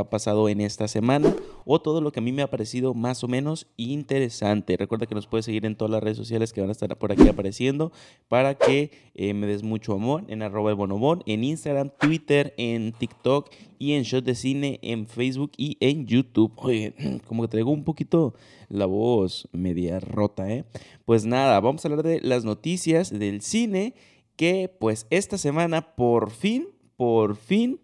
ha 0.00 0.10
pasado 0.10 0.48
en 0.48 0.60
esta 0.60 0.88
semana 0.88 1.36
o 1.64 1.80
todo 1.80 2.00
lo 2.00 2.10
que 2.10 2.18
a 2.18 2.22
mí 2.22 2.32
me 2.32 2.42
ha 2.42 2.50
parecido 2.50 2.94
más 2.94 3.22
o 3.22 3.28
menos 3.28 3.68
interesante. 3.76 4.76
Recuerda 4.76 5.06
que 5.06 5.14
nos 5.14 5.28
puedes 5.28 5.44
seguir 5.44 5.64
en 5.66 5.76
todas 5.76 5.92
las 5.92 6.02
redes 6.02 6.16
sociales 6.16 6.52
que 6.52 6.60
van 6.60 6.70
a 6.70 6.72
estar 6.72 6.98
por 6.98 7.12
aquí 7.12 7.28
apareciendo 7.28 7.92
para 8.26 8.56
que 8.56 8.90
eh, 9.14 9.34
me 9.34 9.46
des 9.46 9.62
mucho 9.62 9.92
amor 9.92 10.24
en 10.26 10.42
arroba 10.42 10.70
el 10.70 10.76
bonobón, 10.76 11.22
en 11.26 11.44
Instagram, 11.44 11.92
Twitter, 11.96 12.54
en 12.56 12.90
TikTok 12.90 13.50
y 13.78 13.92
en 13.92 14.02
Shot 14.02 14.24
de 14.24 14.34
Cine 14.34 14.80
en 14.82 15.06
Facebook 15.06 15.52
y 15.56 15.76
en 15.78 16.06
YouTube. 16.06 16.50
Oye, 16.56 16.94
como 17.28 17.42
que 17.42 17.48
traigo 17.48 17.70
un 17.70 17.84
poquito 17.84 18.34
la 18.68 18.86
voz 18.86 19.48
media 19.52 20.00
rota, 20.00 20.50
¿eh? 20.50 20.64
Pues 21.04 21.24
nada, 21.24 21.60
vamos 21.60 21.84
a 21.84 21.88
hablar 21.88 22.04
de 22.04 22.20
las 22.20 22.44
noticias 22.44 23.16
del 23.16 23.42
cine 23.42 23.94
que 24.34 24.68
pues 24.76 25.06
esta 25.10 25.38
semana 25.38 25.94
por 25.94 26.32
fin, 26.32 26.66
por 26.96 27.36
fin 27.36 27.78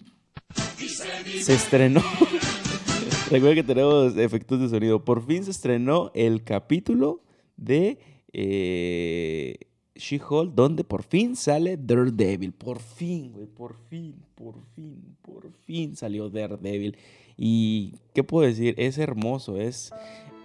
se 1.40 1.54
estrenó. 1.54 2.02
Recuerda 3.30 3.54
que 3.54 3.62
tenemos 3.62 4.16
efectos 4.16 4.60
de 4.60 4.68
sonido. 4.68 5.04
Por 5.04 5.24
fin 5.24 5.44
se 5.44 5.52
estrenó 5.52 6.10
el 6.14 6.42
capítulo 6.42 7.22
de 7.56 7.98
eh, 8.32 9.56
She-Hulk, 9.94 10.54
donde 10.54 10.82
por 10.82 11.04
fin 11.04 11.36
sale 11.36 11.76
Daredevil. 11.76 12.52
Por 12.52 12.80
fin, 12.80 13.32
güey, 13.32 13.46
por 13.46 13.76
fin, 13.88 14.16
por 14.34 14.56
fin, 14.74 15.16
por 15.22 15.52
fin 15.64 15.94
salió 15.94 16.28
Daredevil. 16.28 16.96
Y, 17.36 17.94
¿qué 18.14 18.24
puedo 18.24 18.46
decir? 18.46 18.74
Es 18.78 18.98
hermoso, 18.98 19.56
es, 19.58 19.92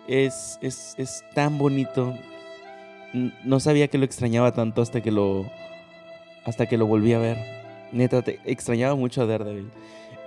es, 0.07 0.59
es, 0.61 0.93
es 0.97 1.23
tan 1.33 1.57
bonito. 1.57 2.13
No 3.43 3.59
sabía 3.59 3.87
que 3.87 3.97
lo 3.97 4.05
extrañaba 4.05 4.53
tanto 4.53 4.81
hasta 4.81 5.01
que 5.01 5.11
lo, 5.11 5.49
hasta 6.43 6.67
que 6.67 6.77
lo 6.77 6.85
volví 6.85 7.13
a 7.13 7.19
ver. 7.19 7.64
Neta, 7.95 8.21
te 8.21 8.39
extrañaba 8.43 8.93
mucho 8.93 9.21
a 9.21 9.25
Daredevil. 9.25 9.71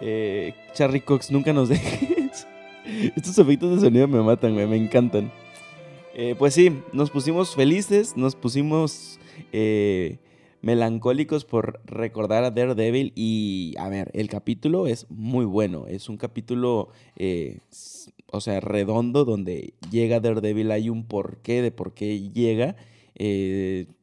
Eh, 0.00 0.54
Charlie 0.72 1.02
Cox, 1.02 1.30
nunca 1.30 1.52
nos 1.52 1.68
dejes. 1.68 2.46
Estos 3.14 3.36
efectos 3.36 3.76
de 3.76 3.86
sonido 3.86 4.08
me 4.08 4.22
matan, 4.22 4.54
me 4.54 4.76
encantan. 4.76 5.30
Eh, 6.14 6.34
pues 6.38 6.54
sí, 6.54 6.72
nos 6.94 7.10
pusimos 7.10 7.54
felices, 7.54 8.16
nos 8.16 8.34
pusimos 8.36 9.20
eh, 9.52 10.16
melancólicos 10.62 11.44
por 11.44 11.80
recordar 11.84 12.42
a 12.44 12.50
Daredevil 12.50 13.12
y, 13.14 13.74
a 13.78 13.90
ver, 13.90 14.10
el 14.14 14.28
capítulo 14.30 14.86
es 14.86 15.06
muy 15.10 15.44
bueno, 15.44 15.86
es 15.86 16.08
un 16.08 16.16
capítulo, 16.16 16.88
eh, 17.16 17.58
o 18.32 18.40
sea, 18.40 18.60
redondo, 18.60 19.26
donde 19.26 19.74
llega 19.90 20.20
Daredevil, 20.20 20.70
hay 20.70 20.88
un 20.88 21.04
porqué 21.04 21.60
de 21.60 21.70
por 21.70 21.92
qué 21.92 22.30
llega, 22.30 22.76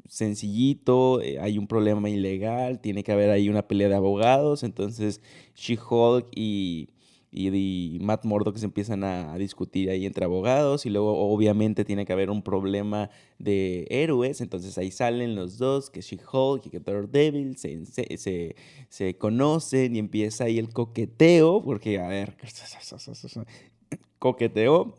sencillito, 0.07 1.19
hay 1.41 1.57
un 1.57 1.67
problema 1.67 2.09
ilegal, 2.09 2.79
tiene 2.79 3.03
que 3.03 3.11
haber 3.11 3.29
ahí 3.29 3.49
una 3.49 3.67
pelea 3.67 3.89
de 3.89 3.95
abogados, 3.95 4.63
entonces 4.63 5.21
She-Hulk 5.55 6.27
y 6.35 6.89
y, 7.37 7.99
Matt 8.01 8.23
Murdock 8.23 8.57
se 8.57 8.65
empiezan 8.65 9.03
a, 9.03 9.37
discutir 9.37 9.89
ahí 9.89 10.05
entre 10.05 10.23
abogados 10.25 10.85
y 10.85 10.89
luego 10.89 11.17
obviamente 11.31 11.83
tiene 11.83 12.05
que 12.05 12.13
haber 12.13 12.29
un 12.29 12.41
problema 12.41 13.09
de 13.39 13.85
héroes, 13.89 14.39
entonces 14.39 14.77
ahí 14.77 14.89
salen 14.91 15.35
los 15.35 15.57
dos, 15.57 15.89
que 15.89 16.01
She-Hulk 16.01 16.65
y 16.67 16.69
que 16.69 16.79
Daredevil, 16.79 17.57
se, 17.57 17.85
se, 17.85 18.55
se, 18.89 19.17
conocen 19.17 19.95
y 19.95 19.99
empieza 19.99 20.45
ahí 20.45 20.57
el 20.57 20.69
coqueteo, 20.69 21.61
porque 21.61 21.99
a 21.99 22.07
ver, 22.07 22.37
coqueteo. 24.19 24.95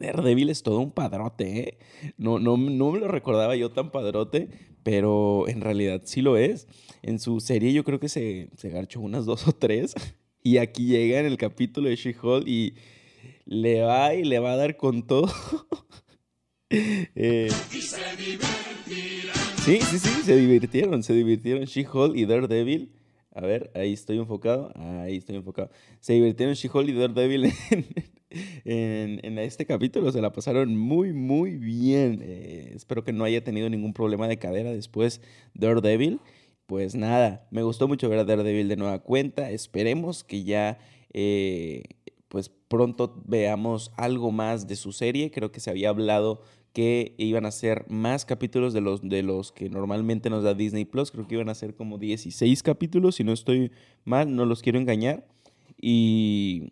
Daredevil 0.00 0.50
es 0.50 0.62
todo 0.62 0.80
un 0.80 0.90
padrote, 0.90 1.60
¿eh? 1.60 1.78
No, 2.16 2.38
no, 2.38 2.56
no 2.56 2.90
me 2.90 2.98
lo 2.98 3.08
recordaba 3.08 3.54
yo 3.54 3.70
tan 3.70 3.90
padrote, 3.90 4.48
pero 4.82 5.46
en 5.46 5.60
realidad 5.60 6.02
sí 6.04 6.22
lo 6.22 6.36
es. 6.36 6.66
En 7.02 7.18
su 7.18 7.40
serie 7.40 7.72
yo 7.72 7.84
creo 7.84 8.00
que 8.00 8.08
se, 8.08 8.48
se 8.56 8.70
garchó 8.70 9.00
unas 9.00 9.26
dos 9.26 9.46
o 9.46 9.52
tres. 9.52 9.94
Y 10.42 10.56
aquí 10.56 10.86
llega 10.86 11.20
en 11.20 11.26
el 11.26 11.36
capítulo 11.36 11.90
de 11.90 11.96
She-Hulk 11.96 12.48
y 12.48 12.74
le 13.44 13.82
va 13.82 14.14
y 14.14 14.24
le 14.24 14.38
va 14.38 14.52
a 14.52 14.56
dar 14.56 14.76
con 14.76 15.06
todo. 15.06 15.30
Eh, 16.72 17.48
sí, 19.64 19.80
sí, 19.80 19.98
sí, 19.98 20.22
se 20.22 20.36
divirtieron, 20.36 21.02
se 21.02 21.12
divirtieron 21.14 21.64
She-Hulk 21.64 22.16
y 22.16 22.26
Daredevil. 22.26 22.92
A 23.32 23.40
ver, 23.40 23.72
ahí 23.74 23.92
estoy 23.92 24.18
enfocado, 24.18 24.72
ahí 24.76 25.16
estoy 25.16 25.34
enfocado. 25.34 25.72
Se 25.98 26.12
divirtieron 26.12 26.54
She-Hulk 26.54 26.88
y 26.88 26.92
Daredevil 26.92 27.44
en, 27.72 27.86
en, 28.64 29.38
este 29.38 29.66
capítulo, 29.66 30.10
se 30.12 30.20
la 30.20 30.32
pasaron 30.32 30.76
muy, 30.76 31.12
muy 31.12 31.56
bien. 31.56 32.20
Eh, 32.22 32.72
espero 32.74 33.04
que 33.04 33.12
no 33.12 33.24
haya 33.24 33.42
tenido 33.44 33.68
ningún 33.68 33.92
problema 33.92 34.28
de 34.28 34.38
cadera 34.38 34.72
después 34.72 35.20
Daredevil 35.54 36.20
pues 36.70 36.94
nada, 36.94 37.48
me 37.50 37.64
gustó 37.64 37.88
mucho 37.88 38.08
ver 38.08 38.20
a 38.20 38.24
Daredevil 38.24 38.68
de 38.68 38.76
nueva 38.76 39.00
cuenta. 39.00 39.50
Esperemos 39.50 40.22
que 40.22 40.44
ya 40.44 40.78
eh, 41.12 41.82
pues 42.28 42.48
pronto 42.48 43.20
veamos 43.26 43.90
algo 43.96 44.30
más 44.30 44.68
de 44.68 44.76
su 44.76 44.92
serie. 44.92 45.32
Creo 45.32 45.50
que 45.50 45.58
se 45.58 45.70
había 45.70 45.88
hablado 45.88 46.42
que 46.72 47.16
iban 47.18 47.44
a 47.44 47.50
ser 47.50 47.86
más 47.88 48.24
capítulos 48.24 48.72
de 48.72 48.82
los, 48.82 49.02
de 49.02 49.24
los 49.24 49.50
que 49.50 49.68
normalmente 49.68 50.30
nos 50.30 50.44
da 50.44 50.54
Disney 50.54 50.84
Plus. 50.84 51.10
Creo 51.10 51.26
que 51.26 51.34
iban 51.34 51.48
a 51.48 51.56
ser 51.56 51.74
como 51.74 51.98
16 51.98 52.62
capítulos, 52.62 53.16
si 53.16 53.24
no 53.24 53.32
estoy 53.32 53.72
mal, 54.04 54.36
no 54.36 54.46
los 54.46 54.62
quiero 54.62 54.78
engañar. 54.78 55.26
Y, 55.76 56.70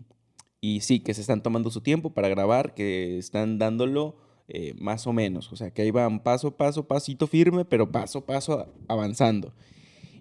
y 0.61 0.81
sí, 0.81 1.01
que 1.01 1.15
se 1.15 1.21
están 1.21 1.43
tomando 1.43 1.71
su 1.71 1.81
tiempo 1.81 2.11
para 2.11 2.29
grabar, 2.29 2.75
que 2.75 3.19
están 3.19 3.59
dándolo 3.59 4.17
eh, 4.49 4.75
más 4.79 5.07
o 5.07 5.13
menos. 5.13 5.53
O 5.53 5.57
sea, 5.57 5.71
que 5.71 5.83
ahí 5.83 5.91
van 5.91 6.21
paso, 6.23 6.57
paso, 6.57 6.87
pasito 6.87 7.27
firme, 7.27 7.65
pero 7.65 7.91
paso, 7.91 8.25
paso 8.25 8.67
avanzando. 8.89 9.53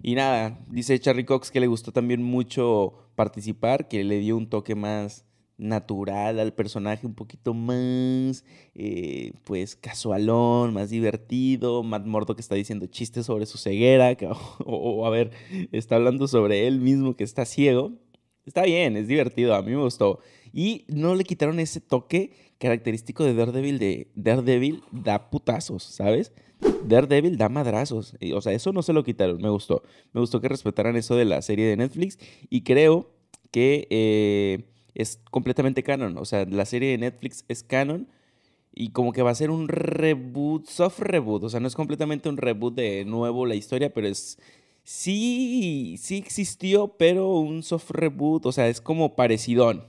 Y 0.02 0.14
nada, 0.14 0.60
dice 0.68 0.98
Charlie 1.00 1.24
Cox 1.24 1.50
que 1.50 1.60
le 1.60 1.66
gustó 1.66 1.92
también 1.92 2.22
mucho 2.22 2.94
participar, 3.16 3.88
que 3.88 4.04
le 4.04 4.18
dio 4.20 4.36
un 4.36 4.48
toque 4.48 4.74
más 4.74 5.24
natural 5.58 6.38
al 6.38 6.54
personaje, 6.54 7.06
un 7.06 7.14
poquito 7.14 7.52
más, 7.52 8.44
eh, 8.74 9.32
pues, 9.44 9.74
casualón, 9.74 10.72
más 10.72 10.90
divertido. 10.90 11.82
Matt 11.82 12.06
que 12.34 12.40
está 12.40 12.54
diciendo 12.54 12.86
chistes 12.86 13.26
sobre 13.26 13.44
su 13.46 13.58
ceguera, 13.58 14.16
o, 14.64 15.04
a 15.06 15.10
ver, 15.10 15.32
está 15.72 15.96
hablando 15.96 16.28
sobre 16.28 16.66
él 16.68 16.80
mismo 16.80 17.16
que 17.16 17.24
está 17.24 17.44
ciego. 17.44 17.92
Está 18.48 18.62
bien, 18.62 18.96
es 18.96 19.06
divertido, 19.06 19.54
a 19.54 19.62
mí 19.62 19.72
me 19.72 19.82
gustó. 19.82 20.20
Y 20.52 20.84
no 20.88 21.14
le 21.14 21.24
quitaron 21.24 21.60
ese 21.60 21.80
toque 21.80 22.32
característico 22.58 23.22
de 23.22 23.34
Daredevil, 23.34 23.78
de 23.78 24.08
Daredevil 24.14 24.82
da 24.90 25.30
putazos, 25.30 25.82
¿sabes? 25.82 26.32
Daredevil 26.84 27.36
da 27.36 27.50
madrazos. 27.50 28.16
O 28.34 28.40
sea, 28.40 28.52
eso 28.52 28.72
no 28.72 28.82
se 28.82 28.94
lo 28.94 29.04
quitaron. 29.04 29.40
Me 29.40 29.50
gustó. 29.50 29.82
Me 30.14 30.20
gustó 30.20 30.40
que 30.40 30.48
respetaran 30.48 30.96
eso 30.96 31.14
de 31.14 31.26
la 31.26 31.42
serie 31.42 31.66
de 31.66 31.76
Netflix. 31.76 32.18
Y 32.48 32.62
creo 32.62 33.10
que 33.50 33.86
eh, 33.90 34.64
es 34.94 35.20
completamente 35.30 35.82
canon. 35.82 36.16
O 36.16 36.24
sea, 36.24 36.46
la 36.46 36.64
serie 36.64 36.90
de 36.92 36.98
Netflix 36.98 37.44
es 37.48 37.62
canon. 37.62 38.08
Y 38.74 38.90
como 38.90 39.12
que 39.12 39.22
va 39.22 39.30
a 39.30 39.34
ser 39.34 39.50
un 39.50 39.68
reboot, 39.68 40.66
soft 40.66 41.00
reboot. 41.00 41.44
O 41.44 41.50
sea, 41.50 41.60
no 41.60 41.68
es 41.68 41.74
completamente 41.74 42.30
un 42.30 42.38
reboot 42.38 42.74
de 42.74 43.04
nuevo 43.04 43.44
la 43.44 43.54
historia, 43.54 43.92
pero 43.92 44.08
es. 44.08 44.38
Sí, 44.90 45.96
sí 45.98 46.16
existió, 46.16 46.96
pero 46.96 47.36
un 47.36 47.62
soft 47.62 47.90
reboot. 47.90 48.46
O 48.46 48.52
sea, 48.52 48.68
es 48.68 48.80
como 48.80 49.16
parecidón. 49.16 49.84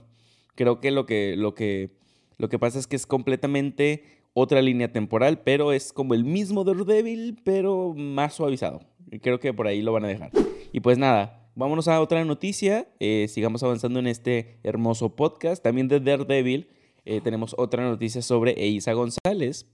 Creo 0.56 0.78
que 0.78 0.90
lo 0.90 1.06
que, 1.06 1.36
lo 1.38 1.54
que, 1.54 1.96
lo 2.36 2.50
que 2.50 2.58
pasa 2.58 2.78
es 2.78 2.86
que 2.86 2.96
es 2.96 3.06
completamente 3.06 4.04
otra 4.34 4.60
línea 4.60 4.92
temporal, 4.92 5.40
pero 5.40 5.72
es 5.72 5.94
como 5.94 6.12
el 6.12 6.24
mismo 6.24 6.64
Daredevil, 6.64 7.40
pero 7.42 7.94
más 7.96 8.34
suavizado. 8.34 8.82
Creo 9.22 9.40
que 9.40 9.54
por 9.54 9.68
ahí 9.68 9.80
lo 9.80 9.94
van 9.94 10.04
a 10.04 10.08
dejar. 10.08 10.32
Y 10.70 10.80
pues 10.80 10.98
nada, 10.98 11.48
vámonos 11.54 11.88
a 11.88 11.98
otra 11.98 12.22
noticia. 12.26 12.86
Eh, 13.00 13.24
sigamos 13.30 13.62
avanzando 13.62 14.00
en 14.00 14.06
este 14.06 14.58
hermoso 14.64 15.16
podcast. 15.16 15.62
También 15.62 15.88
de 15.88 16.00
Daredevil 16.00 16.68
eh, 17.06 17.22
tenemos 17.22 17.54
otra 17.56 17.88
noticia 17.88 18.20
sobre 18.20 18.52
Eiza 18.62 18.92
González, 18.92 19.64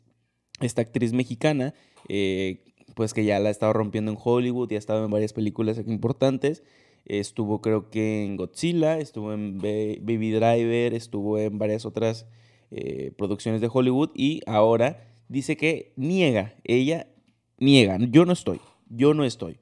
esta 0.60 0.82
actriz 0.82 1.12
mexicana, 1.12 1.75
eh, 2.09 2.62
pues 2.97 3.12
que 3.12 3.27
ya 3.27 3.39
la 3.39 3.51
ha 3.51 3.53
estado 3.53 3.75
rompiendo 3.75 4.11
en 4.11 4.17
Hollywood 4.19 4.71
y 4.71 4.75
ha 4.75 4.79
estado 4.79 5.05
en 5.05 5.11
varias 5.11 5.34
películas 5.34 5.79
importantes. 5.87 6.65
Estuvo 7.05 7.61
creo 7.61 7.91
que 7.91 8.25
en 8.25 8.39
Godzilla, 8.39 8.99
estuvo 8.99 9.34
en 9.34 9.59
Baby 9.59 10.31
Driver, 10.31 10.95
estuvo 10.95 11.39
en 11.39 11.59
varias 11.59 11.84
otras 11.84 12.27
eh, 12.71 13.13
producciones 13.19 13.60
de 13.60 13.69
Hollywood 13.71 14.13
y 14.15 14.41
ahora 14.47 15.07
dice 15.28 15.59
que 15.59 15.93
niega, 15.97 16.54
ella 16.65 17.07
niega, 17.59 17.98
yo 18.01 18.25
no 18.25 18.33
estoy, 18.33 18.60
yo 18.89 19.13
no 19.13 19.27
estoy, 19.27 19.59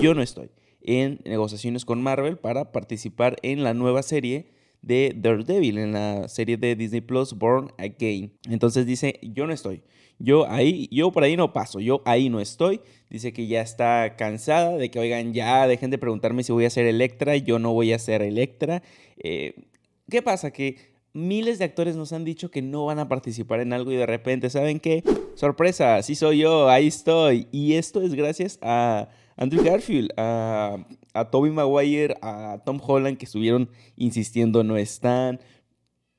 yo 0.00 0.12
no 0.14 0.20
estoy 0.20 0.50
en 0.80 1.20
negociaciones 1.24 1.84
con 1.84 2.02
Marvel 2.02 2.36
para 2.36 2.72
participar 2.72 3.36
en 3.42 3.62
la 3.62 3.74
nueva 3.74 4.02
serie 4.02 4.50
de 4.82 5.14
Daredevil, 5.16 5.78
en 5.78 5.92
la 5.92 6.26
serie 6.26 6.56
de 6.56 6.74
Disney 6.74 7.00
Plus 7.00 7.38
Born 7.38 7.70
Again. 7.78 8.32
Entonces 8.50 8.86
dice, 8.86 9.20
yo 9.22 9.46
no 9.46 9.52
estoy. 9.52 9.84
Yo 10.24 10.48
ahí, 10.48 10.88
yo 10.92 11.10
por 11.10 11.24
ahí 11.24 11.36
no 11.36 11.52
paso, 11.52 11.80
yo 11.80 12.00
ahí 12.04 12.30
no 12.30 12.38
estoy. 12.38 12.80
Dice 13.10 13.32
que 13.32 13.48
ya 13.48 13.60
está 13.60 14.14
cansada 14.16 14.76
de 14.76 14.88
que, 14.88 15.00
oigan, 15.00 15.34
ya 15.34 15.66
dejen 15.66 15.90
de 15.90 15.98
preguntarme 15.98 16.44
si 16.44 16.52
voy 16.52 16.64
a 16.64 16.70
ser 16.70 16.86
Electra, 16.86 17.36
yo 17.36 17.58
no 17.58 17.72
voy 17.72 17.92
a 17.92 17.98
ser 17.98 18.22
Electra. 18.22 18.84
Eh, 19.16 19.66
¿Qué 20.08 20.22
pasa? 20.22 20.52
Que 20.52 20.76
miles 21.12 21.58
de 21.58 21.64
actores 21.64 21.96
nos 21.96 22.12
han 22.12 22.24
dicho 22.24 22.52
que 22.52 22.62
no 22.62 22.86
van 22.86 23.00
a 23.00 23.08
participar 23.08 23.58
en 23.60 23.72
algo 23.72 23.90
y 23.90 23.96
de 23.96 24.06
repente, 24.06 24.48
¿saben 24.48 24.78
qué? 24.78 25.02
Sorpresa, 25.34 26.00
sí 26.02 26.14
soy 26.14 26.38
yo, 26.38 26.68
ahí 26.68 26.86
estoy. 26.86 27.48
Y 27.50 27.74
esto 27.74 28.00
es 28.00 28.14
gracias 28.14 28.60
a, 28.62 29.08
Andrew 29.36 29.64
Garfield, 29.64 30.10
a, 30.16 30.76
a 31.14 31.30
Tobey 31.30 31.50
Maguire, 31.50 32.14
a 32.22 32.62
Tom 32.64 32.80
Holland, 32.80 33.18
que 33.18 33.24
estuvieron 33.24 33.68
insistiendo 33.96 34.62
no 34.62 34.76
están. 34.76 35.40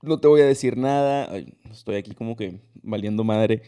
No 0.01 0.19
te 0.19 0.27
voy 0.27 0.41
a 0.41 0.45
decir 0.45 0.75
nada. 0.75 1.31
estoy 1.71 1.95
aquí 1.95 2.13
como 2.13 2.35
que 2.35 2.59
valiendo 2.81 3.23
madre. 3.23 3.61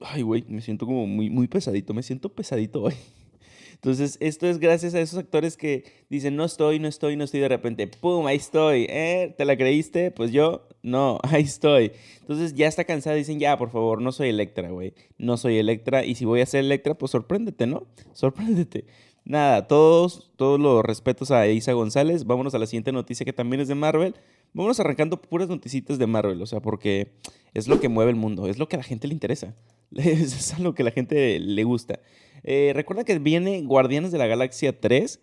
Ay, 0.00 0.22
güey, 0.22 0.44
me 0.48 0.60
siento 0.60 0.86
como 0.86 1.06
muy, 1.06 1.30
muy 1.30 1.48
pesadito. 1.48 1.94
Me 1.94 2.02
siento 2.02 2.28
pesadito 2.28 2.82
hoy. 2.82 2.94
Entonces, 3.74 4.16
esto 4.20 4.46
es 4.46 4.58
gracias 4.58 4.94
a 4.94 5.00
esos 5.00 5.18
actores 5.18 5.56
que 5.56 5.84
dicen, 6.08 6.34
no 6.34 6.44
estoy, 6.44 6.78
no 6.78 6.88
estoy, 6.88 7.16
no 7.16 7.24
estoy, 7.24 7.40
de 7.40 7.48
repente, 7.48 7.86
¡pum! 7.86 8.26
Ahí 8.26 8.36
estoy. 8.36 8.86
¿Eh? 8.88 9.34
¿Te 9.36 9.44
la 9.44 9.56
creíste? 9.56 10.10
Pues 10.10 10.32
yo, 10.32 10.66
no, 10.82 11.18
ahí 11.24 11.42
estoy. 11.42 11.92
Entonces, 12.20 12.54
ya 12.54 12.66
está 12.66 12.84
cansada, 12.84 13.16
dicen, 13.16 13.38
ya, 13.38 13.56
por 13.56 13.70
favor, 13.70 14.00
no 14.00 14.12
soy 14.12 14.30
Electra, 14.30 14.70
güey. 14.70 14.94
No 15.18 15.36
soy 15.36 15.58
Electra. 15.58 16.04
Y 16.04 16.14
si 16.14 16.24
voy 16.24 16.40
a 16.40 16.46
ser 16.46 16.60
Electra, 16.60 16.94
pues 16.94 17.12
sorpréndete, 17.12 17.66
¿no? 17.66 17.86
Sorpréndete. 18.12 18.86
Nada, 19.24 19.66
todos, 19.66 20.30
todos 20.36 20.60
los 20.60 20.84
respetos 20.84 21.30
a 21.30 21.48
Isa 21.48 21.72
González. 21.72 22.24
Vámonos 22.26 22.54
a 22.54 22.58
la 22.58 22.66
siguiente 22.66 22.92
noticia 22.92 23.24
que 23.24 23.32
también 23.32 23.60
es 23.60 23.68
de 23.68 23.74
Marvel. 23.74 24.14
Vámonos 24.52 24.80
arrancando 24.80 25.20
puras 25.20 25.48
noticitas 25.48 25.98
de 25.98 26.06
Marvel, 26.06 26.40
o 26.40 26.46
sea, 26.46 26.60
porque 26.60 27.12
es 27.54 27.68
lo 27.68 27.80
que 27.80 27.88
mueve 27.88 28.10
el 28.10 28.16
mundo, 28.16 28.48
es 28.48 28.58
lo 28.58 28.68
que 28.68 28.76
a 28.76 28.78
la 28.78 28.84
gente 28.84 29.06
le 29.08 29.14
interesa, 29.14 29.54
es 29.94 30.58
lo 30.58 30.74
que 30.74 30.82
a 30.82 30.86
la 30.86 30.90
gente 30.90 31.38
le 31.38 31.64
gusta. 31.64 32.00
Eh, 32.42 32.72
recuerda 32.74 33.04
que 33.04 33.18
viene 33.18 33.62
Guardianes 33.62 34.12
de 34.12 34.18
la 34.18 34.26
Galaxia 34.26 34.80
3. 34.80 35.20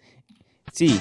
Sí. 0.71 0.99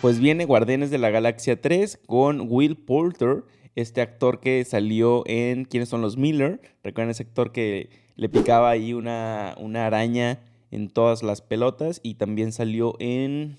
Pues 0.00 0.20
viene 0.20 0.44
Guardianes 0.44 0.90
de 0.90 0.98
la 0.98 1.10
Galaxia 1.10 1.60
3 1.60 2.00
con 2.06 2.46
Will 2.48 2.76
Poulter, 2.76 3.44
este 3.74 4.00
actor 4.00 4.38
que 4.38 4.64
salió 4.64 5.24
en 5.26 5.64
¿Quiénes 5.64 5.88
son 5.88 6.02
los 6.02 6.16
Miller? 6.16 6.60
Recuerden 6.84 7.10
ese 7.10 7.24
actor 7.24 7.50
que 7.50 7.90
le 8.14 8.28
picaba 8.28 8.70
ahí 8.70 8.92
una, 8.92 9.56
una 9.58 9.86
araña 9.86 10.40
en 10.70 10.88
todas 10.88 11.22
las 11.22 11.40
pelotas 11.40 12.00
y 12.02 12.14
también 12.14 12.52
salió 12.52 12.94
en 13.00 13.58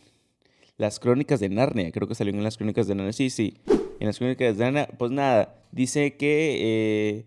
las 0.79 0.99
crónicas 0.99 1.41
de 1.41 1.49
Narnia. 1.49 1.91
Creo 1.91 2.07
que 2.07 2.15
salió 2.15 2.33
en 2.33 2.41
las 2.41 2.57
crónicas 2.57 2.87
de 2.87 2.95
Narnia. 2.95 3.13
Sí, 3.13 3.29
sí. 3.29 3.57
En 3.99 4.07
las 4.07 4.17
crónicas 4.17 4.57
de 4.57 4.63
Narnia. 4.63 4.87
Pues 4.97 5.11
nada, 5.11 5.61
dice 5.71 6.15
que 6.15 6.57
eh, 6.61 7.25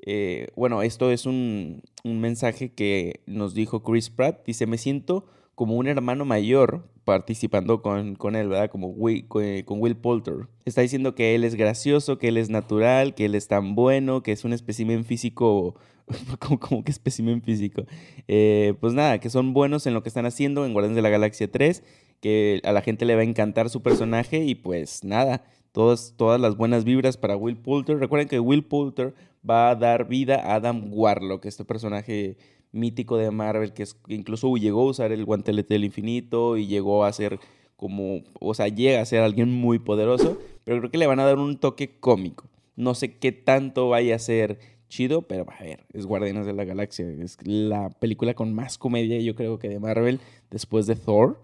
eh, 0.00 0.48
bueno, 0.56 0.82
esto 0.82 1.10
es 1.10 1.26
un, 1.26 1.82
mensaje 2.04 2.72
que 2.72 3.20
nos 3.26 3.54
dijo 3.54 3.82
Chris 3.82 4.08
Pratt. 4.08 4.46
Dice, 4.46 4.66
me 4.66 4.78
siento 4.78 5.26
como 5.54 5.76
un 5.76 5.86
hermano 5.88 6.24
mayor 6.24 6.88
participando 7.04 7.82
con, 7.82 8.16
él, 8.34 8.48
¿verdad? 8.48 8.70
Como 8.70 8.94
eh, 9.10 9.64
con 9.66 9.80
Will 9.80 9.96
Poulter. 9.96 10.48
Está 10.64 10.80
diciendo 10.80 11.14
que 11.14 11.34
él 11.34 11.44
es 11.44 11.54
gracioso, 11.54 12.16
que 12.16 12.28
él 12.28 12.38
es 12.38 12.48
natural, 12.48 13.14
que 13.14 13.26
él 13.26 13.34
es 13.34 13.46
tan 13.46 13.74
bueno, 13.74 14.22
que 14.22 14.32
es 14.32 14.44
un 14.46 14.54
espécimen 14.54 15.04
físico, 15.04 15.76
como, 16.60 16.82
que 16.82 16.92
espécimen 16.92 17.42
físico. 17.42 17.84
Pues 18.26 18.94
nada, 18.94 19.20
que 19.20 19.28
son 19.28 19.52
buenos 19.52 19.86
en 19.86 19.92
lo 19.92 20.02
que 20.02 20.08
están 20.08 20.24
haciendo 20.24 20.64
en 20.64 20.72
Guardianes 20.72 20.96
de 20.96 21.02
la 21.02 21.10
Galaxia 21.10 21.50
3, 21.52 21.82
que 22.20 22.60
a 22.64 22.72
la 22.72 22.82
gente 22.82 23.04
le 23.04 23.14
va 23.14 23.22
a 23.22 23.24
encantar 23.24 23.70
su 23.70 23.82
personaje 23.82 24.44
y 24.44 24.54
pues 24.54 25.04
nada, 25.04 25.44
todas, 25.72 26.14
todas 26.16 26.40
las 26.40 26.56
buenas 26.56 26.84
vibras 26.84 27.16
para 27.16 27.36
Will 27.36 27.56
Poulter. 27.56 27.98
Recuerden 27.98 28.28
que 28.28 28.40
Will 28.40 28.64
Poulter 28.64 29.14
va 29.48 29.70
a 29.70 29.76
dar 29.76 30.08
vida 30.08 30.36
a 30.36 30.56
Adam 30.56 30.90
Warlock, 30.90 31.44
este 31.46 31.64
personaje 31.64 32.36
mítico 32.72 33.16
de 33.16 33.30
Marvel 33.30 33.72
que, 33.72 33.84
incluso 34.08 34.54
llegó 34.56 34.82
a 34.82 34.90
usar 34.90 35.12
el 35.12 35.24
guantelete 35.24 35.74
del 35.74 35.84
infinito 35.84 36.56
y 36.56 36.66
llegó 36.66 37.04
a 37.04 37.12
ser 37.12 37.38
como, 37.76 38.22
o 38.40 38.54
sea, 38.54 38.68
llega 38.68 39.00
a 39.00 39.06
ser 39.06 39.22
alguien 39.22 39.52
muy 39.52 39.78
poderoso, 39.78 40.38
pero 40.64 40.78
creo 40.78 40.90
que 40.90 40.98
le 40.98 41.06
van 41.06 41.20
a 41.20 41.26
dar 41.26 41.38
un 41.38 41.58
toque 41.58 41.98
cómico. 41.98 42.48
No 42.74 42.94
sé 42.94 43.18
qué 43.18 43.32
tanto 43.32 43.88
vaya 43.88 44.16
a 44.16 44.18
ser 44.18 44.58
chido, 44.88 45.22
pero 45.22 45.46
a 45.50 45.62
ver, 45.62 45.84
es 45.92 46.06
Guardianes 46.06 46.46
de 46.46 46.52
la 46.52 46.64
Galaxia, 46.64 47.06
es 47.08 47.38
la 47.42 47.90
película 47.90 48.34
con 48.34 48.54
más 48.54 48.78
comedia 48.78 49.18
yo 49.18 49.34
creo 49.34 49.58
que 49.58 49.68
de 49.68 49.80
Marvel 49.80 50.20
después 50.50 50.86
de 50.86 50.96
Thor, 50.96 51.40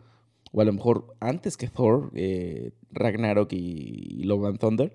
o 0.53 0.61
a 0.61 0.65
lo 0.65 0.73
mejor 0.73 1.15
antes 1.21 1.57
que 1.57 1.69
Thor, 1.69 2.11
eh, 2.15 2.73
Ragnarok 2.91 3.53
y, 3.53 4.21
y 4.21 4.25
Love 4.25 4.47
and 4.47 4.59
Thunder. 4.59 4.95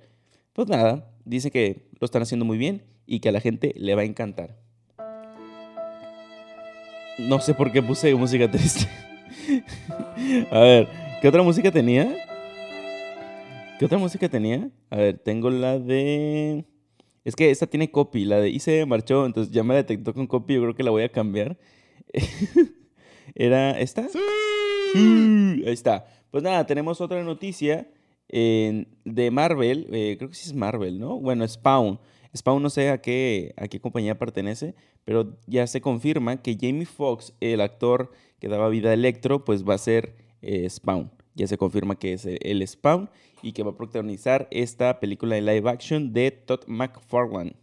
Pues 0.54 0.68
nada, 0.70 1.12
dice 1.26 1.52
que 1.52 1.90
lo 2.00 2.06
están 2.06 2.22
haciendo 2.22 2.46
muy 2.46 2.58
bien 2.58 2.84
y 3.06 3.20
que 3.20 3.30
a 3.30 3.32
la 3.32 3.42
gente 3.42 3.74
le 3.76 3.96
va 3.96 4.02
a 4.02 4.06
encantar. 4.06 4.58
No 7.18 7.40
sé 7.40 7.54
por 7.56 7.72
qué 7.72 7.82
puse 7.82 8.14
música 8.14 8.50
triste. 8.52 8.88
a 10.52 10.60
ver, 10.60 10.88
¿qué 11.22 11.28
otra 11.28 11.42
música 11.42 11.72
tenía? 11.72 12.16
¿Qué 13.80 13.86
otra 13.86 13.98
música 13.98 14.30
tenía? 14.30 14.70
A 14.90 14.98
ver, 14.98 15.18
tengo 15.20 15.50
la 15.50 15.80
de... 15.80 16.66
Es 17.24 17.36
que 17.36 17.50
esta 17.52 17.68
tiene 17.68 17.92
copy, 17.92 18.26
la 18.26 18.40
de 18.40 18.50
Hice 18.50 18.86
marchó, 18.86 19.26
entonces 19.26 19.54
ya 19.54 19.64
me 19.64 19.76
detectó 19.76 20.14
con 20.14 20.28
copy, 20.28 20.56
yo 20.56 20.62
creo 20.62 20.76
que 20.76 20.84
la 20.84 20.92
voy 20.92 21.04
a 21.04 21.12
cambiar. 21.12 21.58
¿Era 23.36 23.80
esta? 23.80 24.08
Sí. 24.08 24.20
Ahí 24.96 25.74
está. 25.74 26.06
Pues 26.32 26.44
nada, 26.44 26.66
tenemos 26.66 27.02
otra 27.02 27.24
noticia 27.24 27.88
de 28.30 29.30
Marvel, 29.32 29.88
eh, 29.92 30.16
creo 30.18 30.30
que 30.30 30.36
sí 30.36 30.50
es 30.50 30.54
Marvel, 30.54 31.00
¿no? 31.00 31.20
Bueno, 31.20 31.48
Spawn. 31.48 32.00
Spawn 32.36 32.62
no 32.62 32.70
sé 32.70 32.90
a 32.90 33.02
qué, 33.02 33.54
a 33.58 33.68
qué 33.68 33.80
compañía 33.80 34.18
pertenece, 34.18 34.76
pero 35.06 35.38
ya 35.48 35.66
se 35.66 35.82
confirma 35.82 36.42
que 36.42 36.58
Jamie 36.60 36.86
Foxx, 36.86 37.34
el 37.40 37.62
actor 37.62 38.12
que 38.40 38.50
daba 38.50 38.70
vida 38.70 38.90
a 38.90 38.94
Electro, 38.94 39.46
pues 39.46 39.64
va 39.64 39.76
a 39.76 39.80
ser 39.80 40.16
eh, 40.42 40.70
Spawn. 40.70 41.12
Ya 41.36 41.48
se 41.48 41.58
confirma 41.58 41.98
que 41.98 42.14
es 42.14 42.26
el 42.26 42.68
Spawn 42.68 43.10
y 43.42 43.54
que 43.54 43.64
va 43.64 43.72
a 43.72 43.78
protagonizar 43.78 44.48
esta 44.52 45.00
película 45.00 45.36
de 45.36 45.42
live 45.42 45.70
action 45.70 46.12
de 46.12 46.32
Todd 46.32 46.62
McFarlane. 46.68 47.56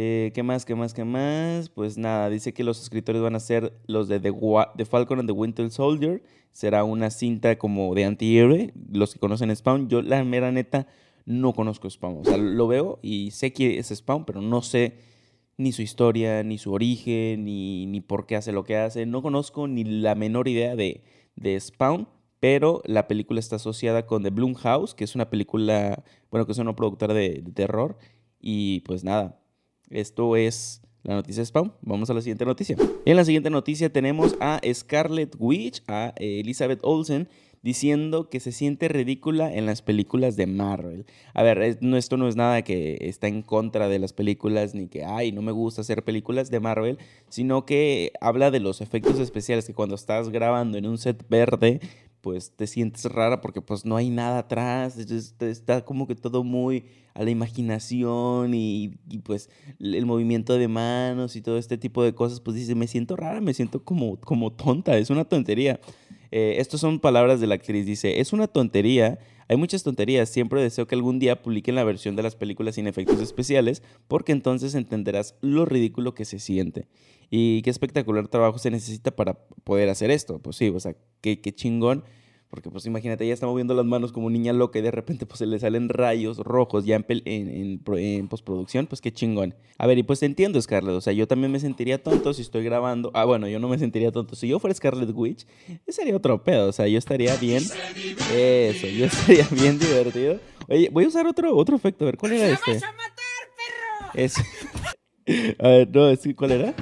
Eh, 0.00 0.30
¿Qué 0.32 0.44
más? 0.44 0.64
¿Qué 0.64 0.76
más? 0.76 0.94
¿Qué 0.94 1.02
más? 1.02 1.70
Pues 1.70 1.98
nada, 1.98 2.30
dice 2.30 2.54
que 2.54 2.62
los 2.62 2.80
escritores 2.80 3.20
van 3.20 3.34
a 3.34 3.40
ser 3.40 3.72
los 3.88 4.06
de 4.06 4.20
The, 4.20 4.84
Falcon 4.84 5.18
and 5.18 5.28
the 5.28 5.32
Winter 5.32 5.68
Soldier. 5.72 6.22
Será 6.52 6.84
una 6.84 7.10
cinta 7.10 7.58
como 7.58 7.92
de 7.96 8.04
antihéroe. 8.04 8.72
Los 8.92 9.12
que 9.12 9.18
conocen 9.18 9.54
Spawn, 9.56 9.88
yo 9.88 10.00
la 10.00 10.22
mera 10.22 10.52
neta 10.52 10.86
no 11.24 11.52
conozco 11.52 11.90
Spawn. 11.90 12.18
O 12.18 12.24
sea, 12.24 12.36
lo 12.36 12.68
veo 12.68 13.00
y 13.02 13.32
sé 13.32 13.52
que 13.52 13.80
es 13.80 13.88
Spawn, 13.88 14.24
pero 14.24 14.40
no 14.40 14.62
sé 14.62 14.98
ni 15.56 15.72
su 15.72 15.82
historia, 15.82 16.44
ni 16.44 16.58
su 16.58 16.72
origen, 16.72 17.44
ni, 17.44 17.86
ni 17.86 18.00
por 18.00 18.26
qué 18.26 18.36
hace 18.36 18.52
lo 18.52 18.62
que 18.62 18.76
hace. 18.76 19.04
No 19.04 19.20
conozco 19.20 19.66
ni 19.66 19.82
la 19.82 20.14
menor 20.14 20.46
idea 20.46 20.76
de, 20.76 21.02
de 21.34 21.58
Spawn, 21.58 22.06
pero 22.38 22.82
la 22.84 23.08
película 23.08 23.40
está 23.40 23.56
asociada 23.56 24.06
con 24.06 24.22
The 24.22 24.30
House, 24.58 24.94
que 24.94 25.02
es 25.02 25.16
una 25.16 25.28
película, 25.28 26.04
bueno, 26.30 26.46
que 26.46 26.52
es 26.52 26.58
una 26.58 26.76
productora 26.76 27.14
de 27.14 27.42
terror. 27.52 27.98
Y 28.40 28.78
pues 28.82 29.02
nada, 29.02 29.40
esto 29.90 30.36
es 30.36 30.82
la 31.02 31.14
noticia 31.14 31.44
Spawn. 31.44 31.72
Vamos 31.82 32.10
a 32.10 32.14
la 32.14 32.20
siguiente 32.20 32.44
noticia. 32.44 32.76
En 33.04 33.16
la 33.16 33.24
siguiente 33.24 33.50
noticia 33.50 33.92
tenemos 33.92 34.36
a 34.40 34.60
Scarlet 34.72 35.34
Witch, 35.38 35.82
a 35.86 36.12
Elizabeth 36.16 36.80
Olsen, 36.82 37.28
diciendo 37.62 38.30
que 38.30 38.38
se 38.40 38.52
siente 38.52 38.88
ridícula 38.88 39.52
en 39.52 39.66
las 39.66 39.82
películas 39.82 40.36
de 40.36 40.46
Marvel. 40.46 41.06
A 41.34 41.42
ver, 41.42 41.60
esto 41.60 42.16
no 42.16 42.28
es 42.28 42.36
nada 42.36 42.62
que 42.62 42.98
está 43.00 43.26
en 43.26 43.42
contra 43.42 43.88
de 43.88 43.98
las 43.98 44.12
películas, 44.12 44.74
ni 44.74 44.86
que, 44.86 45.04
ay, 45.04 45.32
no 45.32 45.42
me 45.42 45.50
gusta 45.52 45.80
hacer 45.80 46.04
películas 46.04 46.50
de 46.50 46.60
Marvel, 46.60 46.98
sino 47.28 47.66
que 47.66 48.12
habla 48.20 48.50
de 48.50 48.60
los 48.60 48.80
efectos 48.80 49.18
especiales 49.18 49.66
que 49.66 49.74
cuando 49.74 49.96
estás 49.96 50.28
grabando 50.28 50.78
en 50.78 50.86
un 50.86 50.98
set 50.98 51.24
verde, 51.28 51.80
pues 52.20 52.52
te 52.54 52.66
sientes 52.66 53.04
rara 53.04 53.40
porque 53.40 53.60
pues 53.60 53.84
no 53.84 53.96
hay 53.96 54.10
nada 54.10 54.40
atrás, 54.40 54.98
está 54.98 55.84
como 55.84 56.06
que 56.06 56.14
todo 56.14 56.44
muy 56.44 56.84
a 57.14 57.24
la 57.24 57.30
imaginación 57.30 58.54
y, 58.54 58.98
pues 59.24 59.50
el 59.80 60.06
movimiento 60.06 60.56
de 60.56 60.68
manos 60.68 61.34
y 61.36 61.42
todo 61.42 61.58
este 61.58 61.76
tipo 61.76 62.04
de 62.04 62.14
cosas, 62.14 62.40
pues 62.40 62.56
dice, 62.56 62.74
me 62.74 62.86
siento 62.86 63.16
rara, 63.16 63.40
me 63.40 63.54
siento 63.54 63.82
como, 63.82 64.20
como 64.20 64.52
tonta, 64.52 64.96
es 64.98 65.10
una 65.10 65.24
tontería. 65.24 65.80
Eh, 66.30 66.56
estas 66.58 66.80
son 66.80 67.00
palabras 67.00 67.40
de 67.40 67.46
la 67.46 67.56
actriz, 67.56 67.86
dice, 67.86 68.20
es 68.20 68.32
una 68.32 68.46
tontería, 68.46 69.18
hay 69.48 69.56
muchas 69.56 69.82
tonterías, 69.82 70.28
siempre 70.28 70.62
deseo 70.62 70.86
que 70.86 70.94
algún 70.94 71.18
día 71.18 71.42
publiquen 71.42 71.74
la 71.74 71.84
versión 71.84 72.16
de 72.16 72.22
las 72.22 72.36
películas 72.36 72.74
sin 72.74 72.86
efectos 72.86 73.20
especiales, 73.20 73.82
porque 74.06 74.32
entonces 74.32 74.74
entenderás 74.74 75.36
lo 75.40 75.64
ridículo 75.64 76.14
que 76.14 76.26
se 76.26 76.38
siente. 76.38 76.86
Y 77.30 77.62
qué 77.62 77.70
espectacular 77.70 78.28
trabajo 78.28 78.58
se 78.58 78.70
necesita 78.70 79.10
para 79.16 79.34
poder 79.64 79.88
hacer 79.88 80.10
esto. 80.10 80.38
Pues 80.38 80.56
sí, 80.56 80.68
o 80.68 80.80
sea, 80.80 80.94
qué, 81.20 81.40
qué 81.40 81.54
chingón 81.54 82.04
porque 82.50 82.70
pues 82.70 82.86
imagínate, 82.86 83.24
ella 83.24 83.34
está 83.34 83.46
moviendo 83.46 83.74
las 83.74 83.84
manos 83.84 84.10
como 84.10 84.30
niña 84.30 84.52
loca 84.52 84.78
y 84.78 84.82
de 84.82 84.90
repente 84.90 85.26
pues 85.26 85.38
se 85.38 85.46
le 85.46 85.58
salen 85.58 85.88
rayos 85.88 86.38
rojos 86.38 86.86
ya 86.86 86.96
en, 86.96 87.04
en, 87.08 87.82
en, 87.86 88.28
postproducción, 88.28 88.86
pues 88.86 89.00
qué 89.00 89.12
chingón. 89.12 89.54
A 89.76 89.86
ver, 89.86 89.98
y 89.98 90.02
pues 90.02 90.20
te 90.20 90.26
entiendo, 90.26 90.60
Scarlett, 90.60 90.94
o 90.94 91.00
sea, 91.00 91.12
yo 91.12 91.28
también 91.28 91.52
me 91.52 91.60
sentiría 91.60 92.02
tonto 92.02 92.32
si 92.32 92.42
estoy 92.42 92.64
grabando. 92.64 93.10
Ah, 93.14 93.24
bueno, 93.24 93.48
yo 93.48 93.58
no 93.58 93.68
me 93.68 93.78
sentiría 93.78 94.10
tonto. 94.12 94.34
Si 94.34 94.48
yo 94.48 94.58
fuera 94.58 94.74
Scarlet 94.74 95.10
Witch, 95.12 95.46
sería 95.88 96.16
otro 96.16 96.42
pedo, 96.42 96.68
o 96.68 96.72
sea, 96.72 96.88
yo 96.88 96.98
estaría 96.98 97.36
bien. 97.36 97.62
Eso, 98.32 98.86
yo 98.86 99.06
estaría 99.06 99.46
bien 99.50 99.78
divertido. 99.78 100.40
Oye, 100.68 100.88
voy 100.90 101.04
a 101.04 101.08
usar 101.08 101.26
otro, 101.26 101.54
otro 101.54 101.76
efecto, 101.76 102.04
a 102.04 102.06
ver, 102.06 102.16
¿cuál 102.16 102.32
era 102.32 102.48
este? 102.48 102.74
¡Vas 102.74 102.82
a 102.82 102.92
matar, 102.92 103.14
perro! 103.56 104.10
Es... 104.14 104.34
A 105.58 105.68
ver, 105.68 105.88
no, 105.94 106.34
¿cuál 106.36 106.52
era? 106.52 106.74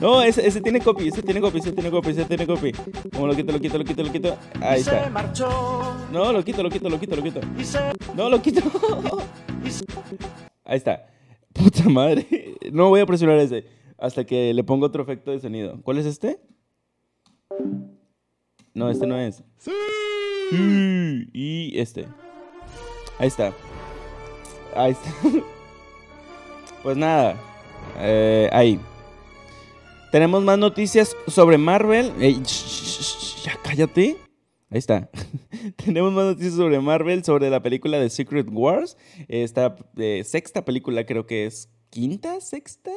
No, 0.00 0.22
ese, 0.22 0.46
ese 0.46 0.60
tiene 0.60 0.80
copy, 0.80 1.08
ese 1.08 1.22
tiene 1.22 1.40
copy, 1.40 1.58
ese 1.58 1.72
tiene 1.72 1.90
copy, 1.90 2.10
ese 2.10 2.24
tiene 2.24 2.46
copy. 2.46 2.72
¿Cómo 3.12 3.26
lo 3.26 3.34
quito, 3.34 3.52
lo 3.52 3.60
quito, 3.60 3.78
lo 3.78 3.84
quito, 3.84 4.02
lo 4.02 4.12
quito? 4.12 4.36
Ahí 4.60 4.80
está. 4.80 5.10
No, 6.12 6.32
lo 6.32 6.44
quito, 6.44 6.62
lo 6.62 6.70
quito, 6.70 6.88
lo 6.90 7.00
quito, 7.00 7.16
lo 7.16 7.22
quito. 7.22 7.40
No, 8.14 8.28
lo 8.28 8.42
quito. 8.42 8.60
Ahí 10.64 10.76
está. 10.76 11.06
Puta 11.52 11.88
madre. 11.88 12.26
No 12.72 12.88
voy 12.88 13.00
a 13.00 13.06
presionar 13.06 13.38
ese. 13.38 13.66
hasta 13.98 14.24
que 14.24 14.52
le 14.54 14.64
pongo 14.64 14.86
otro 14.86 15.02
efecto 15.02 15.30
de 15.30 15.38
sonido. 15.38 15.80
¿Cuál 15.82 15.98
es 15.98 16.06
este? 16.06 16.40
No, 18.72 18.90
este 18.90 19.06
no 19.06 19.18
es. 19.18 19.42
Sí. 19.58 19.70
Y 21.32 21.78
este. 21.78 22.06
Ahí 23.18 23.28
está. 23.28 23.52
Ahí 24.74 24.92
está. 24.92 25.10
Pues 26.82 26.96
nada. 26.96 27.53
Eh, 27.98 28.48
ahí. 28.52 28.80
Tenemos 30.10 30.42
más 30.42 30.58
noticias 30.58 31.16
sobre 31.26 31.58
Marvel. 31.58 32.12
ya 33.44 33.58
cállate. 33.62 34.16
Ahí 34.70 34.78
está. 34.78 35.08
Tenemos 35.84 36.12
más 36.12 36.24
noticias 36.24 36.54
sobre 36.54 36.80
Marvel, 36.80 37.24
sobre 37.24 37.50
la 37.50 37.62
película 37.62 37.98
de 37.98 38.10
Secret 38.10 38.48
Wars. 38.50 38.96
Esta 39.28 39.76
eh, 39.96 40.22
sexta 40.24 40.64
película 40.64 41.04
creo 41.04 41.26
que 41.26 41.46
es 41.46 41.68
quinta, 41.90 42.40
sexta 42.40 42.90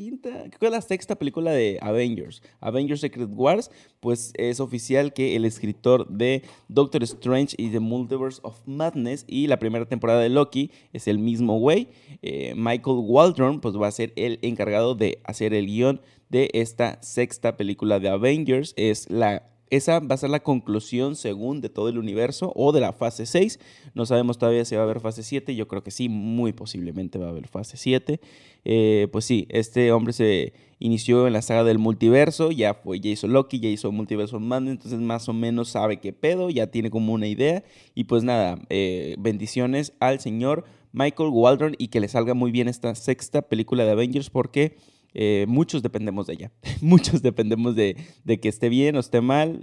quinta, 0.00 0.30
creo 0.58 0.70
es 0.70 0.70
la 0.70 0.80
sexta 0.80 1.14
película 1.16 1.50
de 1.50 1.78
Avengers, 1.82 2.42
Avengers 2.60 3.02
Secret 3.02 3.28
Wars, 3.34 3.70
pues 4.00 4.32
es 4.34 4.58
oficial 4.58 5.12
que 5.12 5.36
el 5.36 5.44
escritor 5.44 6.08
de 6.08 6.42
Doctor 6.68 7.02
Strange 7.02 7.54
y 7.58 7.68
The 7.68 7.80
Multiverse 7.80 8.40
of 8.42 8.58
Madness 8.64 9.26
y 9.28 9.46
la 9.46 9.58
primera 9.58 9.84
temporada 9.84 10.20
de 10.20 10.30
Loki 10.30 10.70
es 10.94 11.06
el 11.06 11.18
mismo 11.18 11.58
güey, 11.58 11.88
eh, 12.22 12.54
Michael 12.56 12.96
Waldron, 13.02 13.60
pues 13.60 13.76
va 13.76 13.88
a 13.88 13.92
ser 13.92 14.14
el 14.16 14.38
encargado 14.40 14.94
de 14.94 15.20
hacer 15.24 15.52
el 15.52 15.66
guion 15.66 16.00
de 16.30 16.48
esta 16.54 17.02
sexta 17.02 17.58
película 17.58 18.00
de 18.00 18.08
Avengers, 18.08 18.72
es 18.78 19.10
la 19.10 19.50
esa 19.70 20.00
va 20.00 20.16
a 20.16 20.18
ser 20.18 20.30
la 20.30 20.42
conclusión 20.42 21.16
según 21.16 21.60
de 21.60 21.68
todo 21.68 21.88
el 21.88 21.98
universo 21.98 22.52
o 22.56 22.72
de 22.72 22.80
la 22.80 22.92
fase 22.92 23.24
6. 23.24 23.60
No 23.94 24.04
sabemos 24.04 24.36
todavía 24.36 24.64
si 24.64 24.74
va 24.74 24.82
a 24.82 24.84
haber 24.84 25.00
fase 25.00 25.22
7. 25.22 25.54
Yo 25.54 25.68
creo 25.68 25.82
que 25.82 25.92
sí, 25.92 26.08
muy 26.08 26.52
posiblemente 26.52 27.18
va 27.18 27.26
a 27.26 27.30
haber 27.30 27.46
fase 27.46 27.76
7. 27.76 28.20
Eh, 28.64 29.08
pues 29.12 29.24
sí, 29.24 29.46
este 29.48 29.92
hombre 29.92 30.12
se 30.12 30.52
inició 30.80 31.26
en 31.28 31.32
la 31.32 31.42
saga 31.42 31.62
del 31.62 31.78
multiverso. 31.78 32.50
Ya 32.50 32.74
fue, 32.74 32.98
ya 33.00 33.10
hizo 33.10 33.28
Loki, 33.28 33.60
ya 33.60 33.68
hizo 33.68 33.92
Multiverso 33.92 34.40
Man. 34.40 34.66
Entonces 34.66 34.98
más 34.98 35.28
o 35.28 35.32
menos 35.32 35.68
sabe 35.68 36.00
qué 36.00 36.12
pedo, 36.12 36.50
ya 36.50 36.66
tiene 36.66 36.90
como 36.90 37.12
una 37.12 37.28
idea. 37.28 37.62
Y 37.94 38.04
pues 38.04 38.24
nada, 38.24 38.58
eh, 38.70 39.14
bendiciones 39.18 39.92
al 40.00 40.18
señor 40.18 40.64
Michael 40.92 41.30
Waldron 41.32 41.76
y 41.78 41.88
que 41.88 42.00
le 42.00 42.08
salga 42.08 42.34
muy 42.34 42.50
bien 42.50 42.68
esta 42.68 42.94
sexta 42.94 43.42
película 43.42 43.84
de 43.84 43.92
Avengers 43.92 44.30
porque 44.30 44.76
eh, 45.14 45.44
muchos 45.48 45.82
dependemos 45.82 46.26
de 46.26 46.34
ella. 46.34 46.52
muchos 46.80 47.22
dependemos 47.22 47.74
de, 47.74 47.96
que 48.40 48.48
esté 48.48 48.68
bien 48.68 48.96
o 48.96 49.00
esté 49.00 49.20
mal. 49.20 49.60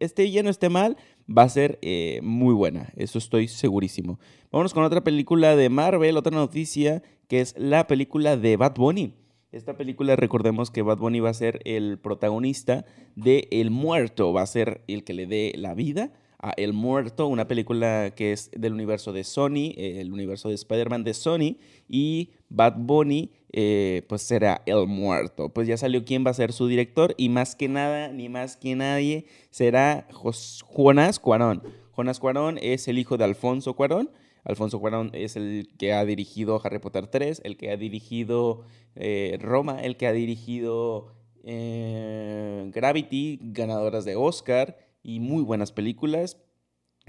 Esté 0.00 0.24
bien 0.24 0.46
o 0.46 0.50
esté 0.50 0.68
mal, 0.68 0.96
va 1.26 1.42
a 1.42 1.48
ser 1.48 1.78
eh, 1.82 2.20
muy 2.22 2.54
buena. 2.54 2.92
Eso 2.96 3.18
estoy 3.18 3.48
segurísimo. 3.48 4.18
Vámonos 4.50 4.74
con 4.74 4.84
otra 4.84 5.02
película 5.02 5.56
de 5.56 5.68
Marvel, 5.68 6.16
otra 6.16 6.36
noticia, 6.36 7.02
que 7.28 7.40
es 7.40 7.54
la 7.58 7.86
película 7.86 8.36
de 8.36 8.56
Bad 8.56 8.74
Bunny. 8.76 9.12
Esta 9.52 9.76
película, 9.76 10.16
recordemos 10.16 10.70
que 10.70 10.82
Bad 10.82 10.98
Bunny 10.98 11.20
va 11.20 11.30
a 11.30 11.34
ser 11.34 11.60
el 11.64 11.98
protagonista 11.98 12.84
de 13.14 13.48
El 13.50 13.70
Muerto, 13.70 14.32
va 14.32 14.42
a 14.42 14.46
ser 14.46 14.82
el 14.86 15.04
que 15.04 15.14
le 15.14 15.26
dé 15.26 15.52
la 15.56 15.74
vida 15.74 16.12
a 16.38 16.50
El 16.56 16.74
Muerto, 16.74 17.26
una 17.26 17.48
película 17.48 18.12
que 18.14 18.32
es 18.32 18.50
del 18.54 18.74
universo 18.74 19.12
de 19.12 19.24
Sony, 19.24 19.72
el 19.76 20.12
universo 20.12 20.48
de 20.48 20.56
Spider-Man 20.56 21.04
de 21.04 21.14
Sony, 21.14 21.56
y 21.88 22.30
Bad 22.48 22.74
Bunny, 22.78 23.30
eh, 23.52 24.02
pues 24.08 24.22
será 24.22 24.62
El 24.66 24.86
Muerto. 24.86 25.48
Pues 25.50 25.68
ya 25.68 25.76
salió 25.76 26.04
quién 26.04 26.24
va 26.26 26.30
a 26.30 26.34
ser 26.34 26.52
su 26.52 26.66
director, 26.66 27.14
y 27.16 27.28
más 27.28 27.56
que 27.56 27.68
nada, 27.68 28.08
ni 28.08 28.28
más 28.28 28.56
que 28.56 28.74
nadie, 28.74 29.26
será 29.50 30.06
Jonas 30.10 31.18
Cuarón. 31.18 31.62
Jonas 31.96 32.20
Cuarón 32.20 32.58
es 32.60 32.88
el 32.88 32.98
hijo 32.98 33.16
de 33.16 33.24
Alfonso 33.24 33.74
Cuarón. 33.74 34.10
Alfonso 34.44 34.78
Cuarón 34.78 35.10
es 35.12 35.36
el 35.36 35.70
que 35.78 35.92
ha 35.92 36.04
dirigido 36.04 36.60
Harry 36.62 36.78
Potter 36.78 37.08
3, 37.08 37.40
el 37.44 37.56
que 37.56 37.70
ha 37.70 37.76
dirigido 37.76 38.64
eh, 38.94 39.38
Roma, 39.40 39.80
el 39.82 39.96
que 39.96 40.06
ha 40.06 40.12
dirigido 40.12 41.08
eh, 41.42 42.70
Gravity, 42.72 43.40
ganadoras 43.42 44.04
de 44.04 44.16
Oscar 44.16 44.78
y 45.02 45.20
muy 45.20 45.42
buenas 45.42 45.72
películas. 45.72 46.36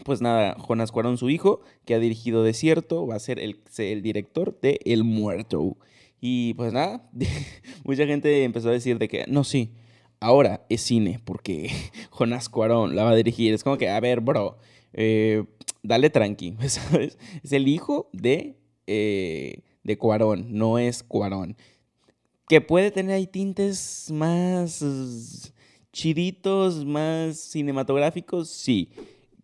Pues 0.03 0.21
nada, 0.21 0.55
Jonas 0.59 0.91
Cuarón, 0.91 1.17
su 1.17 1.29
hijo, 1.29 1.61
que 1.85 1.95
ha 1.95 1.99
dirigido 1.99 2.43
Desierto, 2.43 3.07
va 3.07 3.15
a 3.15 3.19
ser 3.19 3.39
el, 3.39 3.59
el 3.77 4.01
director 4.01 4.59
de 4.61 4.79
El 4.85 5.03
Muerto. 5.03 5.77
Y 6.19 6.53
pues 6.55 6.73
nada, 6.73 7.09
mucha 7.83 8.05
gente 8.05 8.43
empezó 8.43 8.69
a 8.69 8.73
decir 8.73 8.97
de 8.99 9.07
que, 9.07 9.25
no, 9.27 9.43
sí, 9.43 9.73
ahora 10.19 10.65
es 10.69 10.81
cine, 10.81 11.19
porque 11.23 11.71
Jonas 12.17 12.49
Cuarón 12.49 12.95
la 12.95 13.03
va 13.03 13.11
a 13.11 13.15
dirigir. 13.15 13.53
Es 13.53 13.63
como 13.63 13.77
que, 13.77 13.89
a 13.89 13.99
ver, 13.99 14.21
bro, 14.21 14.57
eh, 14.93 15.43
dale 15.83 16.09
tranqui, 16.09 16.55
¿sabes? 16.67 17.17
Es 17.43 17.51
el 17.51 17.67
hijo 17.67 18.09
de, 18.13 18.57
eh, 18.87 19.61
de 19.83 19.97
Cuarón, 19.97 20.47
no 20.51 20.79
es 20.79 21.03
Cuarón. 21.03 21.55
Que 22.47 22.61
puede 22.61 22.91
tener 22.91 23.15
ahí 23.15 23.27
tintes 23.27 24.09
más 24.11 25.53
chiditos, 25.91 26.85
más 26.85 27.37
cinematográficos, 27.37 28.49
sí. 28.49 28.89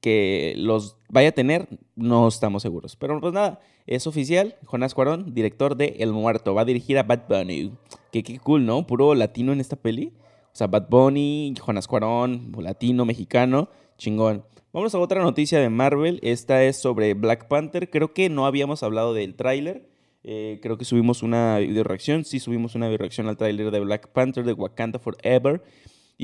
Que 0.04 0.54
los 0.58 0.98
vaya 1.08 1.30
a 1.30 1.32
tener, 1.32 1.70
no 1.96 2.28
estamos 2.28 2.62
seguros. 2.62 2.98
Pero 2.98 3.22
pues 3.22 3.32
nada, 3.32 3.62
es 3.88 4.06
oficial. 4.06 4.58
Jonás 4.66 4.94
Cuarón, 4.94 5.34
director 5.34 5.78
de 5.78 5.96
El 6.00 6.12
Muerto, 6.12 6.54
va 6.54 6.64
a 6.64 6.66
dirigir 6.66 6.98
a 6.98 7.04
Bad 7.04 7.24
Bunny. 7.30 7.72
Que 8.12 8.22
qué 8.22 8.38
cool, 8.38 8.66
¿no? 8.66 8.86
Puro 8.86 9.16
latino 9.16 9.54
en 9.54 9.62
esta 9.62 9.78
peli. 9.78 10.12
O 10.52 10.56
sea, 10.56 10.68
Bad 10.68 10.90
Bunny, 10.90 11.54
Jonás 11.58 11.88
Cuarón, 11.88 12.52
latino, 12.60 13.06
mexicano, 13.06 13.70
chingón. 13.98 14.44
Vamos 14.74 14.94
a 14.94 15.00
otra 15.00 15.22
noticia 15.22 15.60
de 15.60 15.70
Marvel. 15.70 16.20
Esta 16.22 16.64
es 16.64 16.76
sobre 16.76 17.14
Black 17.14 17.48
Panther. 17.48 17.90
Creo 17.90 18.14
que 18.14 18.28
no 18.28 18.46
habíamos 18.46 18.84
hablado 18.84 19.14
del 19.14 19.36
tráiler. 19.36 19.88
Eh, 20.26 20.60
creo 20.62 20.78
que 20.78 20.84
subimos 20.84 21.24
una 21.24 21.60
video 21.60 21.86
reacción. 21.86 22.26
Sí, 22.26 22.40
subimos 22.40 22.76
una 22.76 22.88
video 22.88 22.98
reacción 22.98 23.30
al 23.30 23.38
tráiler 23.38 23.72
de 23.72 23.80
Black 23.80 24.10
Panther 24.10 24.44
de 24.44 24.54
Wakanda 24.54 25.00
Forever. 25.00 25.64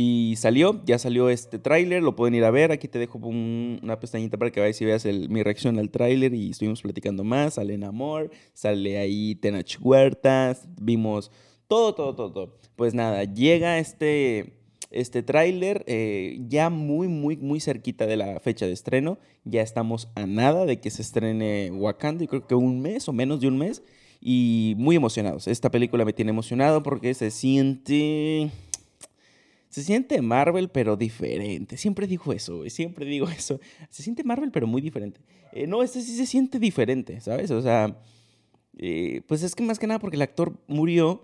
Y 0.02 0.38
salió, 0.38 0.82
ya 0.86 0.98
salió 0.98 1.30
este 1.30 1.60
tráiler, 1.60 2.02
lo 2.02 2.16
pueden 2.16 2.34
ir 2.34 2.46
a 2.46 2.52
ver. 2.52 2.72
Aquí 2.72 2.88
te 2.88 3.00
dejo 3.00 3.18
una 3.18 4.00
pestañita 4.00 4.38
para 4.38 4.50
que 4.50 4.62
vayas 4.62 4.80
y 4.80 4.86
veas 4.86 5.04
mi 5.04 5.44
reacción 5.44 5.78
al 5.78 5.90
tráiler 5.90 6.34
y 6.34 6.52
estuvimos 6.52 6.82
platicando 6.82 7.26
más. 7.26 7.56
Sale 7.56 7.78
Namor, 7.78 8.32
sale 8.54 8.98
ahí 8.98 9.36
Tenach 9.36 9.76
Huertas, 9.82 10.70
vimos 10.80 11.32
todo, 11.68 11.96
todo, 11.96 12.16
todo, 12.16 12.32
todo. 12.32 12.58
Pues 12.78 12.94
nada, 12.94 13.26
llega 13.26 13.78
este, 13.78 14.54
este 14.90 15.22
tráiler 15.22 15.84
eh, 15.86 16.46
ya 16.48 16.70
muy, 16.70 17.10
muy, 17.10 17.36
muy 17.36 17.60
cerquita 17.60 18.06
de 18.06 18.16
la 18.16 18.40
fecha 18.40 18.68
de 18.68 18.72
estreno. 18.72 19.20
Ya 19.44 19.64
estamos 19.64 20.08
a 20.16 20.26
nada 20.26 20.66
de 20.66 20.80
que 20.80 20.92
se 20.92 21.02
estrene 21.02 21.72
Wakanda, 21.74 22.24
y 22.24 22.28
creo 22.28 22.48
que 22.48 22.56
un 22.56 22.80
mes 22.80 23.10
o 23.10 23.12
menos 23.12 23.42
de 23.42 23.50
un 23.50 23.58
mes. 23.58 23.84
Y 24.22 24.76
muy 24.78 24.96
emocionados. 24.96 25.50
Esta 25.50 25.70
película 25.70 26.06
me 26.06 26.14
tiene 26.14 26.32
emocionado 26.32 26.84
porque 26.84 27.14
se 27.14 27.32
siente 27.32 28.50
se 29.70 29.84
siente 29.84 30.22
Marvel, 30.22 30.70
pero 30.70 30.98
diferente. 30.98 31.78
Siempre 31.78 32.08
digo 32.08 32.34
eso, 32.34 32.68
Siempre 32.70 33.06
digo 33.06 33.30
eso. 33.38 33.60
Se 33.90 34.04
siente 34.04 34.24
Marvel, 34.24 34.52
pero 34.52 34.68
muy 34.68 34.82
diferente. 34.82 35.22
Eh, 35.54 35.68
no, 35.68 35.84
este 35.84 36.02
sí 36.02 36.16
se 36.16 36.26
siente 36.26 36.60
diferente, 36.60 37.22
¿sabes? 37.22 37.52
O 37.52 37.62
sea, 37.62 38.02
eh, 38.78 39.22
pues 39.28 39.44
es 39.44 39.56
que 39.56 39.64
más 39.64 39.80
que 39.80 39.88
nada 39.88 40.00
porque 40.00 40.16
el 40.16 40.22
actor 40.22 40.54
murió, 40.68 41.24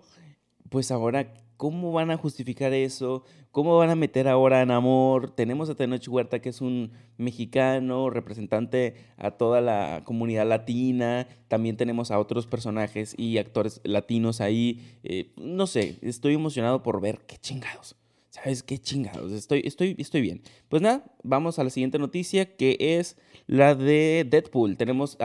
pues 0.70 0.92
ahora, 0.92 1.34
¿cómo 1.58 1.92
van 1.92 2.12
a 2.12 2.18
justificar 2.18 2.74
eso? 2.74 3.24
¿Cómo 3.52 3.78
van 3.78 3.90
a 3.90 3.96
meter 3.96 4.28
ahora 4.28 4.62
en 4.62 4.72
amor? 4.72 5.32
Tenemos 5.32 5.70
a 5.70 5.76
Tenoch 5.76 6.08
Huerta, 6.08 6.40
que 6.40 6.50
es 6.50 6.62
un 6.62 6.92
mexicano, 7.18 8.10
representante 8.10 8.96
a 9.18 9.32
toda 9.32 9.62
la 9.62 10.02
comunidad 10.04 10.46
latina. 10.48 11.28
También 11.48 11.78
tenemos 11.78 12.12
a 12.12 12.20
otros 12.20 12.46
personajes 12.46 13.16
y 13.18 13.38
actores 13.38 13.82
latinos 13.84 14.42
ahí. 14.42 14.98
Eh, 15.04 15.32
no 15.38 15.66
sé, 15.66 15.98
estoy 16.02 16.34
emocionado 16.34 16.84
por 16.84 17.00
ver 17.02 17.22
qué 17.26 17.38
chingados. 17.38 17.96
¿Sabes 18.36 18.64
qué 18.64 18.78
chingados? 18.78 19.32
Estoy, 19.32 19.62
estoy, 19.64 19.96
estoy 19.98 20.20
bien. 20.20 20.42
Pues 20.68 20.82
nada, 20.82 21.06
vamos 21.24 21.58
a 21.58 21.64
la 21.64 21.70
siguiente 21.70 22.00
noticia 22.00 22.58
que 22.58 22.76
es 22.80 23.18
la 23.48 23.76
de 23.76 24.28
Deadpool. 24.30 24.76
Tenemos, 24.76 25.18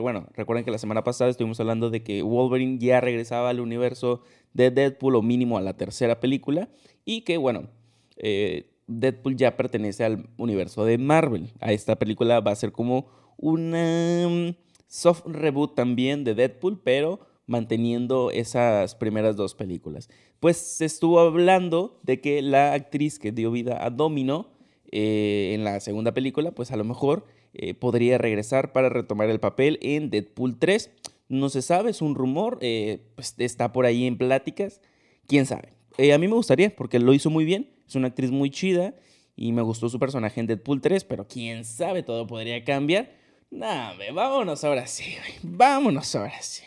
bueno, 0.00 0.26
recuerden 0.34 0.64
que 0.64 0.72
la 0.72 0.78
semana 0.78 1.04
pasada 1.04 1.30
estuvimos 1.30 1.60
hablando 1.60 1.90
de 1.90 2.02
que 2.02 2.22
Wolverine 2.22 2.78
ya 2.78 3.00
regresaba 3.00 3.50
al 3.50 3.60
universo 3.60 4.22
de 4.52 4.72
Deadpool 4.72 5.14
o 5.14 5.22
mínimo 5.22 5.58
a 5.58 5.60
la 5.60 5.76
tercera 5.76 6.18
película 6.18 6.68
y 7.04 7.20
que, 7.20 7.36
bueno, 7.36 7.68
eh, 8.16 8.72
Deadpool 8.88 9.36
ya 9.36 9.56
pertenece 9.56 10.02
al 10.02 10.28
universo 10.36 10.84
de 10.84 10.98
Marvel. 10.98 11.52
A 11.60 11.70
esta 11.70 11.94
película 11.94 12.40
va 12.40 12.50
a 12.50 12.56
ser 12.56 12.72
como 12.72 13.06
una 13.36 14.26
mm, 14.28 14.56
soft 14.88 15.24
reboot 15.26 15.76
también 15.76 16.24
de 16.24 16.34
Deadpool, 16.34 16.80
pero 16.82 17.20
manteniendo 17.46 18.30
esas 18.30 18.94
primeras 18.94 19.36
dos 19.36 19.54
películas. 19.54 20.08
Pues 20.40 20.56
se 20.56 20.84
estuvo 20.84 21.20
hablando 21.20 21.98
de 22.02 22.20
que 22.20 22.42
la 22.42 22.72
actriz 22.72 23.18
que 23.18 23.32
dio 23.32 23.50
vida 23.50 23.84
a 23.84 23.90
Domino 23.90 24.50
eh, 24.90 25.52
en 25.54 25.64
la 25.64 25.80
segunda 25.80 26.12
película, 26.12 26.52
pues 26.52 26.70
a 26.72 26.76
lo 26.76 26.84
mejor 26.84 27.24
eh, 27.54 27.74
podría 27.74 28.18
regresar 28.18 28.72
para 28.72 28.88
retomar 28.88 29.30
el 29.30 29.40
papel 29.40 29.78
en 29.82 30.10
Deadpool 30.10 30.58
3. 30.58 30.90
No 31.28 31.48
se 31.48 31.62
sabe, 31.62 31.90
es 31.90 32.02
un 32.02 32.14
rumor, 32.14 32.58
eh, 32.60 33.00
pues 33.14 33.34
está 33.38 33.72
por 33.72 33.86
ahí 33.86 34.06
en 34.06 34.18
pláticas, 34.18 34.80
quién 35.26 35.46
sabe. 35.46 35.72
a 36.12 36.18
mí 36.18 36.28
me 36.28 36.34
gustaría, 36.34 36.74
porque 36.74 36.98
lo 36.98 37.14
hizo 37.14 37.30
muy 37.30 37.44
bien, 37.44 37.70
es 37.86 37.94
una 37.94 38.08
actriz 38.08 38.30
muy 38.30 38.50
chida 38.50 38.94
y 39.34 39.52
me 39.52 39.62
gustó 39.62 39.88
su 39.88 39.98
personaje 39.98 40.40
en 40.40 40.46
Deadpool 40.46 40.80
3, 40.80 41.04
pero 41.04 41.26
quién 41.26 41.64
sabe, 41.64 42.02
todo 42.02 42.26
podría 42.26 42.64
cambiar. 42.64 43.10
Nah, 43.50 43.92
vámonos 44.12 44.64
ahora 44.64 44.86
sí, 44.86 45.16
vámonos 45.42 46.14
ahora 46.14 46.40
sí. 46.42 46.62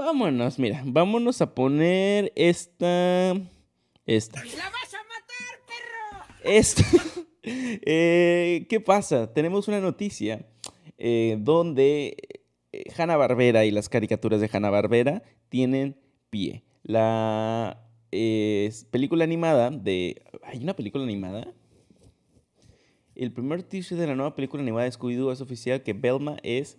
Vámonos, 0.00 0.58
mira, 0.58 0.82
vámonos 0.84 1.42
a 1.42 1.54
poner 1.54 2.32
esta. 2.34 3.32
Esta. 4.06 4.42
¡La 4.44 4.70
vas 4.70 4.94
a 4.94 5.02
matar, 5.04 5.54
perro! 5.66 6.34
Esto. 6.44 6.82
Eh, 7.42 8.66
¿Qué 8.68 8.80
pasa? 8.80 9.32
Tenemos 9.32 9.66
una 9.66 9.80
noticia 9.80 10.46
eh, 10.98 11.38
donde 11.40 12.14
eh, 12.70 12.84
Hanna 12.98 13.16
Barbera 13.16 13.64
y 13.64 13.70
las 13.70 13.88
caricaturas 13.88 14.42
de 14.42 14.50
Hanna 14.52 14.68
Barbera 14.68 15.22
tienen 15.48 15.96
pie. 16.28 16.64
La 16.82 17.82
película 18.90 19.24
animada 19.24 19.70
de. 19.70 20.22
¿Hay 20.42 20.62
una 20.62 20.76
película 20.76 21.02
animada? 21.02 21.54
El 23.14 23.32
primer 23.32 23.62
teaser 23.62 23.96
de 23.96 24.08
la 24.08 24.14
nueva 24.14 24.34
película 24.34 24.62
animada 24.62 24.84
de 24.84 24.92
Scooby-Doo 24.92 25.32
es 25.32 25.40
oficial 25.40 25.82
que 25.82 25.94
Belma 25.94 26.36
es 26.42 26.76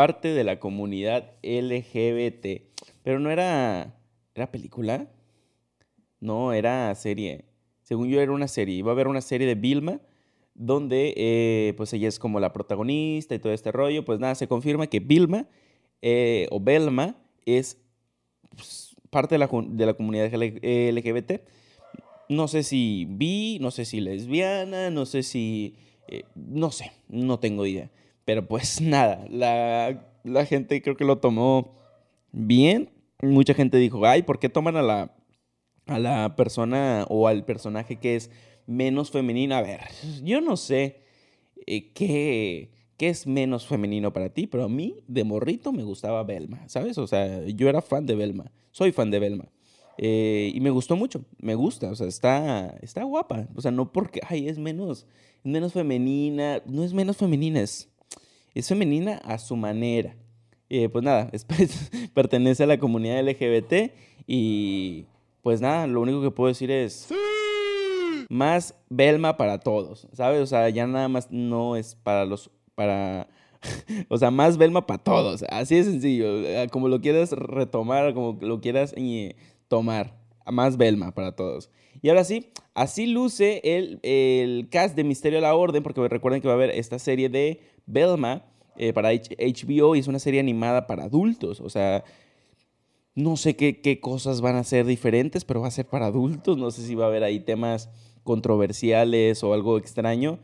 parte 0.00 0.28
de 0.28 0.44
la 0.44 0.58
comunidad 0.58 1.32
LGBT. 1.42 2.62
Pero 3.02 3.18
no 3.18 3.30
era. 3.30 4.00
¿Era 4.34 4.50
película? 4.50 5.10
No, 6.20 6.54
era 6.54 6.94
serie. 6.94 7.44
Según 7.82 8.08
yo 8.08 8.18
era 8.22 8.32
una 8.32 8.48
serie. 8.48 8.76
Iba 8.76 8.92
a 8.92 8.94
haber 8.94 9.08
una 9.08 9.20
serie 9.20 9.46
de 9.46 9.56
Vilma 9.56 10.00
donde 10.54 11.12
eh, 11.18 11.74
pues 11.76 11.92
ella 11.92 12.08
es 12.08 12.18
como 12.18 12.40
la 12.40 12.50
protagonista 12.50 13.34
y 13.34 13.40
todo 13.40 13.52
este 13.52 13.72
rollo. 13.72 14.02
Pues 14.02 14.18
nada, 14.18 14.34
se 14.36 14.48
confirma 14.48 14.86
que 14.86 15.00
Vilma 15.00 15.46
eh, 16.00 16.46
o 16.50 16.60
Belma 16.60 17.16
es 17.44 17.76
pues, 18.56 18.96
parte 19.10 19.34
de 19.34 19.38
la, 19.40 19.50
de 19.52 19.84
la 19.84 19.92
comunidad 19.92 20.32
LGBT. 20.32 21.42
No 22.30 22.48
sé 22.48 22.62
si 22.62 23.06
bi, 23.06 23.58
no 23.60 23.70
sé 23.70 23.84
si 23.84 24.00
lesbiana, 24.00 24.88
no 24.88 25.04
sé 25.04 25.22
si... 25.22 25.74
Eh, 26.08 26.24
no 26.34 26.70
sé, 26.70 26.90
no 27.06 27.38
tengo 27.38 27.66
idea. 27.66 27.90
Pero 28.24 28.46
pues 28.46 28.80
nada, 28.80 29.24
la, 29.28 30.06
la 30.24 30.46
gente 30.46 30.82
creo 30.82 30.96
que 30.96 31.04
lo 31.04 31.18
tomó 31.18 31.78
bien. 32.32 32.90
Mucha 33.22 33.54
gente 33.54 33.76
dijo, 33.76 34.04
ay, 34.06 34.22
¿por 34.22 34.38
qué 34.38 34.48
toman 34.48 34.76
a 34.76 34.82
la, 34.82 35.14
a 35.86 35.98
la 35.98 36.36
persona 36.36 37.06
o 37.08 37.28
al 37.28 37.44
personaje 37.44 37.96
que 37.96 38.16
es 38.16 38.30
menos 38.66 39.10
femenino? 39.10 39.54
A 39.54 39.62
ver, 39.62 39.80
yo 40.22 40.40
no 40.40 40.56
sé 40.56 41.02
eh, 41.66 41.92
qué, 41.92 42.70
qué 42.96 43.08
es 43.08 43.26
menos 43.26 43.66
femenino 43.66 44.12
para 44.12 44.30
ti, 44.30 44.46
pero 44.46 44.64
a 44.64 44.68
mí 44.68 44.96
de 45.06 45.24
morrito 45.24 45.72
me 45.72 45.82
gustaba 45.82 46.22
Belma, 46.24 46.68
¿sabes? 46.68 46.96
O 46.98 47.06
sea, 47.06 47.46
yo 47.46 47.68
era 47.68 47.82
fan 47.82 48.06
de 48.06 48.14
Belma, 48.14 48.52
soy 48.70 48.92
fan 48.92 49.10
de 49.10 49.18
Belma. 49.18 49.50
Eh, 50.02 50.50
y 50.54 50.60
me 50.60 50.70
gustó 50.70 50.96
mucho, 50.96 51.26
me 51.40 51.54
gusta, 51.54 51.90
o 51.90 51.94
sea, 51.94 52.06
está, 52.06 52.78
está 52.80 53.04
guapa. 53.04 53.48
O 53.54 53.60
sea, 53.60 53.70
no 53.70 53.92
porque, 53.92 54.20
ay, 54.26 54.48
es 54.48 54.58
menos, 54.58 55.06
menos 55.42 55.74
femenina, 55.74 56.62
no 56.64 56.84
es 56.84 56.94
menos 56.94 57.18
femenina, 57.18 57.60
es 57.60 57.89
es 58.54 58.68
femenina 58.68 59.20
a 59.24 59.38
su 59.38 59.56
manera. 59.56 60.16
Eh, 60.68 60.88
pues 60.88 61.04
nada, 61.04 61.30
pertenece 62.14 62.62
a 62.62 62.66
la 62.66 62.78
comunidad 62.78 63.26
LGBT 63.26 63.92
y 64.26 65.06
pues 65.42 65.60
nada, 65.60 65.86
lo 65.86 66.00
único 66.00 66.22
que 66.22 66.30
puedo 66.30 66.48
decir 66.48 66.70
es 66.70 67.08
más 68.28 68.76
Belma 68.88 69.36
para 69.36 69.58
todos, 69.58 70.06
¿sabes? 70.12 70.40
O 70.40 70.46
sea, 70.46 70.68
ya 70.68 70.86
nada 70.86 71.08
más 71.08 71.30
no 71.32 71.74
es 71.74 71.96
para 71.96 72.24
los, 72.24 72.50
para, 72.76 73.28
o 74.08 74.16
sea, 74.16 74.30
más 74.30 74.56
Belma 74.56 74.86
para 74.86 75.02
todos, 75.02 75.44
así 75.50 75.74
de 75.74 75.84
sencillo, 75.84 76.46
eh, 76.46 76.68
como 76.70 76.88
lo 76.88 77.00
quieras 77.00 77.32
retomar, 77.32 78.14
como 78.14 78.38
lo 78.40 78.60
quieras 78.60 78.94
eh, 78.96 79.34
tomar, 79.66 80.16
más 80.46 80.76
Belma 80.76 81.12
para 81.12 81.34
todos. 81.34 81.70
Y 82.02 82.08
ahora 82.08 82.22
sí, 82.22 82.52
así 82.74 83.06
luce 83.06 83.60
el, 83.64 83.98
el 84.02 84.68
cast 84.70 84.94
de 84.94 85.02
Misterio 85.02 85.40
a 85.40 85.42
la 85.42 85.54
Orden, 85.54 85.82
porque 85.82 86.06
recuerden 86.06 86.40
que 86.40 86.48
va 86.48 86.54
a 86.54 86.56
haber 86.56 86.70
esta 86.70 87.00
serie 87.00 87.28
de 87.28 87.60
Belma 87.90 88.44
eh, 88.76 88.92
para 88.92 89.12
HBO 89.12 89.94
y 89.94 89.98
es 89.98 90.08
una 90.08 90.18
serie 90.18 90.40
animada 90.40 90.86
para 90.86 91.04
adultos. 91.04 91.60
O 91.60 91.68
sea, 91.68 92.04
no 93.14 93.36
sé 93.36 93.56
qué, 93.56 94.00
cosas 94.00 94.40
van 94.40 94.56
a 94.56 94.64
ser 94.64 94.86
diferentes, 94.86 95.44
pero 95.44 95.60
va 95.60 95.68
a 95.68 95.72
ser 95.72 95.86
para 95.86 96.06
adultos. 96.06 96.56
No 96.56 96.70
sé 96.70 96.82
si 96.82 96.94
va 96.94 97.04
a 97.04 97.08
haber 97.08 97.24
ahí 97.24 97.40
temas 97.40 97.90
controversiales 98.24 99.42
o 99.42 99.52
algo 99.54 99.78
extraño, 99.78 100.38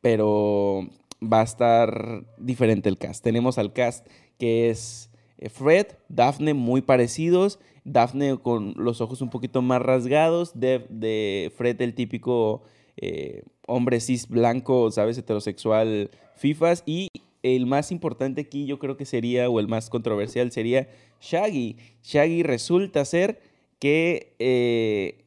pero 0.00 0.88
va 1.22 1.40
a 1.40 1.44
estar 1.44 2.24
diferente 2.38 2.88
el 2.88 2.98
cast. 2.98 3.22
Tenemos 3.22 3.58
al 3.58 3.72
cast 3.72 4.06
que 4.38 4.70
es 4.70 5.10
eh, 5.38 5.48
Fred, 5.48 5.86
Daphne 6.08 6.54
muy 6.54 6.82
parecidos, 6.82 7.58
Daphne 7.84 8.38
con 8.38 8.74
los 8.76 9.00
ojos 9.00 9.22
un 9.22 9.30
poquito 9.30 9.62
más 9.62 9.80
rasgados, 9.80 10.58
de, 10.58 10.84
de 10.88 11.52
Fred 11.56 11.80
el 11.80 11.94
típico 11.94 12.62
eh, 12.96 13.44
hombre 13.66 14.00
cis 14.00 14.28
blanco, 14.28 14.90
¿sabes? 14.90 15.16
Heterosexual 15.18 16.10
FIFAs. 16.42 16.82
Y 16.84 17.08
el 17.42 17.66
más 17.66 17.90
importante 17.90 18.42
aquí 18.42 18.66
yo 18.66 18.78
creo 18.78 18.96
que 18.96 19.06
sería, 19.06 19.48
o 19.48 19.60
el 19.60 19.68
más 19.68 19.88
controversial 19.88 20.52
sería 20.52 20.88
Shaggy. 21.20 21.76
Shaggy 22.02 22.42
resulta 22.42 23.04
ser 23.04 23.40
que, 23.78 24.34
eh, 24.38 25.24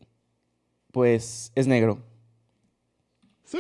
pues, 0.92 1.52
es 1.56 1.68
negro. 1.68 2.00
Sí. 3.46 3.58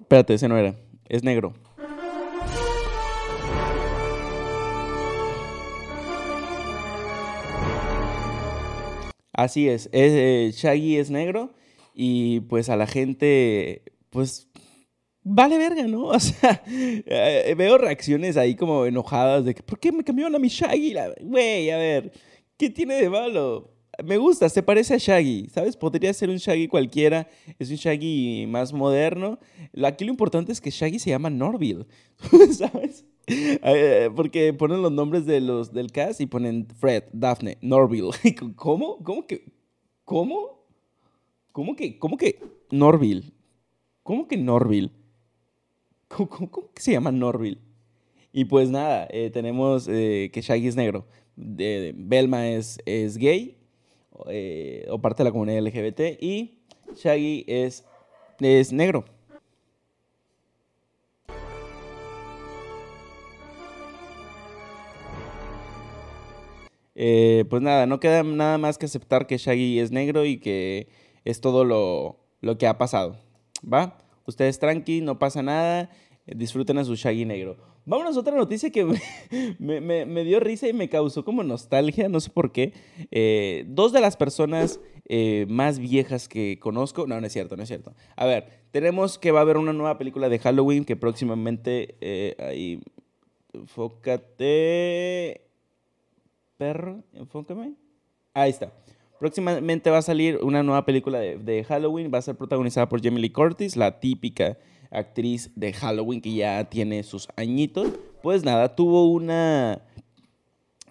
Espérate, 0.00 0.34
ese 0.34 0.48
no 0.48 0.58
era. 0.58 0.76
Es 1.08 1.22
negro. 1.22 1.54
Así 9.32 9.68
es, 9.68 9.90
eh, 9.92 10.50
Shaggy 10.54 10.96
es 10.96 11.10
negro 11.10 11.50
y 11.94 12.40
pues 12.40 12.70
a 12.70 12.76
la 12.76 12.86
gente, 12.86 13.82
pues 14.08 14.45
vale 15.26 15.58
verga, 15.58 15.86
¿no? 15.86 16.06
O 16.16 16.20
sea, 16.20 16.62
eh, 16.66 17.54
veo 17.56 17.76
reacciones 17.76 18.36
ahí 18.36 18.54
como 18.54 18.86
enojadas 18.86 19.44
de 19.44 19.54
que, 19.54 19.62
¿por 19.62 19.78
qué 19.78 19.92
me 19.92 20.04
cambiaron 20.04 20.34
a 20.34 20.38
mi 20.38 20.48
Shaggy? 20.48 20.94
Güey, 21.22 21.70
a 21.70 21.76
ver, 21.76 22.12
¿qué 22.56 22.70
tiene 22.70 22.94
de 22.94 23.10
malo? 23.10 23.72
Me 24.04 24.18
gusta, 24.18 24.48
se 24.48 24.62
parece 24.62 24.94
a 24.94 24.98
Shaggy, 24.98 25.48
¿sabes? 25.48 25.76
Podría 25.76 26.12
ser 26.12 26.28
un 26.28 26.36
Shaggy 26.36 26.68
cualquiera, 26.68 27.28
es 27.58 27.70
un 27.70 27.76
Shaggy 27.76 28.46
más 28.46 28.72
moderno. 28.72 29.38
Aquí 29.84 30.04
lo 30.04 30.10
importante 30.10 30.52
es 30.52 30.60
que 30.60 30.70
Shaggy 30.70 30.98
se 30.98 31.10
llama 31.10 31.30
Norville, 31.30 31.86
¿sabes? 32.52 33.04
Eh, 33.26 34.10
porque 34.14 34.52
ponen 34.52 34.82
los 34.82 34.92
nombres 34.92 35.26
de 35.26 35.40
los, 35.40 35.72
del 35.72 35.90
cast 35.90 36.20
y 36.20 36.26
ponen 36.26 36.68
Fred, 36.78 37.04
Daphne, 37.12 37.58
Norville. 37.62 38.10
¿Cómo? 38.56 38.98
¿Cómo 39.02 39.26
que? 39.26 39.44
¿Cómo? 40.04 40.66
¿Cómo 41.52 41.74
que, 41.74 41.98
cómo 41.98 42.16
que 42.16 42.38
Norville? 42.70 43.32
¿Cómo 44.02 44.28
que 44.28 44.36
Norville? 44.36 44.90
¿Cómo, 46.08 46.50
que 46.74 46.82
se 46.82 46.92
llama 46.92 47.12
Norville? 47.12 47.58
Y 48.32 48.44
pues 48.44 48.70
nada, 48.70 49.08
eh, 49.10 49.30
tenemos 49.30 49.88
eh, 49.88 50.30
que 50.32 50.42
Shaggy 50.42 50.68
es 50.68 50.76
negro, 50.76 51.06
Belma 51.36 52.48
es, 52.48 52.78
es 52.84 53.16
gay, 53.16 53.56
eh, 54.28 54.86
o 54.90 55.00
parte 55.00 55.22
de 55.22 55.30
la 55.30 55.32
comunidad 55.32 55.62
LGBT, 55.62 56.22
y 56.22 56.58
Shaggy 56.96 57.44
es, 57.48 57.84
es 58.40 58.72
negro. 58.72 59.04
pues 67.48 67.62
nada, 67.62 67.86
no 67.86 68.00
queda 68.00 68.22
nada 68.22 68.58
más 68.58 68.78
que 68.78 68.86
aceptar 68.86 69.26
que 69.26 69.38
Shaggy 69.38 69.78
es 69.80 69.92
negro 69.92 70.24
y 70.24 70.38
que 70.38 70.88
es 71.24 71.40
todo 71.40 71.64
lo, 71.64 72.18
que 72.58 72.66
ha 72.66 72.78
pasado. 72.78 73.18
¿Va? 73.62 74.05
Ustedes 74.26 74.58
tranqui, 74.58 75.00
no 75.00 75.18
pasa 75.18 75.42
nada, 75.42 75.90
disfruten 76.26 76.78
a 76.78 76.84
su 76.84 76.94
Shaggy 76.94 77.24
negro. 77.24 77.56
Vámonos 77.84 78.16
a 78.16 78.20
otra 78.20 78.34
noticia 78.36 78.70
que 78.70 78.84
me, 79.60 80.24
dio 80.24 80.40
risa 80.40 80.66
y 80.66 80.72
me 80.72 80.88
causó 80.88 81.24
como 81.24 81.44
nostalgia, 81.44 82.08
no 82.08 82.18
sé 82.18 82.30
por 82.30 82.50
qué. 82.50 82.72
Eh, 83.12 83.64
dos 83.68 83.92
de 83.92 84.00
las 84.00 84.16
personas 84.16 84.80
eh, 85.08 85.46
más 85.48 85.78
viejas 85.78 86.28
que 86.28 86.58
conozco, 86.58 87.06
no, 87.06 87.20
no 87.20 87.26
es 87.26 87.32
cierto, 87.32 87.56
no 87.56 87.62
es 87.62 87.68
cierto. 87.68 87.94
A 88.16 88.26
ver, 88.26 88.48
tenemos 88.72 89.18
que 89.18 89.30
va 89.30 89.38
a 89.38 89.42
haber 89.42 89.56
una 89.56 89.72
nueva 89.72 89.98
película 89.98 90.28
de 90.28 90.40
Halloween 90.40 90.84
que 90.84 90.96
próximamente, 90.96 91.96
eh, 92.00 92.34
ahí, 92.40 92.80
enfócate, 93.52 95.42
perro, 96.56 97.04
enfócame. 97.12 97.74
Ahí 98.34 98.50
está. 98.50 98.72
Próximamente 99.18 99.90
va 99.90 99.98
a 99.98 100.02
salir 100.02 100.38
una 100.42 100.62
nueva 100.62 100.84
película 100.84 101.18
de, 101.18 101.64
Halloween, 101.64 102.10
va 102.12 102.18
a 102.18 102.22
ser 102.22 102.36
protagonizada 102.36 102.88
por 102.88 103.02
Jamie 103.02 103.20
Lee 103.20 103.30
Curtis, 103.30 103.76
la 103.76 103.98
típica 104.00 104.58
actriz 104.90 105.50
de 105.54 105.72
Halloween 105.72 106.20
que 106.20 106.34
ya 106.34 106.64
tiene 106.64 107.02
sus 107.02 107.28
añitos. 107.36 107.88
Pues 108.22 108.44
nada, 108.44 108.74
tuvo 108.74 109.06
una, 109.06 109.82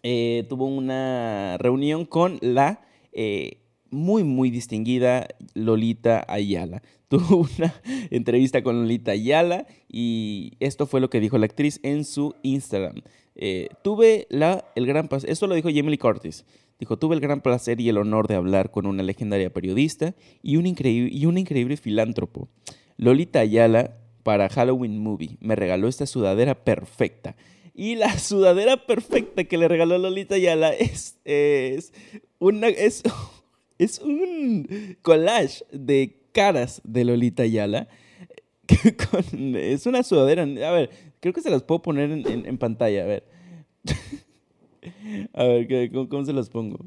eh, 0.04 0.46
tuvo 0.50 0.66
una 0.66 1.58
reunión 1.60 2.06
con 2.06 2.40
la 2.42 2.82
eh, 3.12 3.62
muy, 3.90 4.24
muy 4.24 4.50
distinguida 4.50 5.28
Lolita 5.54 6.26
Ayala. 6.28 6.82
Tuvo 7.08 7.48
una 7.58 7.74
entrevista 8.10 8.64
con 8.64 8.82
Lolita 8.82 9.12
Ayala 9.12 9.68
y 9.88 10.54
esto 10.60 10.88
fue 10.88 11.00
lo 11.00 11.10
que 11.12 11.20
dijo 11.20 11.38
la 11.38 11.46
actriz 11.46 11.80
en 11.84 12.04
su 12.04 12.36
Instagram. 12.42 13.04
Eh, 13.36 13.70
tuve 13.84 14.28
la, 14.30 14.66
el 14.76 14.88
gran 14.88 15.08
paso, 15.08 15.28
esto 15.28 15.46
lo 15.46 15.56
dijo 15.56 15.70
Jamie 15.70 15.92
Lee 15.92 15.98
Curtis. 15.98 16.46
Dijo, 16.80 16.98
tuve 16.98 17.16
el 17.16 17.22
gran 17.22 17.42
placer 17.42 17.80
y 17.80 17.90
el 17.90 17.98
honor 17.98 18.28
de 18.28 18.36
hablar 18.36 18.70
con 18.70 18.86
una 18.86 19.02
legendaria 19.02 19.52
periodista 19.52 20.14
y 20.44 20.58
un, 20.58 20.68
increíble, 20.68 21.78
filántropo. 21.78 22.50
Lolita 22.98 23.40
Ayala, 23.40 23.98
para 24.24 24.50
Halloween 24.50 24.98
Movie, 25.00 25.38
me 25.40 25.56
regaló 25.56 25.88
esta 25.88 26.06
sudadera 26.06 26.56
perfecta. 26.64 27.36
Y 27.74 27.96
la 27.96 28.18
sudadera 28.20 28.86
perfecta 28.86 29.44
que 29.46 29.58
le 29.58 29.68
regaló 29.68 29.98
Lolita 29.98 30.38
Yala 30.38 30.74
es, 30.74 31.18
es, 31.24 31.94
una, 32.40 32.68
es, 32.68 33.04
es 33.78 34.00
un 34.00 34.98
collage 35.02 35.64
de 35.72 36.18
caras 36.32 36.82
de 36.84 37.06
Lolita 37.06 37.46
Yala. 37.46 37.88
es 39.56 39.86
una 39.86 40.04
sudadera. 40.04 40.44
A 40.44 40.72
ver, 40.72 40.90
creo 41.20 41.34
que 41.34 41.42
se 41.42 41.50
las 41.50 41.64
puedo 41.64 41.82
poner 41.82 42.12
en, 42.12 42.58
pantalla. 42.58 43.04
A 43.04 43.08
ver. 43.08 43.24
a 45.34 45.44
ver, 45.44 45.92
¿cómo, 45.92 46.10
¿cómo 46.10 46.26
se 46.26 46.34
las 46.34 46.50
pongo? 46.50 46.80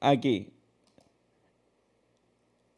Aquí. 0.00 0.52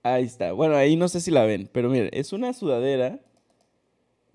Ahí 0.03 0.25
está. 0.25 0.53
Bueno, 0.53 0.77
ahí 0.77 0.97
no 0.97 1.09
sé 1.09 1.21
si 1.21 1.31
la 1.31 1.45
ven, 1.45 1.69
pero 1.73 1.91
miren, 1.91 2.11
es 2.13 2.33
una 2.33 2.53
sudadera 2.53 3.21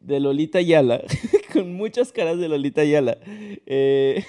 de 0.01 0.19
Lolita 0.19 0.59
Yala, 0.61 1.01
con 1.53 1.73
muchas 1.73 2.11
caras 2.11 2.37
de 2.39 2.49
Lolita 2.49 2.83
Yala. 2.83 3.17
Eh, 3.65 4.23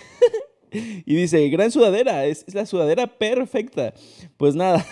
y 0.73 1.15
dice, 1.15 1.49
gran 1.49 1.71
sudadera, 1.71 2.27
es, 2.27 2.45
la 2.55 2.67
sudadera 2.67 3.07
perfecta. 3.07 3.95
Pues 4.37 4.55
nada. 4.55 4.87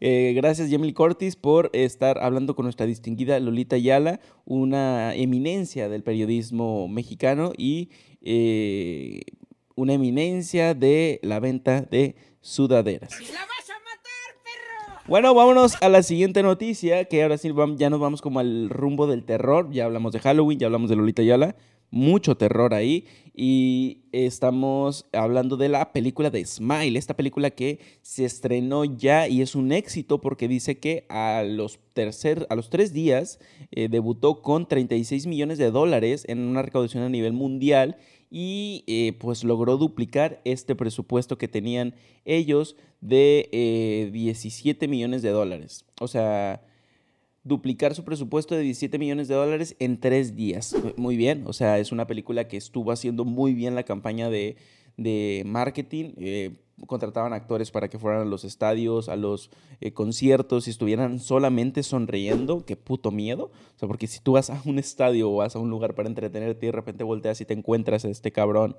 Eh, 0.00 0.32
gracias, 0.34 0.70
Jamil 0.70 0.92
Cortis, 0.92 1.36
por 1.36 1.70
estar 1.72 2.18
hablando 2.18 2.56
con 2.56 2.64
nuestra 2.64 2.86
distinguida 2.86 3.38
Lolita 3.38 3.78
Yala, 3.78 4.20
una 4.44 5.14
eminencia 5.14 5.88
del 5.88 6.02
periodismo 6.02 6.88
mexicano 6.88 7.52
y 7.56 7.90
eh, 8.22 9.20
una 9.74 9.94
eminencia 9.94 10.74
de 10.74 11.20
la 11.22 11.40
venta 11.40 11.82
de 11.82 12.16
sudaderas. 12.40 13.12
Bueno, 15.08 15.34
vámonos 15.34 15.74
a 15.82 15.88
la 15.88 16.04
siguiente 16.04 16.44
noticia, 16.44 17.06
que 17.06 17.24
ahora 17.24 17.36
sí 17.36 17.52
ya 17.76 17.90
nos 17.90 17.98
vamos 17.98 18.22
como 18.22 18.38
al 18.38 18.70
rumbo 18.70 19.08
del 19.08 19.24
terror. 19.24 19.68
Ya 19.72 19.84
hablamos 19.84 20.12
de 20.12 20.20
Halloween, 20.20 20.60
ya 20.60 20.66
hablamos 20.66 20.90
de 20.90 20.96
Lolita 20.96 21.22
Yala, 21.24 21.56
mucho 21.90 22.36
terror 22.36 22.72
ahí. 22.72 23.06
Y 23.34 24.04
estamos 24.12 25.06
hablando 25.12 25.56
de 25.56 25.68
la 25.68 25.92
película 25.92 26.30
de 26.30 26.46
Smile, 26.46 26.98
esta 26.98 27.16
película 27.16 27.50
que 27.50 27.80
se 28.02 28.24
estrenó 28.24 28.84
ya 28.84 29.26
y 29.26 29.42
es 29.42 29.56
un 29.56 29.72
éxito 29.72 30.20
porque 30.20 30.46
dice 30.46 30.78
que 30.78 31.04
a 31.08 31.42
los, 31.42 31.80
tercer, 31.94 32.46
a 32.48 32.54
los 32.54 32.70
tres 32.70 32.92
días 32.92 33.40
eh, 33.72 33.88
debutó 33.88 34.40
con 34.40 34.68
36 34.68 35.26
millones 35.26 35.58
de 35.58 35.72
dólares 35.72 36.24
en 36.28 36.38
una 36.40 36.62
recaudación 36.62 37.02
a 37.02 37.08
nivel 37.08 37.32
mundial 37.32 37.96
y 38.32 38.82
eh, 38.86 39.12
pues 39.18 39.44
logró 39.44 39.76
duplicar 39.76 40.40
este 40.44 40.74
presupuesto 40.74 41.36
que 41.36 41.48
tenían 41.48 41.94
ellos 42.24 42.76
de 43.02 44.08
17 44.10 44.84
eh, 44.84 44.88
millones 44.88 45.20
de 45.20 45.28
dólares. 45.28 45.84
O 46.00 46.08
sea, 46.08 46.64
duplicar 47.44 47.94
su 47.94 48.04
presupuesto 48.04 48.54
de 48.54 48.62
17 48.62 48.98
millones 48.98 49.28
de 49.28 49.34
dólares 49.34 49.76
en 49.78 50.00
tres 50.00 50.34
días. 50.34 50.74
Muy 50.96 51.16
bien, 51.16 51.44
o 51.46 51.52
sea, 51.52 51.78
es 51.78 51.92
una 51.92 52.06
película 52.06 52.48
que 52.48 52.56
estuvo 52.56 52.90
haciendo 52.90 53.26
muy 53.26 53.52
bien 53.52 53.74
la 53.74 53.82
campaña 53.82 54.30
de, 54.30 54.56
marketing. 55.44 56.14
Eh, 56.16 56.52
contrataban 56.86 57.32
actores 57.32 57.70
para 57.70 57.88
que 57.88 57.98
fueran 57.98 58.22
a 58.22 58.24
los 58.24 58.44
estadios, 58.44 59.08
a 59.08 59.16
los 59.16 59.50
eh, 59.80 59.92
conciertos 59.92 60.66
y 60.66 60.70
estuvieran 60.70 61.20
solamente 61.20 61.82
sonriendo, 61.82 62.64
qué 62.64 62.76
puto 62.76 63.10
miedo. 63.10 63.50
O 63.76 63.78
sea, 63.78 63.88
porque 63.88 64.06
si 64.06 64.20
tú 64.20 64.32
vas 64.32 64.50
a 64.50 64.60
un 64.64 64.78
estadio 64.78 65.30
o 65.30 65.36
vas 65.36 65.56
a 65.56 65.58
un 65.58 65.70
lugar 65.70 65.94
para 65.94 66.08
entretenerte 66.08 66.66
y 66.66 66.68
de 66.68 66.72
repente 66.72 67.04
volteas 67.04 67.40
y 67.40 67.44
te 67.44 67.54
encuentras 67.54 68.04
a 68.04 68.08
este 68.08 68.32
cabrón 68.32 68.76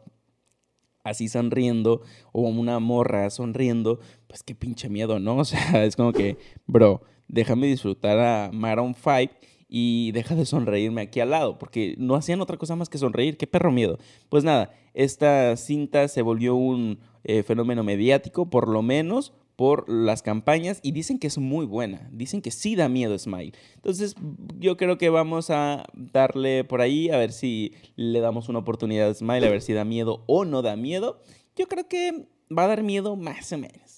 así 1.04 1.28
sonriendo 1.28 2.02
o 2.32 2.42
una 2.42 2.80
morra 2.80 3.30
sonriendo, 3.30 4.00
pues 4.28 4.44
qué 4.44 4.56
pinche 4.56 4.90
miedo, 4.90 5.20
¿no? 5.20 5.38
O 5.44 5.46
sea, 5.46 5.84
es 5.86 5.96
como 5.96 6.14
que, 6.14 6.38
bro, 6.66 7.02
déjame 7.28 7.68
disfrutar 7.68 8.20
a 8.20 8.52
Maroon 8.54 8.96
5 8.96 9.34
y 9.76 10.12
deja 10.12 10.36
de 10.36 10.46
sonreírme 10.46 11.02
aquí 11.02 11.20
al 11.20 11.32
lado, 11.32 11.58
porque 11.58 11.96
no 11.98 12.14
hacían 12.14 12.40
otra 12.42 12.58
cosa 12.58 12.76
más 12.76 12.90
que 12.90 13.00
sonreír, 13.00 13.38
qué 13.38 13.48
perro 13.48 13.72
miedo. 13.72 13.98
Pues 14.30 14.44
nada, 14.44 14.72
esta 14.94 15.58
cinta 15.58 16.08
se 16.10 16.22
volvió 16.22 16.54
un 16.54 17.00
eh, 17.24 17.42
fenómeno 17.42 17.84
mediático, 17.84 18.52
por 18.52 18.68
lo 18.70 18.84
menos 18.84 19.34
por 19.56 19.90
las 19.90 20.22
campañas, 20.22 20.80
y 20.84 20.92
dicen 20.92 21.18
que 21.18 21.26
es 21.26 21.40
muy 21.40 21.66
buena, 21.66 22.08
dicen 22.12 22.44
que 22.44 22.52
sí 22.52 22.76
da 22.76 22.88
miedo 22.88 23.18
Smile. 23.18 23.54
Entonces 23.74 24.16
yo 24.60 24.78
creo 24.78 25.00
que 25.00 25.10
vamos 25.10 25.50
a 25.50 25.88
darle 25.96 26.64
por 26.64 26.82
ahí, 26.82 27.10
a 27.10 27.18
ver 27.18 27.32
si 27.32 27.74
le 27.96 28.20
damos 28.20 28.50
una 28.50 28.60
oportunidad 28.60 29.10
a 29.10 29.14
Smile, 29.16 29.48
a 29.48 29.50
ver 29.50 29.64
si 29.64 29.74
da 29.74 29.86
miedo 29.86 30.24
o 30.28 30.46
no 30.46 30.62
da 30.62 30.76
miedo. 30.76 31.20
Yo 31.56 31.68
creo 31.68 31.88
que 31.88 32.28
va 32.56 32.66
a 32.66 32.68
dar 32.68 32.84
miedo 32.84 33.16
más 33.16 33.52
o 33.52 33.58
menos 33.58 33.93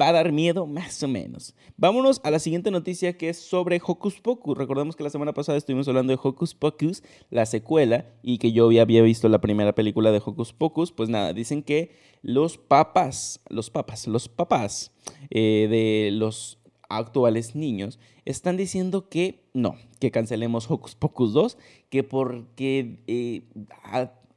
va 0.00 0.08
a 0.08 0.12
dar 0.12 0.32
miedo 0.32 0.66
más 0.66 1.02
o 1.02 1.08
menos. 1.08 1.54
Vámonos 1.76 2.20
a 2.24 2.30
la 2.30 2.38
siguiente 2.38 2.70
noticia 2.70 3.16
que 3.16 3.28
es 3.28 3.38
sobre 3.38 3.80
Hocus 3.84 4.20
Pocus. 4.20 4.56
Recordemos 4.56 4.96
que 4.96 5.04
la 5.04 5.10
semana 5.10 5.32
pasada 5.32 5.58
estuvimos 5.58 5.88
hablando 5.88 6.12
de 6.12 6.20
Hocus 6.22 6.54
Pocus, 6.54 7.02
la 7.30 7.46
secuela, 7.46 8.06
y 8.22 8.38
que 8.38 8.52
yo 8.52 8.70
ya 8.72 8.82
había 8.82 9.02
visto 9.02 9.28
la 9.28 9.40
primera 9.40 9.74
película 9.74 10.12
de 10.12 10.22
Hocus 10.24 10.52
Pocus. 10.52 10.92
Pues 10.92 11.08
nada, 11.08 11.32
dicen 11.32 11.62
que 11.62 11.92
los 12.22 12.58
papás, 12.58 13.40
los 13.48 13.70
papás, 13.70 14.06
los 14.06 14.28
papás 14.28 14.92
eh, 15.30 15.66
de 15.70 16.10
los 16.12 16.58
actuales 16.88 17.56
niños 17.56 17.98
están 18.24 18.56
diciendo 18.56 19.08
que 19.08 19.44
no, 19.54 19.76
que 19.98 20.10
cancelemos 20.10 20.70
Hocus 20.70 20.94
Pocus 20.94 21.32
2, 21.32 21.58
que 21.88 22.02
porque 22.04 22.98
eh, 23.06 23.42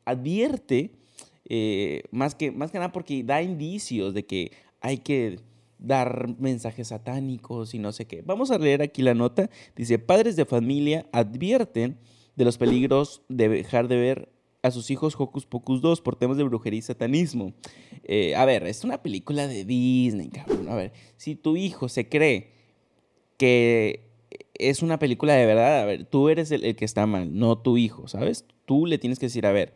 advierte, 0.05 0.91
eh, 1.45 2.03
más, 2.11 2.35
que, 2.35 2.51
más 2.51 2.71
que 2.71 2.77
nada 2.77 2.91
porque 2.91 3.23
da 3.23 3.41
indicios 3.41 4.13
de 4.13 4.25
que 4.25 4.51
hay 4.81 4.99
que 4.99 5.39
dar 5.79 6.35
mensajes 6.37 6.89
satánicos 6.89 7.73
y 7.73 7.79
no 7.79 7.91
sé 7.91 8.05
qué. 8.05 8.21
Vamos 8.21 8.51
a 8.51 8.57
leer 8.57 8.81
aquí 8.81 9.01
la 9.01 9.13
nota. 9.13 9.49
Dice, 9.75 9.97
padres 9.97 10.35
de 10.35 10.45
familia 10.45 11.05
advierten 11.11 11.97
de 12.35 12.45
los 12.45 12.57
peligros 12.57 13.21
de 13.29 13.49
dejar 13.49 13.87
de 13.87 13.97
ver 13.97 14.29
a 14.61 14.71
sus 14.71 14.91
hijos 14.91 15.15
Hocus 15.17 15.45
Pocus 15.45 15.81
2 15.81 16.01
por 16.01 16.17
temas 16.17 16.37
de 16.37 16.43
brujería 16.43 16.79
y 16.79 16.81
satanismo. 16.81 17.53
Eh, 18.03 18.35
a 18.35 18.45
ver, 18.45 18.63
es 18.67 18.83
una 18.83 19.01
película 19.01 19.47
de 19.47 19.65
Disney, 19.65 20.29
cabrón. 20.29 20.67
A 20.69 20.75
ver, 20.75 20.91
si 21.17 21.35
tu 21.35 21.55
hijo 21.55 21.87
se 21.89 22.09
cree 22.09 22.51
que 23.37 24.09
es 24.53 24.81
una 24.81 24.99
película 24.99 25.33
de 25.33 25.45
verdad, 25.45 25.81
a 25.81 25.85
ver, 25.85 26.05
tú 26.05 26.27
eres 26.27 26.51
el, 26.51 26.65
el 26.65 26.75
que 26.75 26.85
está 26.85 27.05
mal, 27.05 27.37
no 27.37 27.57
tu 27.57 27.77
hijo, 27.77 28.09
¿sabes? 28.09 28.45
Tú 28.65 28.85
le 28.85 28.97
tienes 28.97 29.17
que 29.17 29.27
decir, 29.27 29.45
a 29.45 29.53
ver, 29.53 29.73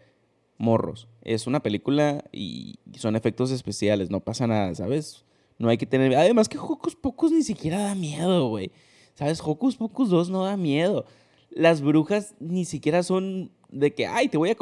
morros. 0.57 1.07
Es 1.21 1.47
una 1.47 1.63
película 1.63 2.25
y 2.31 2.79
son 2.97 3.15
efectos 3.15 3.51
especiales, 3.51 4.09
no 4.09 4.19
pasa 4.19 4.47
nada, 4.47 4.75
¿sabes? 4.75 5.25
No 5.63 5.69
hay 5.69 5.77
que 5.77 5.85
tener... 5.85 6.13
Además 6.15 6.49
que 6.49 6.57
Hocus 6.57 6.95
Pocus 6.95 7.31
ni 7.31 7.41
siquiera 7.41 7.79
da 7.81 7.95
miedo, 7.95 8.49
güey. 8.49 8.71
¿Sabes? 9.15 9.41
Hocus 9.41 9.77
Pocus 9.77 10.09
2 10.09 10.29
no 10.29 10.43
da 10.43 10.57
miedo. 10.57 11.05
Las 11.49 11.81
brujas 11.81 12.35
ni 12.39 12.65
siquiera 12.65 13.01
son 13.01 13.49
de 13.69 13.93
que, 13.93 14.05
ay, 14.05 14.27
te 14.27 14.37
voy 14.37 14.49
a... 14.49 14.57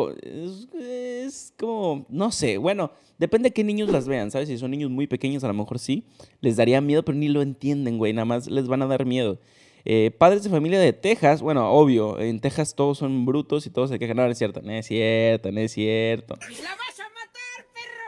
Es, 0.79 1.53
como, 1.57 2.05
no 2.09 2.31
sé, 2.31 2.57
bueno, 2.57 2.91
depende 3.17 3.49
de 3.49 3.53
qué 3.53 3.63
niños 3.63 3.89
las 3.89 4.07
vean, 4.07 4.29
¿sabes? 4.29 4.47
Si 4.47 4.57
son 4.59 4.71
niños 4.71 4.91
muy 4.91 5.07
pequeños, 5.07 5.43
a 5.43 5.47
lo 5.47 5.53
mejor 5.55 5.79
sí, 5.79 6.05
les 6.39 6.55
daría 6.55 6.79
miedo, 6.81 7.03
pero 7.03 7.17
ni 7.17 7.27
lo 7.27 7.41
entienden, 7.41 7.97
güey, 7.97 8.13
nada 8.13 8.25
más 8.25 8.47
les 8.47 8.67
van 8.67 8.83
a 8.83 8.87
dar 8.87 9.05
miedo. 9.05 9.39
Eh, 9.85 10.11
padres 10.15 10.43
de 10.43 10.49
familia 10.49 10.79
de 10.79 10.93
Texas, 10.93 11.41
bueno, 11.41 11.71
obvio, 11.71 12.19
en 12.19 12.39
Texas 12.39 12.75
todos 12.75 12.99
son 12.99 13.25
brutos 13.25 13.65
y 13.65 13.71
todos 13.71 13.89
quejan. 13.97 14.17
No, 14.17 14.25
no 14.25 14.31
es 14.31 14.37
cierto, 14.37 14.61
no 14.61 14.71
es 14.71 14.85
cierto, 14.85 15.51
no 15.51 15.59
es 15.59 15.71
cierto. 15.71 16.35
¡La 16.39 16.69
vas! 16.69 16.91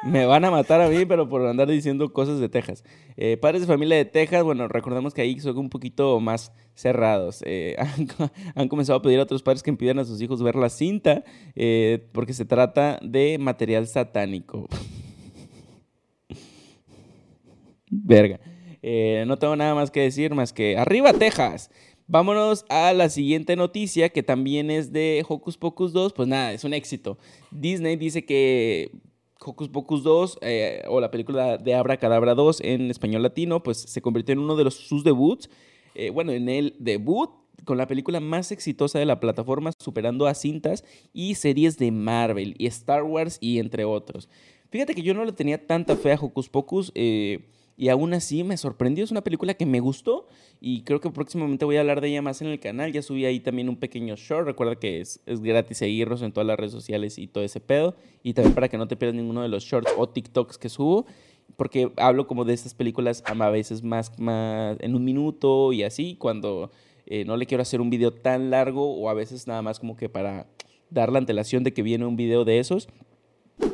Me 0.05 0.25
van 0.25 0.43
a 0.43 0.51
matar 0.51 0.81
a 0.81 0.89
mí, 0.89 1.05
pero 1.05 1.29
por 1.29 1.45
andar 1.45 1.69
diciendo 1.69 2.11
cosas 2.11 2.39
de 2.39 2.49
Texas. 2.49 2.83
Eh, 3.15 3.37
padres 3.37 3.61
de 3.61 3.67
familia 3.67 3.95
de 3.95 4.03
Texas, 4.03 4.43
bueno, 4.43 4.67
recordemos 4.67 5.13
que 5.13 5.21
ahí 5.21 5.39
son 5.39 5.57
un 5.57 5.69
poquito 5.69 6.19
más 6.19 6.51
cerrados. 6.73 7.41
Eh, 7.45 7.77
han, 8.55 8.67
comenzado 8.67 8.99
a 8.99 9.01
pedir 9.01 9.19
a 9.19 9.23
otros 9.23 9.41
padres 9.43 9.63
que 9.63 9.69
impidan 9.69 9.99
a 9.99 10.05
sus 10.05 10.21
hijos 10.21 10.43
ver 10.43 10.55
la 10.55 10.69
cinta 10.69 11.23
porque 12.11 12.33
se 12.33 12.43
trata 12.43 12.99
de 13.01 13.37
material 13.39 13.87
satánico. 13.87 14.67
Verga. 17.89 18.39
Eh, 18.81 19.23
no 19.27 19.37
tengo 19.37 19.55
nada 19.55 19.73
más 19.73 19.89
que 19.89 20.01
decir 20.01 20.35
más 20.35 20.51
que 20.51 20.77
arriba 20.77 21.13
Texas. 21.13 21.71
Vámonos 22.05 22.65
a 22.67 22.91
la 22.91 23.07
siguiente 23.07 23.55
noticia 23.55 24.09
que 24.09 24.21
también 24.23 24.69
es 24.69 24.91
de 24.91 25.23
Hocus 25.27 25.57
Pocus 25.57 25.93
2. 25.93 26.11
Pues 26.11 26.27
nada, 26.27 26.51
es 26.51 26.65
un 26.65 26.73
éxito. 26.73 27.17
Disney 27.51 27.95
dice 27.95 28.25
que 28.25 28.91
Hocus 29.43 29.69
Pocus 29.69 30.03
2 30.03 30.39
eh, 30.41 30.83
o 30.87 30.99
la 30.99 31.11
película 31.11 31.57
de 31.57 31.75
Abra 31.75 31.97
Cadabra 31.97 32.35
2 32.35 32.61
en 32.61 32.89
español 32.89 33.23
latino 33.23 33.63
pues 33.63 33.77
se 33.77 34.01
convirtió 34.01 34.33
en 34.33 34.39
uno 34.39 34.55
de 34.55 34.63
los, 34.63 34.75
sus 34.75 35.03
debuts. 35.03 35.49
Eh, 35.95 36.09
bueno, 36.09 36.31
en 36.31 36.49
el 36.49 36.75
debut 36.79 37.29
con 37.65 37.77
la 37.77 37.87
película 37.87 38.19
más 38.19 38.51
exitosa 38.51 38.99
de 38.99 39.05
la 39.05 39.19
plataforma, 39.19 39.71
superando 39.77 40.27
a 40.27 40.33
cintas 40.33 40.83
y 41.13 41.35
series 41.35 41.77
de 41.77 41.91
Marvel 41.91 42.55
y 42.57 42.67
Star 42.67 43.03
Wars 43.03 43.37
y 43.39 43.59
entre 43.59 43.85
otros. 43.85 44.29
Fíjate 44.69 44.95
que 44.95 45.03
yo 45.03 45.13
no 45.13 45.23
le 45.23 45.31
tenía 45.31 45.65
tanta 45.65 45.95
fe 45.95 46.13
a 46.13 46.15
Hocus 46.15 46.49
Pocus. 46.49 46.91
Eh, 46.95 47.45
y 47.75 47.89
aún 47.89 48.13
así 48.13 48.43
me 48.43 48.57
sorprendió. 48.57 49.03
Es 49.03 49.11
una 49.11 49.23
película 49.23 49.55
que 49.55 49.65
me 49.65 49.79
gustó 49.79 50.27
y 50.61 50.83
creo 50.83 51.01
que 51.01 51.09
próximamente 51.09 51.65
voy 51.65 51.77
a 51.77 51.79
hablar 51.79 52.01
de 52.01 52.09
ella 52.09 52.21
más 52.21 52.41
en 52.41 52.47
el 52.47 52.59
canal. 52.59 52.91
Ya 52.91 53.01
subí 53.01 53.25
ahí 53.25 53.39
también 53.39 53.67
un 53.67 53.77
pequeño 53.77 54.15
short. 54.15 54.45
Recuerda 54.45 54.75
que 54.75 55.01
es, 55.01 55.19
es 55.25 55.41
gratis 55.41 55.79
seguirnos 55.79 56.21
en 56.21 56.31
todas 56.31 56.45
las 56.45 56.57
redes 56.57 56.71
sociales 56.71 57.17
y 57.17 57.27
todo 57.27 57.43
ese 57.43 57.59
pedo. 57.59 57.95
Y 58.21 58.33
también 58.33 58.53
para 58.53 58.69
que 58.69 58.77
no 58.77 58.87
te 58.87 58.95
pierdas 58.95 59.15
ninguno 59.15 59.41
de 59.41 59.49
los 59.49 59.63
shorts 59.63 59.91
o 59.97 60.07
TikToks 60.07 60.57
que 60.57 60.69
subo. 60.69 61.05
Porque 61.55 61.91
hablo 61.97 62.27
como 62.27 62.45
de 62.45 62.53
estas 62.53 62.73
películas 62.75 63.23
a 63.25 63.49
veces 63.49 63.83
más, 63.83 64.17
más 64.19 64.77
en 64.79 64.95
un 64.95 65.03
minuto 65.03 65.73
y 65.73 65.83
así. 65.83 66.15
Cuando 66.19 66.71
eh, 67.07 67.25
no 67.25 67.37
le 67.37 67.47
quiero 67.47 67.63
hacer 67.63 67.81
un 67.81 67.89
video 67.89 68.13
tan 68.13 68.51
largo 68.51 68.93
o 68.95 69.09
a 69.09 69.13
veces 69.15 69.47
nada 69.47 69.63
más 69.63 69.79
como 69.79 69.97
que 69.97 70.09
para 70.09 70.47
dar 70.91 71.11
la 71.11 71.17
antelación 71.17 71.63
de 71.63 71.73
que 71.73 71.81
viene 71.81 72.05
un 72.05 72.17
video 72.17 72.45
de 72.45 72.59
esos. 72.59 72.87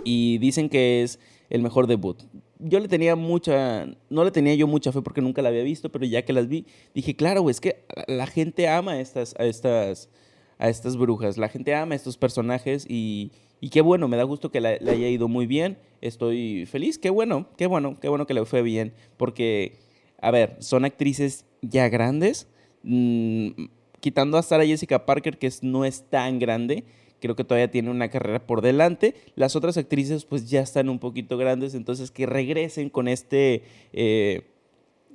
Y 0.06 0.38
dicen 0.38 0.70
que 0.70 1.04
es 1.04 1.20
el 1.50 1.62
mejor 1.62 1.88
debut. 1.88 2.24
Yo 2.62 2.80
le 2.80 2.90
tenía 2.90 3.16
mucha, 3.16 3.86
no 4.10 4.24
le 4.26 4.32
tenía 4.32 4.54
yo 4.54 4.68
mucha 4.68 4.92
fe 4.92 5.02
porque 5.02 5.22
nunca 5.22 5.42
la 5.42 5.48
había 5.48 5.64
visto, 5.64 5.90
pero 5.90 6.06
ya 6.06 6.26
que 6.26 6.34
las 6.34 6.50
vi, 6.50 6.66
dije, 6.94 7.16
claro, 7.16 7.42
güey, 7.42 7.52
es 7.52 7.62
que 7.62 7.86
la 8.08 8.28
gente 8.28 8.68
ama 8.68 8.94
a 8.94 9.00
estas, 9.00 9.34
a 9.40 9.46
estas, 9.46 10.10
a 10.58 10.68
estas 10.68 10.98
brujas, 10.98 11.38
la 11.38 11.48
gente 11.48 11.74
ama 11.74 11.94
a 11.94 11.96
estos 11.96 12.18
personajes 12.18 12.86
y, 12.90 13.32
y 13.62 13.70
qué 13.70 13.80
bueno, 13.80 14.10
me 14.10 14.18
da 14.18 14.24
gusto 14.24 14.52
que 14.52 14.60
le 14.60 14.78
haya 14.92 15.08
ido 15.08 15.30
muy 15.30 15.48
bien, 15.48 15.78
estoy 16.02 16.66
feliz, 16.66 16.98
qué 16.98 17.10
bueno, 17.10 17.48
qué 17.58 17.66
bueno, 17.66 17.98
qué 18.00 18.10
bueno 18.10 18.28
que 18.28 18.34
le 18.34 18.46
fue 18.46 18.62
bien, 18.62 18.94
porque, 19.16 19.78
a 20.22 20.30
ver, 20.30 20.58
son 20.60 20.84
actrices 20.84 21.46
ya 21.62 21.88
grandes, 21.88 22.50
mmm, 22.84 23.68
quitando 24.00 24.38
a 24.38 24.44
Sarah 24.44 24.66
Jessica 24.66 25.06
Parker, 25.06 25.38
que 25.38 25.52
no 25.62 25.86
es 25.86 26.04
tan 26.10 26.40
grande, 26.40 26.86
creo 27.20 27.36
que 27.36 27.44
todavía 27.44 27.70
tiene 27.72 27.90
una 27.92 28.10
carrera 28.10 28.46
por 28.46 28.62
delante. 28.62 29.16
Las 29.36 29.56
otras 29.56 29.78
actrices 29.78 30.26
pues 30.26 30.50
ya 30.50 30.62
están 30.62 30.90
un 30.90 31.00
poquito 31.00 31.38
grandes, 31.38 31.76
entonces 31.76 32.12
que 32.12 32.26
regresen 32.26 32.90
con 32.90 33.08
este, 33.08 33.64
eh, 33.94 34.48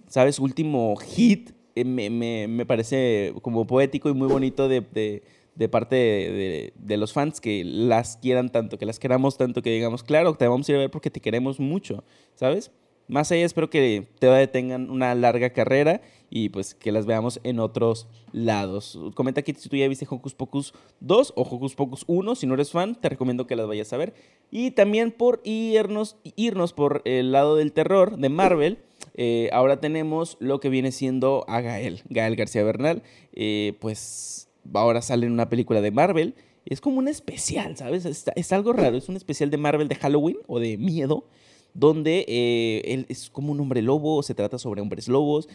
¿sabes? 0.09 0.39
Último 0.39 0.97
hit, 0.97 1.51
eh, 1.75 1.85
me, 1.85 2.11
me, 2.11 2.47
me, 2.49 2.67
parece 2.67 3.35
como 3.43 3.67
poético 3.67 4.09
y 4.09 4.15
muy 4.15 4.29
bonito 4.29 4.69
de, 4.69 4.81
de, 4.81 5.23
de 5.55 5.69
parte 5.69 5.97
de, 5.97 6.73
de, 6.77 6.97
los 6.97 7.13
fans 7.13 7.41
que 7.41 7.65
las 7.65 8.17
quieran 8.19 8.51
tanto, 8.51 8.79
que 8.79 8.87
las 8.87 8.99
queramos 8.99 9.37
tanto, 9.37 9.63
que 9.63 9.71
digamos, 9.71 10.05
claro, 10.05 10.35
te 10.35 10.47
vamos 10.47 10.69
a 10.69 10.73
ir 10.73 10.77
a 10.77 10.81
ver 10.83 10.91
porque 10.91 11.11
te 11.11 11.21
queremos 11.21 11.59
mucho, 11.59 12.05
¿sabes? 12.35 12.71
Más 13.07 13.31
allá 13.31 13.45
espero 13.45 13.69
que 13.69 14.07
te 14.19 14.47
tengan 14.49 14.91
una 14.91 15.15
larga 15.15 15.51
carrera 15.51 16.01
y 16.31 16.49
pues 16.49 16.75
que 16.75 16.91
las 16.91 17.07
veamos 17.07 17.39
en 17.45 17.61
otros 17.61 18.09
lados. 18.33 18.99
Comenta 19.15 19.41
aquí 19.41 19.55
si 19.57 19.69
tú 19.69 19.77
ya 19.77 19.87
viste 19.87 20.07
Hocus 20.09 20.35
Pocus 20.35 20.75
2 21.01 21.35
o 21.37 21.43
Hocus 21.43 21.75
Pocus 21.75 22.05
1. 22.07 22.35
Si 22.35 22.47
no 22.47 22.55
eres 22.55 22.71
fan, 22.71 22.95
te 22.95 23.09
recomiendo 23.09 23.47
que 23.47 23.57
las 23.57 23.69
vayas 23.69 23.93
a 23.93 23.99
ver. 23.99 24.15
Y 24.51 24.71
también 24.71 25.13
por 25.13 25.41
irnos, 25.45 26.17
irnos 26.35 26.73
por 26.73 27.03
el 27.05 27.31
lado 27.31 27.57
del 27.57 27.73
terror 27.73 28.17
de 28.17 28.31
Marvel, 28.31 28.79
eh, 29.17 29.49
ahora 29.53 29.81
tenemos 29.81 30.37
lo 30.41 30.59
que 30.59 30.71
viene 30.71 30.91
siendo 30.91 31.45
a 31.47 31.61
Gael, 31.61 32.03
Gael 32.09 32.37
García 32.37 32.65
Bernal. 32.65 33.03
Eh, 33.35 33.75
pues 33.81 34.49
ahora 34.73 35.03
sale 35.03 35.27
en 35.27 35.33
una 35.33 35.51
película 35.51 35.83
de 35.83 35.91
Marvel. 35.91 36.35
Es 36.65 36.81
como 36.81 36.99
un 36.99 37.09
especial, 37.09 37.77
¿sabes? 37.77 38.07
es 38.07 38.53
algo 38.53 38.73
raro. 38.73 38.97
Es 38.97 39.11
un 39.11 39.17
especial 39.17 39.51
de 39.51 39.59
Marvel 39.59 39.89
de 39.89 39.97
Halloween 39.97 40.39
o 40.47 40.59
de 40.59 40.79
miedo 40.79 41.27
donde 41.75 42.25
eh, 42.29 42.83
él 42.87 43.07
es 43.09 43.29
como 43.29 43.53
un 43.53 43.61
hombre 43.61 43.83
lobo, 43.83 44.23
se 44.23 44.35
trata 44.35 44.59
sobre 44.59 44.81
hombres 44.81 45.09
lobos. 45.09 45.49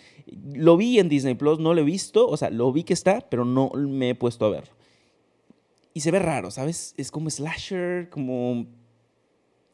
Lo 0.54 0.78
vi 0.78 1.00
en 1.00 1.10
Disney 1.10 1.36
Plus, 1.36 1.60
no 1.60 1.74
lo 1.74 1.82
he 1.82 1.86
visto, 1.86 2.28
o 2.28 2.38
sea, 2.38 2.50
lo 2.50 2.72
vi 2.72 2.84
que 2.84 2.94
está, 2.94 3.22
pero 3.22 3.46
no 3.46 3.72
me 3.74 4.10
he 4.10 4.16
puesto 4.16 4.46
a 4.46 4.50
verlo. 4.50 4.74
Y 5.94 6.02
se 6.02 6.12
ve 6.12 6.20
raro, 6.20 6.52
¿sabes? 6.52 6.94
Es 6.98 7.10
como 7.10 7.30
slasher, 7.30 8.10
como... 8.10 8.68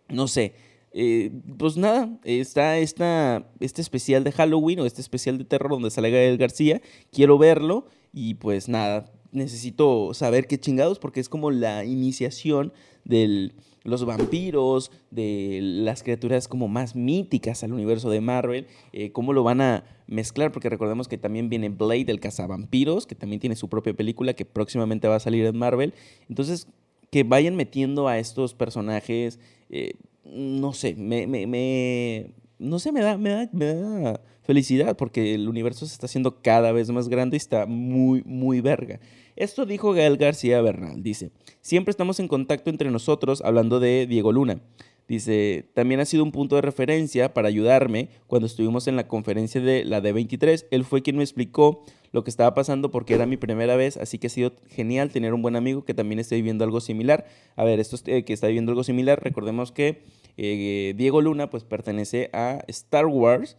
No 0.07 0.27
sé. 0.27 0.53
Eh, 0.91 1.31
pues 1.57 1.75
nada, 1.75 2.17
está 2.23 2.77
esta, 2.77 3.51
este 3.59 3.81
especial 3.81 4.23
de 4.23 4.31
Halloween 4.31 4.79
o 4.79 4.85
este 4.85 5.01
especial 5.01 5.37
de 5.37 5.43
terror 5.43 5.71
donde 5.71 5.89
sale 5.89 6.09
Gael 6.09 6.37
García. 6.37 6.81
Quiero 7.11 7.37
verlo 7.37 7.87
y 8.13 8.35
pues 8.35 8.69
nada, 8.69 9.11
necesito 9.35 10.13
saber 10.13 10.47
qué 10.47 10.59
chingados 10.59 10.99
porque 10.99 11.19
es 11.19 11.29
como 11.29 11.51
la 11.51 11.85
iniciación 11.85 12.73
del 13.03 13.53
los 13.85 14.03
vampiros, 14.03 14.91
de 15.11 15.59
las 15.61 16.01
criaturas 16.01 16.47
como 16.47 16.67
más 16.67 16.95
míticas 16.95 17.63
al 17.63 17.71
universo 17.71 18.09
de 18.09 18.19
Marvel, 18.19 18.65
eh, 18.91 19.11
cómo 19.11 19.31
lo 19.31 19.43
van 19.43 19.61
a 19.61 19.83
mezclar, 20.07 20.51
porque 20.51 20.69
recordemos 20.69 21.07
que 21.07 21.19
también 21.19 21.49
viene 21.49 21.69
Blade, 21.69 22.05
el 22.07 22.19
cazavampiros, 22.19 23.05
que 23.05 23.13
también 23.13 23.39
tiene 23.39 23.55
su 23.55 23.69
propia 23.69 23.93
película 23.93 24.33
que 24.33 24.43
próximamente 24.43 25.07
va 25.07 25.17
a 25.17 25.19
salir 25.19 25.45
en 25.45 25.55
Marvel. 25.55 25.93
Entonces, 26.27 26.67
que 27.11 27.23
vayan 27.23 27.55
metiendo 27.55 28.07
a 28.07 28.17
estos 28.17 28.55
personajes, 28.55 29.39
eh, 29.69 29.93
no 30.25 30.73
sé, 30.73 30.95
me, 30.95 31.27
me, 31.27 32.31
no 32.57 32.79
sé, 32.79 32.91
me 32.91 33.01
da, 33.01 33.17
me 33.19 33.29
da, 33.29 33.49
me 33.53 33.65
da 33.65 34.21
felicidad 34.41 34.97
porque 34.97 35.35
el 35.35 35.47
universo 35.47 35.85
se 35.85 35.93
está 35.93 36.07
haciendo 36.07 36.41
cada 36.41 36.71
vez 36.71 36.89
más 36.89 37.07
grande 37.07 37.35
y 37.35 37.37
está 37.37 37.67
muy, 37.67 38.23
muy 38.25 38.61
verga. 38.61 38.99
Esto 39.35 39.65
dijo 39.65 39.91
Gael 39.91 40.15
García 40.15 40.61
Bernal, 40.61 41.03
dice, 41.03 41.31
siempre 41.59 41.91
estamos 41.91 42.21
en 42.21 42.29
contacto 42.29 42.69
entre 42.69 42.89
nosotros 42.89 43.41
hablando 43.43 43.81
de 43.81 44.07
Diego 44.07 44.31
Luna. 44.31 44.61
Dice, 45.07 45.65
también 45.73 45.99
ha 45.99 46.05
sido 46.05 46.23
un 46.23 46.31
punto 46.31 46.55
de 46.55 46.63
referencia 46.63 47.33
para 47.33 47.47
ayudarme 47.49 48.09
cuando 48.25 48.47
estuvimos 48.47 48.87
en 48.87 48.95
la 48.95 49.07
conferencia 49.07 49.61
de 49.61 49.83
la 49.83 50.01
D23. 50.01 50.65
Él 50.71 50.83
fue 50.83 51.03
quien 51.03 51.17
me 51.17 51.23
explicó 51.23 51.83
lo 52.11 52.23
que 52.23 52.29
estaba 52.31 52.55
pasando 52.55 52.89
porque 52.89 53.13
era 53.13 53.25
mi 53.25 53.37
primera 53.37 53.75
vez, 53.75 53.97
así 53.97 54.17
que 54.17 54.27
ha 54.27 54.29
sido 54.31 54.53
genial 54.69 55.11
tener 55.11 55.33
un 55.33 55.41
buen 55.43 55.57
amigo 55.57 55.83
que 55.83 55.93
también 55.93 56.17
esté 56.17 56.35
viviendo 56.35 56.63
algo 56.63 56.79
similar. 56.79 57.25
A 57.55 57.65
ver, 57.65 57.79
esto 57.79 57.97
eh, 58.05 58.23
que 58.23 58.33
está 58.33 58.47
viviendo 58.47 58.71
algo 58.71 58.83
similar, 58.83 59.21
recordemos 59.21 59.71
que 59.71 60.01
eh, 60.37 60.93
Diego 60.97 61.21
Luna 61.21 61.49
pues 61.49 61.65
pertenece 61.65 62.29
a 62.33 62.63
Star 62.67 63.05
Wars 63.05 63.57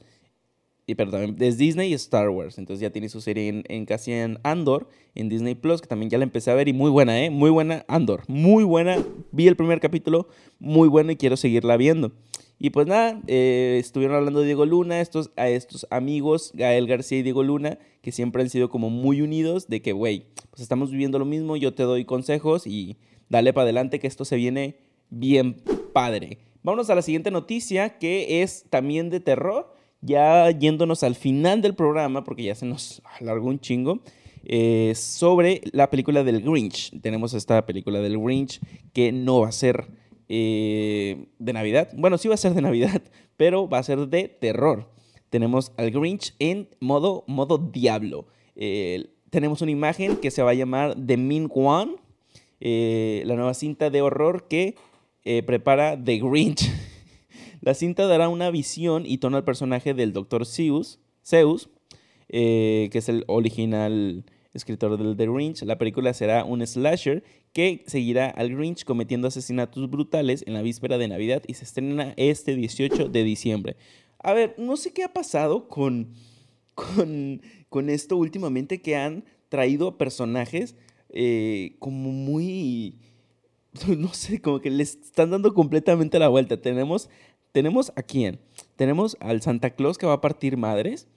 y 0.86 0.94
perdón, 0.94 1.36
es 1.40 1.58
Disney 1.58 1.90
y 1.90 1.94
Star 1.94 2.28
Wars. 2.28 2.58
Entonces 2.58 2.80
ya 2.80 2.90
tiene 2.90 3.08
su 3.08 3.20
serie 3.20 3.48
en, 3.48 3.64
en 3.68 3.86
casi 3.86 4.12
en 4.12 4.38
Andor, 4.44 4.88
en 5.14 5.28
Disney 5.28 5.56
Plus, 5.56 5.80
que 5.80 5.88
también 5.88 6.10
ya 6.10 6.18
la 6.18 6.24
empecé 6.24 6.50
a 6.50 6.54
ver 6.54 6.68
y 6.68 6.72
muy 6.72 6.90
buena, 6.90 7.24
¿eh? 7.24 7.30
Muy 7.30 7.50
buena 7.50 7.84
Andor, 7.88 8.22
muy 8.28 8.62
buena. 8.62 9.04
Vi 9.32 9.48
el 9.48 9.56
primer 9.56 9.80
capítulo, 9.80 10.28
muy 10.60 10.88
bueno 10.88 11.10
y 11.10 11.16
quiero 11.16 11.36
seguirla 11.36 11.76
viendo. 11.76 12.12
Y 12.58 12.70
pues 12.70 12.86
nada, 12.86 13.20
eh, 13.26 13.76
estuvieron 13.80 14.16
hablando 14.16 14.40
Diego 14.40 14.64
Luna, 14.64 15.00
estos, 15.00 15.30
a 15.36 15.48
estos 15.48 15.86
amigos, 15.90 16.52
Gael 16.54 16.86
García 16.86 17.18
y 17.18 17.22
Diego 17.22 17.42
Luna, 17.42 17.78
que 18.00 18.12
siempre 18.12 18.42
han 18.42 18.48
sido 18.48 18.70
como 18.70 18.88
muy 18.88 19.20
unidos, 19.20 19.68
de 19.68 19.82
que, 19.82 19.92
güey, 19.92 20.24
pues 20.50 20.62
estamos 20.62 20.90
viviendo 20.90 21.18
lo 21.18 21.26
mismo, 21.26 21.56
yo 21.56 21.74
te 21.74 21.82
doy 21.82 22.06
consejos 22.06 22.66
y 22.66 22.96
dale 23.28 23.52
para 23.52 23.64
adelante 23.64 23.98
que 23.98 24.06
esto 24.06 24.24
se 24.24 24.36
viene 24.36 24.76
bien 25.10 25.56
padre. 25.92 26.38
Vámonos 26.62 26.88
a 26.88 26.94
la 26.94 27.02
siguiente 27.02 27.30
noticia, 27.30 27.98
que 27.98 28.42
es 28.42 28.64
también 28.70 29.10
de 29.10 29.20
terror 29.20 29.75
ya 30.00 30.50
yéndonos 30.50 31.02
al 31.02 31.14
final 31.14 31.62
del 31.62 31.74
programa, 31.74 32.24
porque 32.24 32.44
ya 32.44 32.54
se 32.54 32.66
nos 32.66 33.02
alargó 33.20 33.48
un 33.48 33.60
chingo, 33.60 34.02
eh, 34.48 34.92
sobre 34.94 35.60
la 35.72 35.90
película 35.90 36.22
del 36.22 36.40
Grinch. 36.40 36.92
Tenemos 37.00 37.34
esta 37.34 37.66
película 37.66 37.98
del 37.98 38.16
Grinch 38.16 38.60
que 38.92 39.10
no 39.10 39.40
va 39.40 39.48
a 39.48 39.52
ser 39.52 39.88
eh, 40.28 41.26
de 41.40 41.52
Navidad. 41.52 41.88
Bueno, 41.96 42.16
sí 42.16 42.28
va 42.28 42.34
a 42.34 42.38
ser 42.38 42.54
de 42.54 42.62
Navidad, 42.62 43.02
pero 43.36 43.68
va 43.68 43.78
a 43.78 43.82
ser 43.82 44.06
de 44.06 44.28
terror. 44.28 44.88
Tenemos 45.30 45.72
al 45.76 45.90
Grinch 45.90 46.32
en 46.38 46.68
modo, 46.78 47.24
modo 47.26 47.58
diablo. 47.58 48.28
Eh, 48.54 49.10
tenemos 49.30 49.62
una 49.62 49.72
imagen 49.72 50.16
que 50.16 50.30
se 50.30 50.44
va 50.44 50.52
a 50.52 50.54
llamar 50.54 50.94
The 50.94 51.16
Mean 51.16 51.50
One, 51.52 51.96
la 52.60 53.34
nueva 53.34 53.52
cinta 53.52 53.90
de 53.90 54.00
horror 54.00 54.46
que 54.46 54.76
prepara 55.44 56.00
The 56.02 56.18
Grinch. 56.18 56.70
La 57.66 57.74
cinta 57.74 58.06
dará 58.06 58.28
una 58.28 58.48
visión 58.52 59.02
y 59.06 59.18
tono 59.18 59.38
al 59.38 59.42
personaje 59.42 59.92
del 59.92 60.12
Dr. 60.12 60.46
Zeus, 60.46 61.00
eh, 62.28 62.88
que 62.92 62.98
es 62.98 63.08
el 63.08 63.24
original 63.26 64.24
escritor 64.54 64.96
del 64.96 65.16
The 65.16 65.26
Grinch. 65.26 65.62
La 65.62 65.76
película 65.76 66.14
será 66.14 66.44
un 66.44 66.64
slasher 66.64 67.24
que 67.52 67.82
seguirá 67.88 68.30
al 68.30 68.54
Grinch 68.54 68.84
cometiendo 68.84 69.26
asesinatos 69.26 69.90
brutales 69.90 70.44
en 70.46 70.54
la 70.54 70.62
víspera 70.62 70.96
de 70.96 71.08
Navidad 71.08 71.42
y 71.48 71.54
se 71.54 71.64
estrena 71.64 72.14
este 72.16 72.54
18 72.54 73.08
de 73.08 73.24
diciembre. 73.24 73.76
A 74.20 74.32
ver, 74.32 74.54
no 74.58 74.76
sé 74.76 74.92
qué 74.92 75.02
ha 75.02 75.12
pasado 75.12 75.66
con, 75.66 76.12
con, 76.76 77.42
con 77.68 77.90
esto 77.90 78.16
últimamente 78.16 78.80
que 78.80 78.94
han 78.94 79.24
traído 79.48 79.98
personajes 79.98 80.76
eh, 81.08 81.74
como 81.80 82.12
muy 82.12 83.00
no 83.98 84.12
sé, 84.14 84.40
como 84.40 84.60
que 84.60 84.70
les 84.70 84.96
están 84.96 85.30
dando 85.30 85.54
completamente 85.54 86.18
la 86.18 86.28
vuelta. 86.28 86.60
Tenemos 86.60 87.08
tenemos 87.56 87.90
a 87.96 88.02
quién? 88.02 88.38
Tenemos 88.76 89.16
al 89.18 89.40
Santa 89.40 89.70
Claus 89.70 89.96
que 89.96 90.04
va 90.04 90.12
a 90.12 90.20
partir 90.20 90.58
madres, 90.58 91.08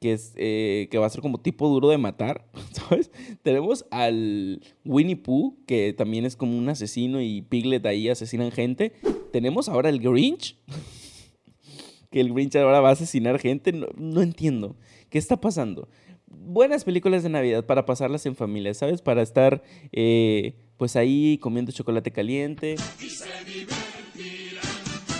que, 0.00 0.12
es, 0.12 0.32
eh, 0.34 0.88
que 0.90 0.98
va 0.98 1.06
a 1.06 1.08
ser 1.08 1.20
como 1.20 1.38
tipo 1.38 1.68
duro 1.68 1.88
de 1.88 1.98
matar, 1.98 2.44
¿sabes? 2.72 3.12
Tenemos 3.44 3.86
al 3.92 4.60
Winnie 4.84 5.14
Pooh, 5.14 5.56
que 5.66 5.92
también 5.92 6.24
es 6.24 6.34
como 6.34 6.58
un 6.58 6.68
asesino 6.68 7.22
y 7.22 7.42
Piglet 7.42 7.86
ahí 7.86 8.08
asesinan 8.08 8.50
gente. 8.50 8.92
Tenemos 9.30 9.68
ahora 9.68 9.88
el 9.88 10.00
Grinch, 10.00 10.58
que 12.10 12.20
el 12.20 12.34
Grinch 12.34 12.56
ahora 12.56 12.80
va 12.80 12.88
a 12.88 12.94
asesinar 12.94 13.38
gente. 13.38 13.72
No, 13.72 14.20
entiendo. 14.20 14.74
¿Qué 15.10 15.18
está 15.18 15.40
pasando? 15.40 15.88
Buenas 16.26 16.82
películas 16.82 17.22
de 17.22 17.28
Navidad 17.28 17.64
para 17.66 17.86
pasarlas 17.86 18.26
en 18.26 18.34
familia, 18.34 18.74
¿sabes? 18.74 19.00
Para 19.00 19.22
estar 19.22 19.62
eh, 19.92 20.56
pues 20.76 20.96
ahí 20.96 21.38
comiendo 21.38 21.72
chocolate 21.72 22.10
caliente. 22.10 22.76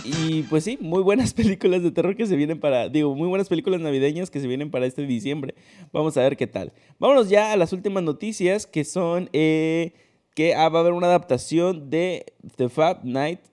Y 0.04 0.42
pues 0.44 0.64
sí, 0.64 0.78
muy 0.80 1.02
buenas 1.02 1.32
películas 1.34 1.82
de 1.82 1.90
terror 1.90 2.14
que 2.14 2.26
se 2.26 2.36
vienen 2.36 2.60
para, 2.60 2.88
digo, 2.88 3.14
muy 3.14 3.28
buenas 3.28 3.48
películas 3.48 3.80
navideñas 3.80 4.30
que 4.30 4.40
se 4.40 4.46
vienen 4.46 4.70
para 4.70 4.86
este 4.86 5.06
diciembre. 5.06 5.54
Vamos 5.92 6.16
a 6.16 6.22
ver 6.22 6.36
qué 6.36 6.46
tal. 6.46 6.72
Vámonos 6.98 7.30
ya 7.30 7.52
a 7.52 7.56
las 7.56 7.72
últimas 7.72 8.02
noticias 8.02 8.66
que 8.66 8.84
son 8.84 9.30
eh, 9.32 9.92
que 10.34 10.54
ah, 10.54 10.68
va 10.68 10.80
a 10.80 10.82
haber 10.82 10.92
una 10.92 11.06
adaptación 11.06 11.88
de 11.88 12.26
The 12.56 12.68
Five 12.68 13.00
Nights, 13.04 13.50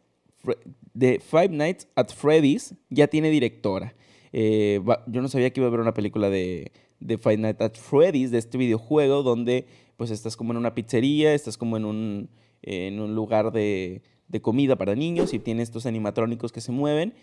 de 0.94 1.20
Five 1.20 1.50
Nights 1.50 1.88
at 1.96 2.10
Freddy's. 2.10 2.76
Ya 2.90 3.08
tiene 3.08 3.30
directora. 3.30 3.96
Eh, 4.34 4.82
yo 5.08 5.22
no 5.22 5.30
sabía 5.30 5.52
que 5.52 5.62
iba 5.62 5.68
a 5.68 5.70
haber 5.70 5.80
una 5.80 5.94
película 5.94 6.30
de, 6.30 6.72
de 7.00 7.18
Five 7.18 7.38
Nights 7.38 7.62
at 7.62 7.76
Freddy's, 7.76 8.32
de 8.32 8.40
este 8.40 8.58
videojuego 8.58 9.24
donde 9.24 9.68
pues 10.02 10.10
estás 10.10 10.36
como 10.36 10.52
en 10.52 10.58
una 10.58 10.74
pizzería, 10.74 11.36
estás 11.36 11.60
como 11.60 11.78
en 11.78 11.86
un 11.86 13.16
lugar 13.16 13.52
de, 13.52 14.02
comida 14.42 14.76
para 14.76 14.96
niños 14.96 15.32
y 15.32 15.38
tiene 15.38 15.62
estos 15.62 15.86
animatrónicos 15.86 16.52
que 16.52 16.60
se 16.60 16.72
mueven 16.72 17.14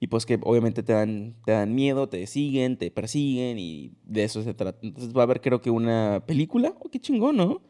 y 0.00 0.08
pues 0.08 0.26
que 0.26 0.36
obviamente 0.42 0.82
te 0.82 0.92
dan, 0.92 1.36
te 1.44 1.52
dan 1.52 1.72
miedo, 1.72 2.08
te 2.08 2.26
siguen, 2.26 2.78
te 2.78 2.90
persiguen 2.90 3.60
y 3.60 3.92
de 4.02 4.24
eso 4.24 4.42
se 4.42 4.54
trata. 4.54 4.80
Entonces 4.82 5.16
va 5.16 5.20
a 5.20 5.22
haber 5.22 5.40
creo 5.40 5.60
que 5.60 5.70
una 5.70 6.24
película. 6.26 6.74
Oh, 6.80 6.88
qué 6.88 6.98
chingón, 6.98 7.36
¿no? 7.36 7.62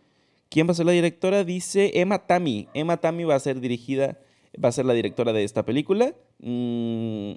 ¿Quién 0.48 0.66
va 0.66 0.70
a 0.70 0.74
ser 0.74 0.86
la 0.86 0.92
directora? 0.92 1.44
Dice 1.44 2.00
Emma 2.00 2.26
Tammy. 2.26 2.66
Emma 2.72 2.96
Tammy 2.96 3.24
va 3.24 3.34
a 3.34 3.40
ser 3.40 3.60
dirigida, 3.60 4.20
va 4.56 4.70
a 4.70 4.72
ser 4.72 4.86
la 4.86 4.94
directora 4.94 5.34
de 5.34 5.44
esta 5.44 5.66
película. 5.66 6.14
Mm, 6.38 7.32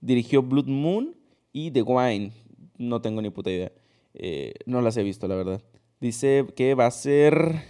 dirigió 0.00 0.42
Blood 0.42 0.66
Moon 0.66 1.14
y 1.52 1.70
The 1.70 1.82
Wine. 1.82 2.32
No 2.78 3.00
tengo 3.00 3.22
ni 3.22 3.30
puta 3.30 3.48
idea. 3.48 3.70
Eh, 4.14 4.54
no 4.66 4.82
las 4.82 4.96
he 4.96 5.04
visto, 5.04 5.28
la 5.28 5.36
verdad. 5.36 5.62
Dice 6.00 6.46
que 6.56 6.74
va 6.74 6.86
a 6.86 6.90
ser 6.90 7.62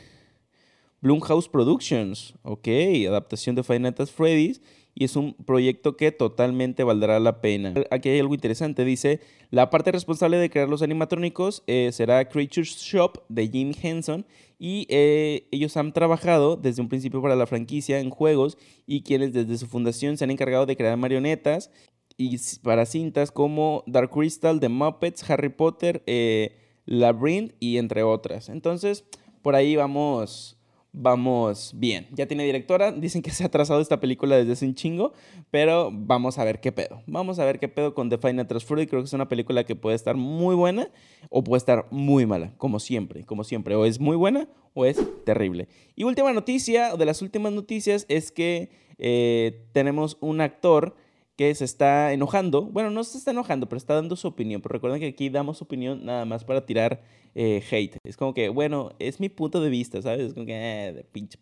Blumhouse 1.01 1.49
Productions. 1.49 2.35
Ok, 2.43 2.69
adaptación 3.09 3.57
de 3.57 3.63
Five 3.63 3.81
Nights 3.81 4.11
Freddy's 4.11 4.61
y 4.95 5.05
es 5.05 5.15
un 5.15 5.35
proyecto 5.35 5.97
que 5.97 6.11
totalmente 6.11 6.83
valdrá 6.83 7.21
la 7.21 7.41
pena. 7.41 7.73
Aquí 7.93 8.09
hay 8.09 8.19
algo 8.19 8.35
interesante, 8.35 8.85
dice, 8.85 9.21
la 9.51 9.71
parte 9.71 9.93
responsable 9.93 10.39
de 10.39 10.51
crear 10.51 10.69
los 10.69 10.83
animatrónicos 10.83 11.63
eh, 11.69 11.91
será 11.93 12.29
Creatures 12.29 12.77
Shop 12.79 13.23
de 13.29 13.47
Jim 13.49 13.73
Henson 13.81 14.27
y 14.59 14.87
eh, 14.91 15.47
ellos 15.53 15.77
han 15.77 15.93
trabajado 15.93 16.57
desde 16.57 16.83
un 16.83 16.89
principio 16.89 17.23
para 17.23 17.37
la 17.37 17.47
franquicia 17.47 18.01
en 18.01 18.11
juegos 18.11 18.59
y 18.87 19.03
quienes 19.03 19.33
desde 19.33 19.57
su 19.57 19.69
fundación 19.69 20.17
se 20.17 20.25
han 20.25 20.33
encargado 20.33 20.67
de 20.67 20.77
crear 20.77 20.97
marionetas 20.97 21.71
y 22.17 22.37
para 22.65 22.85
cintas 22.85 23.31
como 23.31 23.85
Dark 23.87 24.11
Crystal, 24.11 24.59
The 24.59 24.69
Muppets, 24.69 25.31
Harry 25.31 25.51
Potter, 25.51 26.03
eh, 26.07 26.57
Labyrinth 26.89 27.55
y 27.61 27.77
entre 27.77 28.03
otras. 28.03 28.49
Entonces, 28.49 29.05
por 29.43 29.55
ahí 29.55 29.77
vamos 29.77 30.59
vamos 30.93 31.73
bien. 31.77 32.09
Ya 32.13 32.27
tiene 32.27 32.45
directora, 32.45 32.93
dicen 32.97 33.23
que 33.23 33.31
se 33.31 33.45
ha 33.45 33.47
atrasado 33.47 33.81
esta 33.81 34.01
película 34.01 34.37
desde 34.37 34.53
hace 34.53 34.67
un 34.67 34.75
chingo, 34.75 35.13
pero 35.51 35.91
vamos 35.93 36.39
a 36.39 36.45
ver 36.45 36.61
qué 36.61 36.73
pedo. 36.73 37.03
Vamos 37.07 37.39
a 37.39 37.45
ver 37.45 37.59
qué 37.59 37.69
pedo 37.69 37.95
con 37.95 38.09
The 38.09 38.19
Final 38.19 38.47
Trust 38.47 38.69
Creo 38.69 38.87
que 38.87 39.05
es 39.05 39.13
una 39.13 39.29
película 39.29 39.65
que 39.65 39.77
puede 39.77 39.97
estar 39.97 40.17
muy 40.17 40.55
buena 40.55 40.91
o 41.31 41.45
puede 41.45 41.59
estar 41.59 41.87
muy 41.91 42.27
mala, 42.27 42.53
como 42.57 42.81
siempre, 42.81 43.25
como 43.25 43.45
siempre. 43.45 43.75
O 43.75 43.85
es 43.85 44.01
muy 44.01 44.17
buena 44.17 44.49
o 44.75 44.85
es 44.85 45.01
terrible. 45.25 45.69
Y 45.95 46.05
última 46.05 46.33
noticia, 46.33 46.97
de 46.97 47.05
las 47.05 47.23
últimas 47.23 47.53
noticias, 47.53 48.07
es 48.09 48.33
que 48.33 48.71
eh, 48.99 49.67
tenemos 49.73 50.17
un 50.21 50.41
actor 50.41 50.97
que 51.39 51.55
se 51.55 51.65
está 51.65 52.13
enojando. 52.13 52.63
Bueno, 52.63 52.91
no 52.91 53.05
se 53.05 53.17
está 53.17 53.31
enojando, 53.31 53.69
pero 53.69 53.77
está 53.77 53.95
dando 53.95 54.17
su 54.17 54.27
opinión. 54.27 54.61
Pero 54.61 54.73
recuerden 54.73 54.99
que 54.99 55.07
aquí 55.07 55.29
damos 55.29 55.63
opinión 55.63 56.05
nada 56.05 56.25
más 56.25 56.45
para 56.45 56.67
tirar 56.67 57.01
eh, 57.37 57.63
hate. 57.71 57.97
Es 58.03 58.17
como 58.17 58.35
que, 58.35 58.49
bueno, 58.49 58.91
es 58.99 59.21
mi 59.21 59.29
punto 59.29 59.61
de 59.61 59.71
vista, 59.71 60.03
¿sabes? 60.03 60.27
Es 60.27 60.35
como 60.35 60.47
que, 60.47 60.55
eh, 60.55 60.93
de 60.93 61.05
pinche 61.05 61.39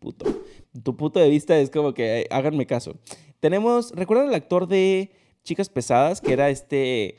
puto. 0.00 0.26
Tu 0.82 0.96
punto 0.96 1.20
de 1.20 1.30
vista 1.30 1.56
es 1.60 1.70
como 1.70 1.94
que, 1.94 2.22
eh, 2.22 2.26
háganme 2.32 2.66
caso. 2.66 2.96
Tenemos, 3.38 3.92
¿recuerdan 3.92 4.26
el 4.26 4.34
actor 4.34 4.66
de 4.66 5.12
Chicas 5.44 5.68
Pesadas? 5.68 6.20
Que 6.20 6.32
era 6.32 6.50
este 6.50 7.14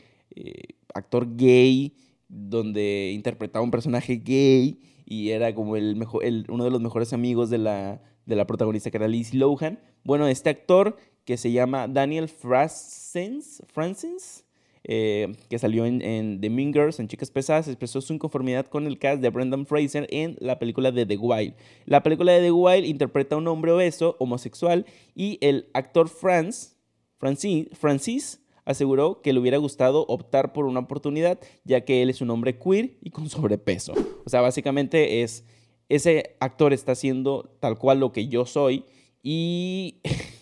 actor 0.93 1.33
gay, 1.37 1.95
donde 2.27 3.13
interpretaba 3.15 3.63
un 3.63 3.71
personaje 3.71 4.17
gay 4.17 4.81
y 5.05 5.29
era 5.29 5.55
como 5.55 5.77
el 5.77 5.95
mejor, 5.95 6.23
uno 6.49 6.65
de 6.65 6.71
los 6.71 6.81
mejores 6.81 7.13
amigos 7.13 7.49
de 7.49 7.59
la, 7.59 8.01
de 8.25 8.35
la 8.35 8.45
protagonista 8.45 8.91
que 8.91 8.97
era 8.97 9.07
Liz 9.07 9.33
Lohan. 9.33 9.79
Bueno, 10.03 10.27
este 10.27 10.49
actor 10.49 10.97
que 11.27 11.37
se 11.37 11.51
llama 11.51 11.89
Daniel 11.89 12.29
Francis, 12.29 13.61
Francis 13.67 14.45
eh, 14.89 15.35
que 15.49 15.59
salió 15.59 15.85
en, 15.85 16.39
The 16.39 16.49
Mean 16.49 16.71
Girls, 16.71 17.01
en 17.01 17.09
Chicas 17.09 17.29
Pesadas, 17.29 17.67
expresó 17.67 17.99
su 17.99 18.13
inconformidad 18.13 18.67
con 18.67 18.87
el 18.87 18.97
cast 18.97 19.21
de 19.21 19.29
Brendan 19.29 19.65
Fraser 19.65 20.07
en 20.09 20.37
la 20.39 20.59
película 20.59 20.93
de 20.93 21.05
The 21.05 21.17
Wild. 21.17 21.55
La 21.85 22.03
película 22.03 22.31
de 22.31 22.39
The 22.39 22.51
Wild 22.53 22.85
interpreta 22.85 23.35
a 23.35 23.39
un 23.39 23.49
hombre 23.49 23.73
obeso, 23.73 24.15
homosexual, 24.19 24.85
y 25.13 25.37
el 25.41 25.67
actor 25.73 26.07
Franz, 26.07 26.77
Francis, 27.17 27.67
Francis 27.73 28.39
aseguró 28.63 29.21
que 29.21 29.33
le 29.33 29.41
hubiera 29.41 29.57
gustado 29.57 30.05
optar 30.07 30.53
por 30.53 30.65
una 30.65 30.79
oportunidad, 30.79 31.37
ya 31.65 31.81
que 31.81 32.01
él 32.01 32.09
es 32.09 32.21
un 32.21 32.29
hombre 32.29 32.57
queer 32.57 32.91
y 33.01 33.09
con 33.09 33.29
sobrepeso. 33.29 33.93
O 34.25 34.29
sea, 34.29 34.39
básicamente 34.39 35.21
es, 35.23 35.43
ese 35.89 36.37
actor 36.39 36.71
está 36.71 36.93
haciendo 36.93 37.57
tal 37.59 37.77
cual 37.77 37.99
lo 37.99 38.13
que 38.13 38.29
yo 38.29 38.45
soy 38.45 38.85
y 39.21 39.97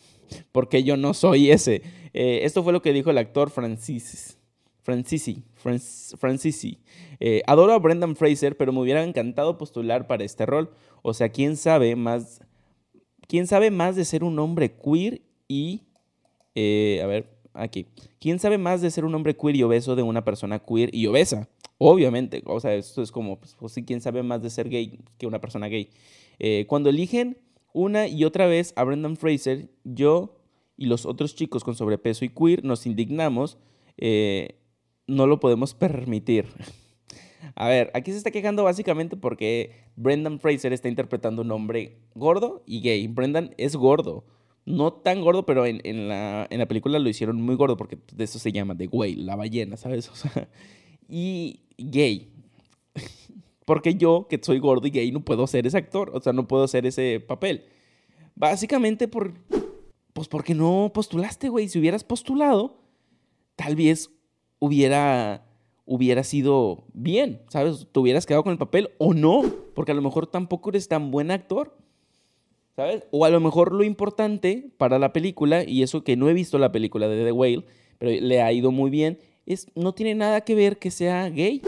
porque 0.51 0.83
yo 0.83 0.97
no 0.97 1.13
soy 1.13 1.51
ese. 1.51 1.81
Eh, 2.13 2.41
esto 2.43 2.63
fue 2.63 2.73
lo 2.73 2.81
que 2.81 2.93
dijo 2.93 3.11
el 3.11 3.17
actor 3.17 3.49
Francis. 3.49 4.37
Francisi, 4.85 5.43
Francisi. 6.17 6.77
Eh, 7.19 7.41
adoro 7.47 7.73
a 7.73 7.79
Brendan 7.79 8.15
Fraser, 8.15 8.55
pero 8.55 8.71
me 8.71 8.81
hubiera 8.81 9.03
encantado 9.03 9.57
postular 9.57 10.05
para 10.05 10.23
este 10.23 10.45
rol. 10.45 10.69
O 11.01 11.15
sea, 11.15 11.29
¿quién 11.29 11.57
sabe 11.57 11.95
más? 11.95 12.41
¿Quién 13.27 13.47
sabe 13.47 13.71
más 13.71 13.95
de 13.95 14.05
ser 14.05 14.23
un 14.23 14.37
hombre 14.37 14.71
queer 14.77 15.23
y... 15.47 15.81
Eh, 16.53 17.01
a 17.03 17.07
ver, 17.07 17.35
aquí. 17.53 17.87
¿Quién 18.19 18.37
sabe 18.37 18.59
más 18.59 18.79
de 18.81 18.91
ser 18.91 19.05
un 19.05 19.15
hombre 19.15 19.35
queer 19.35 19.55
y 19.55 19.63
obeso 19.63 19.95
de 19.95 20.03
una 20.03 20.23
persona 20.23 20.59
queer 20.59 20.93
y 20.93 21.07
obesa? 21.07 21.49
Obviamente. 21.79 22.43
O 22.45 22.59
sea, 22.59 22.75
esto 22.75 23.01
es 23.01 23.11
como, 23.11 23.39
pues, 23.39 23.55
pues 23.59 23.73
sí, 23.73 23.83
¿quién 23.83 24.01
sabe 24.01 24.21
más 24.21 24.43
de 24.43 24.51
ser 24.51 24.69
gay 24.69 24.99
que 25.17 25.25
una 25.25 25.41
persona 25.41 25.67
gay? 25.67 25.89
cuando 26.67 26.89
eligen 26.89 27.37
una 27.75 28.07
y 28.07 28.23
otra 28.23 28.47
vez 28.47 28.73
a 28.77 28.83
Brendan 28.85 29.17
Fraser, 29.17 29.69
yo 29.83 30.39
y 30.77 30.85
los 30.85 31.05
otros 31.05 31.35
chicos 31.35 31.63
con 31.63 31.75
sobrepeso 31.75 32.23
y 32.23 32.29
queer 32.29 32.63
nos 32.63 32.85
indignamos, 32.85 33.57
eh, 33.97 34.57
no 35.07 35.27
lo 35.27 35.39
podemos 35.39 35.73
permitir. 35.73 36.47
A 37.55 37.67
ver, 37.67 37.91
aquí 37.93 38.11
se 38.11 38.17
está 38.17 38.31
quejando 38.31 38.63
básicamente 38.63 39.15
porque 39.17 39.71
Brendan 39.95 40.39
Fraser 40.39 40.73
está 40.73 40.87
interpretando 40.89 41.41
un 41.41 41.51
hombre 41.51 41.99
gordo 42.15 42.63
y 42.65 42.81
gay. 42.81 43.07
Brendan 43.07 43.53
es 43.57 43.75
gordo. 43.75 44.25
No 44.65 44.93
tan 44.93 45.21
gordo, 45.21 45.45
pero 45.45 45.65
en, 45.65 46.07
la, 46.07 46.47
en 46.49 46.59
la, 46.59 46.67
película 46.67 46.97
lo 46.97 47.07
hicieron 47.07 47.39
muy 47.39 47.55
gordo 47.55 47.77
porque 47.77 47.99
de 48.13 48.23
eso 48.23 48.39
se 48.39 48.51
llama 48.51 48.75
The 48.75 48.87
Whale, 48.87 49.17
la 49.17 49.35
ballena, 49.35 49.77
¿sabes? 49.77 50.09
Y 51.07 51.59
gay. 51.77 52.34
Porque 53.65 53.95
yo, 53.95 54.27
que 54.29 54.39
soy 54.41 54.59
gordo 54.59 54.87
y 54.87 54.91
gay, 54.91 55.11
no 55.11 55.25
puedo 55.25 55.47
ser 55.47 55.67
ese 55.67 55.77
actor. 55.77 56.11
O 56.13 56.21
sea, 56.21 56.33
no 56.33 56.47
puedo 56.47 56.67
ser 56.67 56.85
ese 56.85 57.19
papel. 57.19 57.65
Básicamente 58.35 59.07
por 59.07 59.33
pues 60.15 60.29
porque 60.29 60.55
no 60.55 60.91
postulaste, 60.93 61.49
güey. 61.49 61.67
Si 61.67 61.77
hubieras 61.77 62.05
postulado, 62.05 62.77
tal 63.57 63.75
vez 63.75 64.11
hubiera, 64.59 65.45
hubiera 65.83 66.23
sido 66.23 66.85
bien, 66.93 67.41
¿sabes? 67.49 67.85
Te 67.91 67.99
hubieras 67.99 68.25
quedado 68.25 68.43
con 68.43 68.53
el 68.53 68.57
papel 68.57 68.91
o 68.97 69.13
no, 69.13 69.43
porque 69.73 69.91
a 69.91 69.95
lo 69.95 70.01
mejor 70.01 70.27
tampoco 70.27 70.69
eres 70.69 70.87
tan 70.87 71.11
buen 71.11 71.31
actor, 71.31 71.75
¿sabes? 72.77 73.03
O 73.11 73.25
a 73.25 73.29
lo 73.29 73.41
mejor 73.41 73.73
lo 73.73 73.83
importante 73.83 74.71
para 74.77 74.99
la 74.99 75.11
película, 75.11 75.65
y 75.65 75.83
eso 75.83 76.05
que 76.05 76.15
no 76.15 76.29
he 76.29 76.33
visto 76.33 76.57
la 76.59 76.71
película 76.71 77.09
de 77.09 77.25
The 77.25 77.33
Whale, 77.33 77.65
pero 77.97 78.11
le 78.11 78.41
ha 78.41 78.53
ido 78.53 78.71
muy 78.71 78.89
bien, 78.89 79.19
es, 79.45 79.67
no 79.75 79.93
tiene 79.93 80.15
nada 80.15 80.41
que 80.41 80.55
ver 80.55 80.79
que 80.79 80.91
sea 80.91 81.29
gay, 81.29 81.61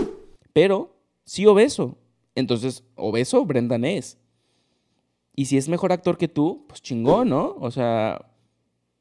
pero 0.54 0.96
sí 1.28 1.46
obeso. 1.46 1.98
Entonces, 2.34 2.84
obeso 2.96 3.46
Brendan 3.46 3.86
es. 3.86 4.18
Y 5.36 5.46
si 5.46 5.58
es 5.58 5.70
mejor 5.70 5.92
actor 5.92 6.18
que 6.18 6.28
tú, 6.28 6.66
pues 6.68 6.82
chingón, 6.82 7.30
¿no? 7.30 7.56
O 7.60 7.70
sea, 7.70 8.32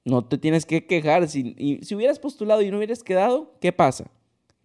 no 0.05 0.25
te 0.27 0.37
tienes 0.37 0.67
que 0.67 0.87
quejar. 0.87 1.29
Si, 1.29 1.81
si 1.83 1.95
hubieras 1.95 2.19
postulado 2.19 2.61
y 2.61 2.71
no 2.71 2.77
hubieras 2.77 3.03
quedado, 3.03 3.55
¿qué 3.61 3.73
pasa? 3.73 4.11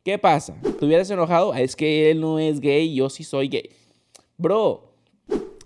¿Qué 0.03 0.17
pasa? 0.17 0.59
¿Te 0.79 0.85
hubieras 0.85 1.09
enojado? 1.11 1.53
Ah, 1.53 1.61
es 1.61 1.75
que 1.75 2.11
él 2.11 2.19
no 2.19 2.39
es 2.39 2.59
gay, 2.59 2.93
yo 2.93 3.09
sí 3.09 3.23
soy 3.23 3.47
gay. 3.47 3.69
Bro, 4.37 4.95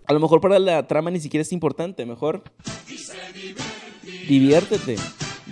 a 0.05 0.13
lo 0.13 0.19
mejor 0.19 0.41
para 0.41 0.59
la 0.59 0.85
trama 0.85 1.09
ni 1.09 1.19
siquiera 1.19 1.41
es 1.41 1.53
importante. 1.53 2.05
Mejor 2.05 2.43
diviértete. 4.27 4.97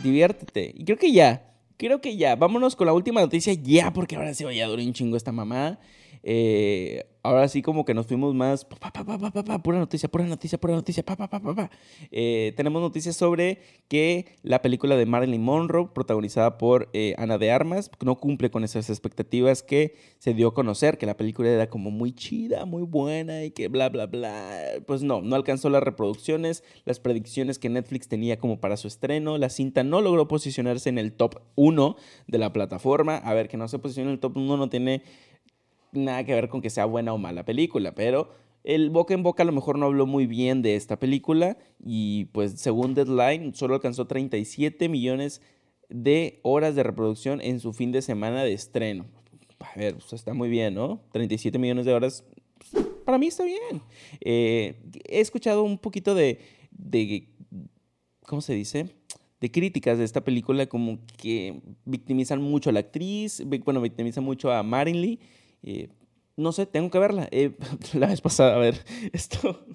Diviértete. 0.04 0.74
Y 0.76 0.84
creo 0.84 0.98
que 0.98 1.12
ya. 1.12 1.50
Creo 1.78 2.02
que 2.02 2.18
ya. 2.18 2.36
Vámonos 2.36 2.76
con 2.76 2.88
la 2.88 2.94
última 2.94 3.22
noticia 3.22 3.54
ya, 3.54 3.94
porque 3.94 4.18
ahora 4.18 4.34
sí 4.34 4.44
vaya 4.44 4.66
a 4.66 4.68
durar 4.68 4.86
un 4.86 4.94
chingo 4.94 5.16
esta 5.16 5.32
mamá. 5.32 5.80
Eh, 6.26 7.06
ahora 7.22 7.48
sí 7.48 7.62
como 7.62 7.84
que 7.84 7.94
nos 7.94 8.08
fuimos 8.08 8.34
más, 8.34 8.66
pura 8.66 9.80
noticia, 9.80 10.10
pura 10.10 10.26
noticia, 10.26 10.58
pura 10.58 10.74
noticia, 10.74 11.04
eh, 12.12 12.54
tenemos 12.56 12.82
noticias 12.82 13.16
sobre 13.16 13.60
que 13.88 14.38
la 14.42 14.62
película 14.62 14.96
de 14.96 15.06
Marilyn 15.06 15.42
Monroe, 15.42 15.90
protagonizada 15.94 16.58
por 16.58 16.90
eh, 16.94 17.14
Ana 17.18 17.38
de 17.38 17.52
Armas, 17.52 17.92
no 18.04 18.20
cumple 18.20 18.52
con 18.52 18.64
esas 18.64 18.90
expectativas 18.90 19.64
que 19.64 19.96
se 20.20 20.34
dio 20.34 20.50
a 20.50 20.54
conocer, 20.54 20.98
que 20.98 21.06
la 21.06 21.18
película 21.18 21.50
era 21.50 21.70
como 21.70 21.92
muy 21.92 22.14
chida, 22.14 22.66
muy 22.66 22.84
buena 22.84 23.44
y 23.44 23.52
que 23.52 23.68
bla, 23.68 23.90
bla, 23.90 24.06
bla. 24.06 24.60
Pues 24.86 25.04
no, 25.04 25.22
no 25.22 25.36
alcanzó 25.36 25.70
las 25.70 25.84
reproducciones, 25.84 26.64
las 26.86 27.00
predicciones 27.00 27.60
que 27.60 27.70
Netflix 27.70 28.08
tenía 28.08 28.38
como 28.38 28.60
para 28.60 28.78
su 28.78 28.88
estreno, 28.88 29.38
la 29.38 29.50
cinta 29.50 29.84
no 29.84 30.02
logró 30.02 30.28
posicionarse 30.28 30.90
en 30.90 30.98
el 30.98 31.14
top 31.14 31.42
1 31.56 31.96
de 32.28 32.38
la 32.38 32.54
plataforma. 32.54 33.18
A 33.18 33.34
ver, 33.34 33.48
que 33.48 33.58
no 33.58 33.68
se 33.68 33.80
posicione 33.80 34.10
en 34.10 34.14
el 34.14 34.20
top 34.20 34.38
1 34.38 34.58
no 34.58 34.70
tiene 34.70 35.04
nada 35.94 36.24
que 36.24 36.34
ver 36.34 36.50
con 36.50 36.62
que 36.62 36.70
sea 36.70 36.86
buena 36.86 37.14
o 37.14 37.18
mala 37.18 37.46
película, 37.46 37.96
pero 37.96 38.30
el 38.64 38.90
boca 38.90 39.14
en 39.14 39.24
boca 39.24 39.44
a 39.44 39.46
lo 39.46 39.52
mejor 39.52 39.78
no 39.78 39.86
habló 39.86 40.06
muy 40.06 40.26
bien 40.26 40.62
de 40.62 40.76
esta 40.76 40.98
película 40.98 41.58
y 41.84 42.26
pues 42.26 42.54
según 42.54 42.94
Deadline 42.94 43.54
solo 43.54 43.76
alcanzó 43.76 44.08
37 44.08 44.88
millones 44.90 45.42
de 45.90 46.40
horas 46.44 46.76
de 46.76 46.84
reproducción 46.84 47.42
en 47.42 47.60
su 47.60 47.74
fin 47.74 47.92
de 47.92 48.02
semana 48.02 48.44
de 48.44 48.54
estreno. 48.54 49.06
A 49.60 49.78
ver, 49.78 49.96
pues 49.96 50.14
está 50.14 50.34
muy 50.34 50.50
bien, 50.50 50.74
¿no? 50.74 51.02
37 51.12 51.58
millones 51.60 51.86
de 51.86 51.94
horas, 51.94 52.26
pues, 52.58 52.86
para 53.06 53.18
mí 53.18 53.28
está 53.28 53.44
bien. 53.44 53.82
Eh, 54.22 54.76
he 55.08 55.20
escuchado 55.20 55.64
un 55.64 55.78
poquito 55.78 56.16
de, 56.16 56.40
de, 56.72 57.30
¿cómo 58.26 58.42
se 58.42 58.54
dice? 58.54 58.90
De 59.40 59.52
críticas 59.52 59.98
de 59.98 60.06
esta 60.06 60.24
película, 60.24 60.66
como 60.68 61.00
que 61.18 61.62
victimizan 61.86 62.42
mucho 62.42 62.70
a 62.70 62.74
la 62.74 62.80
actriz, 62.80 63.44
bueno, 63.64 63.82
victimizan 63.82 64.24
mucho 64.24 64.52
a 64.52 64.64
Marin 64.64 65.02
Lee. 65.02 65.20
Eh, 65.64 65.90
no 66.36 66.52
sé, 66.52 66.66
tengo 66.66 66.90
que 66.90 67.00
verla. 67.00 67.28
Eh, 67.32 67.52
la 67.94 68.08
vez 68.08 68.22
pasada, 68.22 68.56
a 68.56 68.60
ver, 68.60 68.84
esto. 69.14 69.66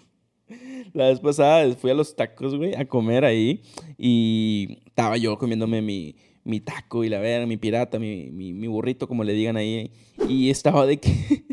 La 0.95 1.09
vez 1.09 1.21
pasada 1.21 1.75
fui 1.75 1.91
a 1.91 1.95
los 1.95 2.17
tacos, 2.17 2.55
güey, 2.57 2.75
a 2.75 2.87
comer 2.87 3.25
ahí. 3.25 3.63
Y 3.97 4.79
estaba 4.87 5.17
yo 5.17 5.37
comiéndome 5.39 5.83
mi, 5.83 6.17
mi 6.45 6.61
taco 6.61 7.05
y 7.05 7.09
la 7.09 7.19
verga, 7.19 7.47
mi 7.47 7.57
pirata, 7.57 7.99
mi, 7.99 8.31
mi, 8.31 8.67
burrito, 8.67 9.07
como 9.07 9.25
le 9.25 9.33
digan 9.35 9.57
ahí. 9.57 9.91
Y 10.29 10.51
estaba 10.51 10.87
de 10.87 10.99
que. 10.99 11.45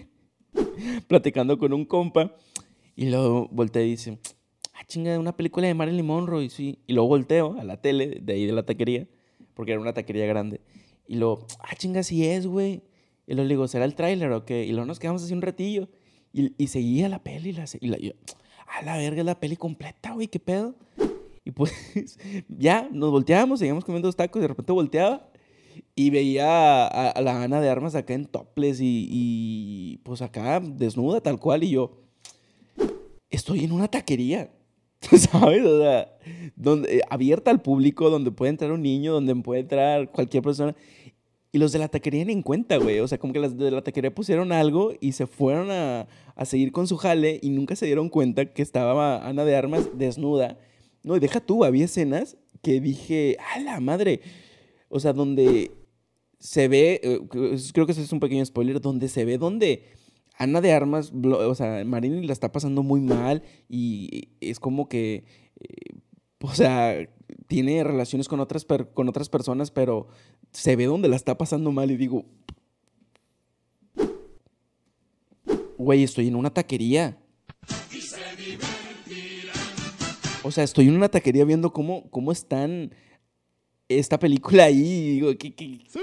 platicando 1.07 1.57
con 1.57 1.73
un 1.73 1.85
compa. 1.85 2.35
Y 2.95 3.09
luego 3.09 3.49
volteé 3.51 3.85
y 3.85 3.91
dice: 3.91 4.17
Ah, 4.73 4.85
chinga, 4.87 5.19
una 5.19 5.35
película 5.35 5.67
de 5.67 5.73
Marilyn 5.73 6.05
Monroe. 6.05 6.45
Y, 6.45 6.49
sí. 6.49 6.79
y 6.87 6.93
luego 6.93 7.09
volteo 7.09 7.57
a 7.59 7.63
la 7.63 7.81
tele, 7.81 8.19
de 8.21 8.33
ahí 8.33 8.45
de 8.45 8.53
la 8.53 8.65
taquería, 8.65 9.07
porque 9.53 9.73
era 9.73 9.81
una 9.81 9.93
taquería 9.93 10.25
grande. 10.25 10.61
Y 11.07 11.15
luego, 11.15 11.45
ah, 11.59 11.75
chinga, 11.75 12.03
sí 12.03 12.25
es, 12.25 12.47
güey. 12.47 12.81
Y 13.27 13.33
luego 13.33 13.49
digo, 13.49 13.67
¿será 13.67 13.85
el 13.85 13.95
tráiler 13.95 14.31
o 14.31 14.45
qué? 14.45 14.65
Y 14.65 14.71
luego 14.71 14.85
nos 14.85 14.99
quedamos 14.99 15.23
así 15.23 15.33
un 15.33 15.41
ratillo. 15.41 15.89
Y, 16.33 16.53
y 16.57 16.67
seguía 16.67 17.09
la 17.09 17.23
peli. 17.23 17.53
La, 17.53 17.65
y 17.79 17.87
la, 17.87 17.97
yo, 17.97 18.11
a 18.67 18.81
la 18.83 18.97
verga, 18.97 19.23
la 19.23 19.39
peli 19.39 19.55
completa, 19.55 20.13
güey, 20.13 20.27
¿qué 20.27 20.39
pedo? 20.39 20.75
Y 21.43 21.51
pues 21.51 21.71
ya 22.49 22.89
nos 22.91 23.11
volteábamos, 23.11 23.59
seguíamos 23.59 23.85
comiendo 23.85 24.07
los 24.07 24.15
tacos, 24.15 24.39
y 24.39 24.41
de 24.41 24.47
repente 24.47 24.71
volteaba 24.71 25.29
y 25.93 26.09
veía 26.09 26.87
a, 26.87 27.21
la 27.21 27.43
Ana 27.43 27.61
de 27.61 27.69
Armas 27.69 27.95
acá 27.95 28.13
en 28.13 28.25
toples 28.25 28.79
y, 28.79 29.07
y, 29.09 29.97
pues 30.03 30.21
acá 30.21 30.59
desnuda 30.59 31.21
tal 31.21 31.39
cual 31.39 31.63
y 31.63 31.71
yo 31.71 32.01
estoy 33.29 33.65
en 33.65 33.71
una 33.71 33.87
taquería, 33.87 34.51
¿sabes? 35.01 35.65
O 35.65 35.81
sea, 35.81 36.17
donde, 36.55 37.01
abierta 37.09 37.51
al 37.51 37.61
público, 37.61 38.09
donde 38.09 38.31
puede 38.31 38.51
entrar 38.51 38.71
un 38.71 38.81
niño, 38.81 39.13
donde 39.13 39.35
puede 39.35 39.61
entrar 39.61 40.11
cualquier 40.11 40.43
persona. 40.43 40.75
Y 41.55 41.57
los 41.57 41.71
de 41.71 41.79
la 41.79 41.87
taquería 41.87 42.25
ni 42.25 42.33
en 42.33 42.41
cuenta, 42.41 42.75
güey. 42.75 42.99
O 42.99 43.07
sea, 43.07 43.17
como 43.17 43.31
que 43.31 43.39
los 43.39 43.57
de 43.57 43.71
la 43.71 43.81
taquería 43.81 44.13
pusieron 44.13 44.51
algo 44.51 44.91
y 44.99 45.13
se 45.13 45.25
fueron 45.25 45.71
a, 45.71 46.05
a 46.35 46.43
seguir 46.43 46.73
con 46.73 46.85
su 46.85 46.97
jale 46.97 47.39
y 47.41 47.49
nunca 47.49 47.77
se 47.77 47.85
dieron 47.85 48.09
cuenta 48.09 48.51
que 48.51 48.61
estaba 48.61 49.25
Ana 49.25 49.45
de 49.45 49.55
Armas 49.55 49.87
desnuda. 49.97 50.59
No, 51.03 51.15
y 51.15 51.21
deja 51.21 51.39
tú, 51.39 51.63
había 51.63 51.85
escenas 51.85 52.35
que 52.61 52.81
dije, 52.81 53.37
¡a 53.55 53.61
la 53.61 53.79
madre! 53.79 54.19
O 54.89 54.99
sea, 54.99 55.13
donde 55.13 55.71
se 56.39 56.67
ve, 56.67 56.99
eh, 57.01 57.21
creo 57.71 57.85
que 57.85 57.93
eso 57.93 58.01
es 58.01 58.11
un 58.11 58.19
pequeño 58.19 58.45
spoiler, 58.45 58.81
donde 58.81 59.07
se 59.07 59.23
ve 59.23 59.37
donde 59.37 59.83
Ana 60.37 60.59
de 60.59 60.73
Armas, 60.73 61.13
o 61.13 61.55
sea, 61.55 61.85
Marini 61.85 62.27
la 62.27 62.33
está 62.33 62.51
pasando 62.51 62.83
muy 62.83 62.99
mal 62.99 63.43
y 63.69 64.27
es 64.41 64.59
como 64.59 64.89
que, 64.89 65.23
eh, 65.61 65.95
o 66.45 66.53
sea, 66.53 66.95
tiene 67.47 67.83
relaciones 67.83 68.27
con 68.27 68.39
otras, 68.39 68.65
con 68.93 69.09
otras 69.09 69.29
personas, 69.29 69.71
pero 69.71 70.07
se 70.51 70.75
ve 70.75 70.85
donde 70.85 71.09
la 71.09 71.15
está 71.15 71.37
pasando 71.37 71.71
mal 71.71 71.91
y 71.91 71.97
digo, 71.97 72.25
güey, 75.77 76.03
estoy 76.03 76.27
en 76.27 76.35
una 76.35 76.51
taquería. 76.51 77.17
O 80.43 80.51
sea, 80.51 80.63
estoy 80.63 80.87
en 80.87 80.95
una 80.95 81.09
taquería 81.09 81.43
viendo 81.43 81.73
cómo, 81.73 82.09
cómo 82.11 82.31
están 82.31 82.93
esta 83.89 84.19
película 84.19 84.65
ahí. 84.65 84.77
Y 84.77 85.11
digo, 85.13 85.31
¿qué, 85.37 85.55
qué? 85.55 85.79
Sí. 85.87 85.99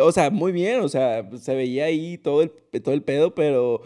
O 0.00 0.10
sea, 0.10 0.30
muy 0.30 0.52
bien, 0.52 0.80
o 0.80 0.88
sea, 0.88 1.28
se 1.38 1.54
veía 1.54 1.84
ahí 1.84 2.18
todo 2.18 2.42
el, 2.42 2.50
todo 2.82 2.94
el 2.94 3.02
pedo, 3.02 3.34
pero 3.34 3.82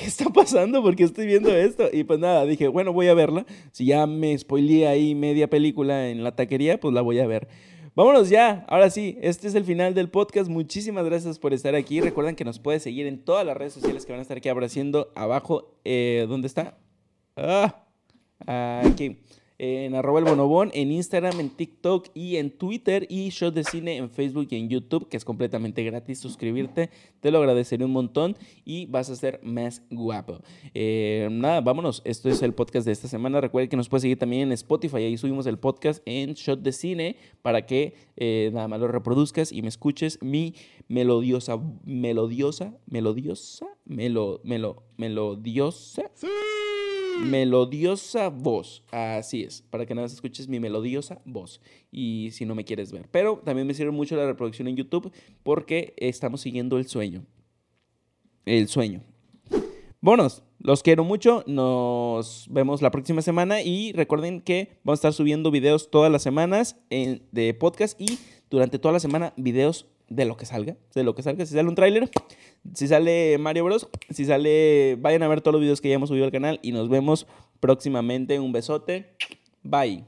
¿qué 0.00 0.06
está 0.06 0.30
pasando? 0.30 0.82
¿Por 0.82 0.96
qué 0.96 1.04
estoy 1.04 1.26
viendo 1.26 1.54
esto? 1.54 1.88
Y 1.92 2.04
pues 2.04 2.18
nada, 2.18 2.46
dije, 2.46 2.68
bueno, 2.68 2.92
voy 2.92 3.08
a 3.08 3.14
verla. 3.14 3.44
Si 3.72 3.84
ya 3.84 4.06
me 4.06 4.36
spoileé 4.36 4.88
ahí 4.88 5.14
media 5.14 5.48
película 5.50 6.08
en 6.08 6.24
la 6.24 6.34
taquería, 6.34 6.80
pues 6.80 6.94
la 6.94 7.02
voy 7.02 7.18
a 7.18 7.26
ver. 7.26 7.48
Vámonos 7.94 8.30
ya, 8.30 8.64
ahora 8.68 8.88
sí, 8.88 9.18
este 9.20 9.48
es 9.48 9.54
el 9.54 9.64
final 9.64 9.94
del 9.94 10.08
podcast. 10.08 10.48
Muchísimas 10.48 11.04
gracias 11.04 11.38
por 11.38 11.52
estar 11.52 11.74
aquí. 11.74 12.00
Recuerden 12.00 12.34
que 12.34 12.44
nos 12.44 12.58
puedes 12.58 12.82
seguir 12.82 13.06
en 13.06 13.22
todas 13.22 13.44
las 13.44 13.56
redes 13.56 13.74
sociales 13.74 14.06
que 14.06 14.12
van 14.12 14.20
a 14.20 14.22
estar 14.22 14.38
aquí 14.38 14.48
apareciendo 14.48 15.12
abajo. 15.14 15.74
Eh, 15.84 16.24
¿Dónde 16.28 16.46
está? 16.46 16.78
Ah, 17.36 17.84
aquí 18.46 19.18
en 19.62 19.94
arroba 19.94 20.20
el 20.20 20.24
bonobón, 20.24 20.70
en 20.72 20.90
Instagram, 20.90 21.38
en 21.38 21.50
TikTok 21.50 22.08
y 22.14 22.36
en 22.36 22.50
Twitter 22.50 23.06
y 23.10 23.28
Shot 23.28 23.52
de 23.52 23.62
Cine 23.62 23.98
en 23.98 24.08
Facebook 24.08 24.48
y 24.50 24.56
en 24.56 24.70
YouTube, 24.70 25.06
que 25.10 25.18
es 25.18 25.24
completamente 25.26 25.84
gratis 25.84 26.18
suscribirte. 26.18 26.88
Te 27.20 27.30
lo 27.30 27.40
agradeceré 27.40 27.84
un 27.84 27.92
montón 27.92 28.38
y 28.64 28.86
vas 28.86 29.10
a 29.10 29.16
ser 29.16 29.38
más 29.42 29.82
guapo. 29.90 30.38
Eh, 30.72 31.28
nada, 31.30 31.60
vámonos. 31.60 32.00
Esto 32.06 32.30
es 32.30 32.40
el 32.40 32.54
podcast 32.54 32.86
de 32.86 32.92
esta 32.92 33.06
semana. 33.06 33.38
Recuerda 33.42 33.68
que 33.68 33.76
nos 33.76 33.90
puedes 33.90 34.00
seguir 34.00 34.18
también 34.18 34.44
en 34.44 34.52
Spotify. 34.52 34.96
Ahí 34.96 35.18
subimos 35.18 35.44
el 35.44 35.58
podcast 35.58 36.02
en 36.06 36.32
Shot 36.32 36.62
de 36.62 36.72
Cine 36.72 37.16
para 37.42 37.66
que 37.66 37.92
eh, 38.16 38.48
nada 38.54 38.66
más 38.66 38.80
lo 38.80 38.88
reproduzcas 38.88 39.52
y 39.52 39.60
me 39.60 39.68
escuches 39.68 40.22
mi 40.22 40.54
melodiosa, 40.88 41.60
melodiosa, 41.84 42.78
melodiosa, 42.86 43.66
melo, 43.84 44.40
melo, 44.42 44.84
melodiosa. 44.96 46.10
¡Sí! 46.14 46.28
Melodiosa 47.20 48.28
voz. 48.28 48.82
Así 48.90 49.42
es, 49.42 49.62
para 49.70 49.86
que 49.86 49.94
nada 49.94 50.06
más 50.06 50.12
escuches 50.12 50.48
mi 50.48 50.60
melodiosa 50.60 51.20
voz. 51.24 51.60
Y 51.90 52.30
si 52.32 52.44
no 52.44 52.54
me 52.54 52.64
quieres 52.64 52.92
ver. 52.92 53.08
Pero 53.10 53.40
también 53.44 53.66
me 53.66 53.74
sirve 53.74 53.92
mucho 53.92 54.16
la 54.16 54.26
reproducción 54.26 54.68
en 54.68 54.76
YouTube 54.76 55.12
porque 55.42 55.94
estamos 55.96 56.40
siguiendo 56.40 56.78
el 56.78 56.86
sueño. 56.86 57.24
El 58.46 58.68
sueño. 58.68 59.02
Bonos, 60.00 60.42
los 60.58 60.82
quiero 60.82 61.04
mucho. 61.04 61.44
Nos 61.46 62.46
vemos 62.50 62.82
la 62.82 62.90
próxima 62.90 63.22
semana. 63.22 63.62
Y 63.62 63.92
recuerden 63.92 64.40
que 64.40 64.78
vamos 64.82 64.98
a 64.98 65.00
estar 65.00 65.12
subiendo 65.12 65.50
videos 65.50 65.90
todas 65.90 66.10
las 66.10 66.22
semanas 66.22 66.76
en, 66.88 67.22
de 67.32 67.52
podcast 67.54 68.00
y 68.00 68.18
durante 68.48 68.78
toda 68.78 68.92
la 68.92 69.00
semana 69.00 69.32
videos 69.36 69.86
de 70.10 70.24
lo 70.26 70.36
que 70.36 70.44
salga, 70.44 70.76
de 70.94 71.04
lo 71.04 71.14
que 71.14 71.22
salga. 71.22 71.46
Si 71.46 71.54
sale 71.54 71.68
un 71.68 71.74
tráiler, 71.74 72.10
si 72.74 72.86
sale 72.86 73.38
Mario 73.38 73.64
Bros, 73.64 73.88
si 74.10 74.26
sale... 74.26 74.96
Vayan 75.00 75.22
a 75.22 75.28
ver 75.28 75.40
todos 75.40 75.54
los 75.54 75.62
videos 75.62 75.80
que 75.80 75.88
ya 75.88 75.94
hemos 75.94 76.10
subido 76.10 76.26
al 76.26 76.32
canal 76.32 76.58
y 76.62 76.72
nos 76.72 76.90
vemos 76.90 77.26
próximamente. 77.60 78.38
Un 78.38 78.52
besote. 78.52 79.14
Bye. 79.62 80.04